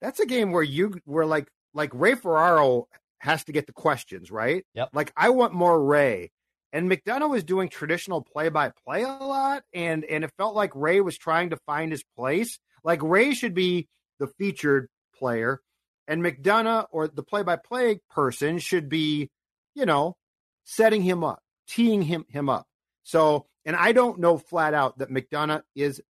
that's 0.00 0.20
a 0.20 0.26
game 0.26 0.52
where 0.52 0.62
you 0.62 0.94
were 1.06 1.26
like 1.26 1.48
like 1.74 1.90
Ray 1.94 2.14
Ferraro 2.14 2.88
has 3.18 3.44
to 3.44 3.52
get 3.52 3.66
the 3.66 3.72
questions, 3.72 4.30
right? 4.30 4.64
Yep. 4.74 4.90
Like 4.92 5.12
I 5.16 5.30
want 5.30 5.54
more 5.54 5.82
Ray. 5.82 6.30
And 6.72 6.90
McDonough 6.90 7.30
was 7.30 7.44
doing 7.44 7.68
traditional 7.68 8.22
play 8.22 8.48
by 8.48 8.72
play 8.84 9.02
a 9.02 9.06
lot, 9.06 9.62
and 9.74 10.04
and 10.04 10.24
it 10.24 10.32
felt 10.38 10.54
like 10.54 10.74
Ray 10.74 11.00
was 11.00 11.18
trying 11.18 11.50
to 11.50 11.58
find 11.66 11.92
his 11.92 12.02
place. 12.16 12.58
Like 12.82 13.02
Ray 13.02 13.34
should 13.34 13.54
be 13.54 13.88
the 14.18 14.26
featured 14.38 14.88
player, 15.18 15.60
and 16.08 16.22
McDonough 16.22 16.86
or 16.90 17.08
the 17.08 17.22
play 17.22 17.42
by 17.42 17.56
play 17.56 18.00
person 18.10 18.58
should 18.58 18.88
be, 18.88 19.30
you 19.74 19.84
know, 19.84 20.16
setting 20.64 21.02
him 21.02 21.22
up, 21.22 21.40
teeing 21.68 22.02
him 22.02 22.24
him 22.28 22.48
up. 22.48 22.66
So, 23.02 23.46
and 23.66 23.76
I 23.76 23.92
don't 23.92 24.18
know 24.18 24.38
flat 24.38 24.72
out 24.72 24.98
that 24.98 25.10
McDonough 25.10 25.62
is 25.76 26.00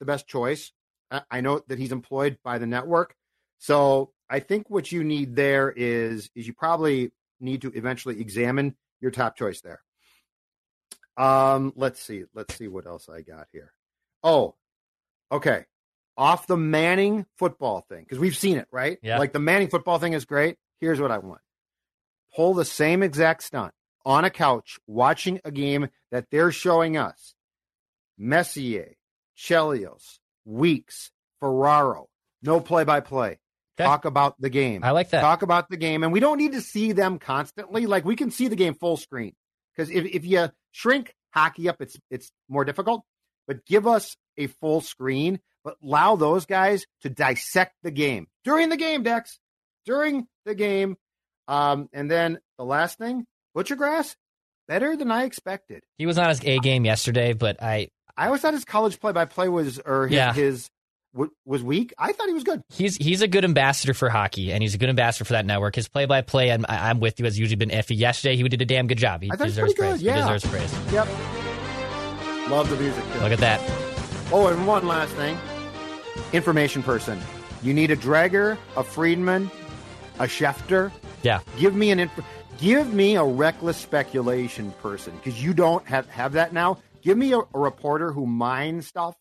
the 0.00 0.06
best 0.06 0.26
choice. 0.26 0.72
I, 1.14 1.22
I 1.30 1.40
know 1.40 1.62
that 1.68 1.78
he's 1.78 1.92
employed 1.92 2.38
by 2.44 2.58
the 2.58 2.66
network. 2.66 3.14
So 3.58 4.12
I 4.28 4.40
think 4.40 4.68
what 4.68 4.92
you 4.92 5.04
need 5.04 5.36
there 5.36 5.72
is 5.74 6.30
is 6.34 6.46
you 6.46 6.52
probably 6.52 7.12
need 7.40 7.62
to 7.62 7.72
eventually 7.74 8.20
examine 8.20 8.74
your 9.00 9.10
top 9.10 9.36
choice 9.36 9.60
there. 9.60 9.80
Um, 11.16 11.72
let's 11.76 12.02
see. 12.02 12.24
Let's 12.34 12.54
see 12.56 12.68
what 12.68 12.86
else 12.86 13.08
I 13.08 13.20
got 13.20 13.46
here. 13.52 13.72
Oh, 14.22 14.54
okay. 15.30 15.64
Off 16.16 16.46
the 16.46 16.56
Manning 16.56 17.26
football 17.36 17.84
thing, 17.88 18.04
because 18.04 18.18
we've 18.18 18.36
seen 18.36 18.56
it, 18.56 18.68
right? 18.70 18.98
Yeah. 19.02 19.18
Like 19.18 19.32
the 19.32 19.40
Manning 19.40 19.68
football 19.68 19.98
thing 19.98 20.12
is 20.12 20.24
great. 20.24 20.56
Here's 20.80 21.00
what 21.00 21.10
I 21.10 21.18
want. 21.18 21.40
Pull 22.34 22.54
the 22.54 22.64
same 22.64 23.02
exact 23.02 23.42
stunt 23.42 23.72
on 24.04 24.24
a 24.24 24.30
couch 24.30 24.78
watching 24.86 25.40
a 25.44 25.50
game 25.50 25.88
that 26.10 26.26
they're 26.30 26.52
showing 26.52 26.96
us. 26.96 27.34
Messier, 28.18 28.94
Chelios, 29.36 30.18
Weeks, 30.44 31.10
Ferraro, 31.40 32.08
no 32.42 32.60
play 32.60 32.84
by 32.84 33.00
play. 33.00 33.38
Talk 33.76 34.04
about 34.04 34.40
the 34.40 34.50
game. 34.50 34.84
I 34.84 34.92
like 34.92 35.10
that. 35.10 35.20
Talk 35.20 35.42
about 35.42 35.68
the 35.68 35.76
game. 35.76 36.04
And 36.04 36.12
we 36.12 36.20
don't 36.20 36.38
need 36.38 36.52
to 36.52 36.60
see 36.60 36.92
them 36.92 37.18
constantly. 37.18 37.86
Like 37.86 38.04
we 38.04 38.14
can 38.14 38.30
see 38.30 38.48
the 38.48 38.56
game 38.56 38.74
full 38.74 38.96
screen. 38.96 39.34
Because 39.74 39.90
if, 39.90 40.04
if 40.04 40.24
you 40.24 40.48
shrink 40.70 41.12
hockey 41.32 41.68
up, 41.68 41.80
it's 41.80 41.96
it's 42.10 42.30
more 42.48 42.64
difficult. 42.64 43.02
But 43.48 43.66
give 43.66 43.86
us 43.86 44.16
a 44.38 44.46
full 44.46 44.80
screen, 44.80 45.40
but 45.64 45.76
allow 45.82 46.16
those 46.16 46.46
guys 46.46 46.86
to 47.02 47.10
dissect 47.10 47.74
the 47.82 47.90
game 47.90 48.28
during 48.44 48.68
the 48.68 48.76
game, 48.76 49.02
Dex. 49.02 49.38
During 49.84 50.26
the 50.44 50.54
game. 50.54 50.96
Um, 51.48 51.88
and 51.92 52.10
then 52.10 52.38
the 52.56 52.64
last 52.64 52.96
thing, 52.96 53.26
Buccigross, 53.56 54.14
better 54.66 54.96
than 54.96 55.10
I 55.10 55.24
expected. 55.24 55.82
He 55.98 56.06
was 56.06 56.16
on 56.16 56.28
his 56.28 56.40
A 56.44 56.58
game 56.58 56.84
yesterday, 56.84 57.34
but 57.34 57.62
I 57.62 57.88
I 58.16 58.26
always 58.26 58.40
thought 58.42 58.54
his 58.54 58.64
college 58.64 59.00
play 59.00 59.12
by 59.12 59.24
play 59.24 59.48
was 59.48 59.78
or 59.84 60.06
his, 60.06 60.16
Yeah. 60.16 60.32
his 60.32 60.68
w- 61.14 61.32
was 61.44 61.62
weak. 61.62 61.92
I 61.98 62.12
thought 62.12 62.28
he 62.28 62.34
was 62.34 62.44
good. 62.44 62.62
he's 62.72 62.96
he's 62.96 63.22
a 63.22 63.28
good 63.28 63.44
ambassador 63.44 63.92
for 63.94 64.08
hockey, 64.08 64.52
and 64.52 64.62
he's 64.62 64.74
a 64.74 64.78
good 64.78 64.88
ambassador 64.88 65.24
for 65.24 65.32
that 65.32 65.46
network. 65.46 65.74
His 65.74 65.88
play 65.88 66.06
by 66.06 66.20
play, 66.22 66.52
I'm 66.52 66.64
I'm 66.68 67.00
with 67.00 67.18
you, 67.18 67.24
has 67.24 67.38
usually 67.38 67.56
been 67.56 67.70
iffy. 67.70 67.96
Yesterday, 67.98 68.36
he 68.36 68.42
did 68.44 68.62
a 68.62 68.64
damn 68.64 68.86
good 68.86 68.98
job. 68.98 69.22
He 69.22 69.30
I 69.32 69.36
thought 69.36 69.44
he 69.44 69.48
was 69.48 69.54
deserves 69.54 69.74
pretty 69.74 69.90
praise. 69.92 70.02
yeah. 70.02 70.14
He 70.14 70.20
deserves 70.34 70.46
praise. 70.46 70.92
Yep. 70.92 71.08
Love 72.50 72.68
the 72.70 72.76
music. 72.76 73.02
Too. 73.12 73.18
Look 73.20 73.32
at 73.32 73.38
that. 73.38 73.60
Oh, 74.32 74.46
and 74.48 74.66
one 74.66 74.86
last 74.86 75.12
thing. 75.14 75.36
Information 76.32 76.82
person. 76.82 77.18
You 77.62 77.72
need 77.74 77.90
a 77.90 77.96
Dreger, 77.96 78.58
a 78.76 78.84
Friedman, 78.84 79.50
a 80.18 80.24
Schefter. 80.24 80.92
Yeah. 81.22 81.40
Give 81.58 81.74
me 81.74 81.90
an 81.90 82.00
inf- 82.00 82.24
give 82.58 82.92
me 82.92 83.16
a 83.16 83.24
reckless 83.24 83.76
speculation 83.78 84.72
person 84.82 85.14
because 85.16 85.42
you 85.42 85.54
don't 85.54 85.84
have 85.86 86.06
have 86.10 86.32
that 86.32 86.52
now. 86.52 86.78
Give 87.04 87.18
me 87.18 87.34
a, 87.34 87.38
a 87.38 87.58
reporter 87.58 88.12
who 88.12 88.26
mines 88.26 88.86
stuff 88.86 89.14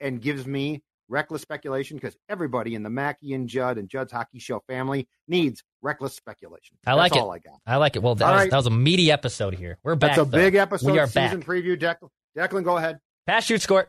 and 0.00 0.20
gives 0.20 0.44
me 0.44 0.82
reckless 1.08 1.40
speculation 1.40 1.96
because 1.96 2.16
everybody 2.28 2.74
in 2.74 2.82
the 2.82 2.90
Mackey 2.90 3.32
and 3.32 3.48
Judd 3.48 3.78
and 3.78 3.88
Judd's 3.88 4.10
Hockey 4.10 4.40
Show 4.40 4.60
family 4.66 5.08
needs 5.28 5.62
reckless 5.80 6.14
speculation. 6.14 6.76
I 6.84 6.94
like 6.94 7.12
That's 7.12 7.20
it. 7.20 7.22
all 7.22 7.30
I 7.30 7.38
got. 7.38 7.54
I 7.64 7.76
like 7.76 7.94
it. 7.94 8.02
Well, 8.02 8.16
that, 8.16 8.28
was, 8.28 8.40
right. 8.40 8.50
that 8.50 8.56
was 8.56 8.66
a 8.66 8.70
meaty 8.70 9.12
episode 9.12 9.54
here. 9.54 9.78
We're 9.84 9.94
back. 9.94 10.16
That's 10.16 10.26
a 10.26 10.30
though. 10.30 10.36
big 10.36 10.56
episode. 10.56 10.90
We 10.90 10.98
are 10.98 11.06
season 11.06 11.40
back. 11.40 11.48
preview. 11.48 11.78
Declan, 11.78 12.08
Declan, 12.36 12.64
go 12.64 12.76
ahead. 12.76 12.98
Pass, 13.24 13.44
shoot, 13.44 13.62
score. 13.62 13.88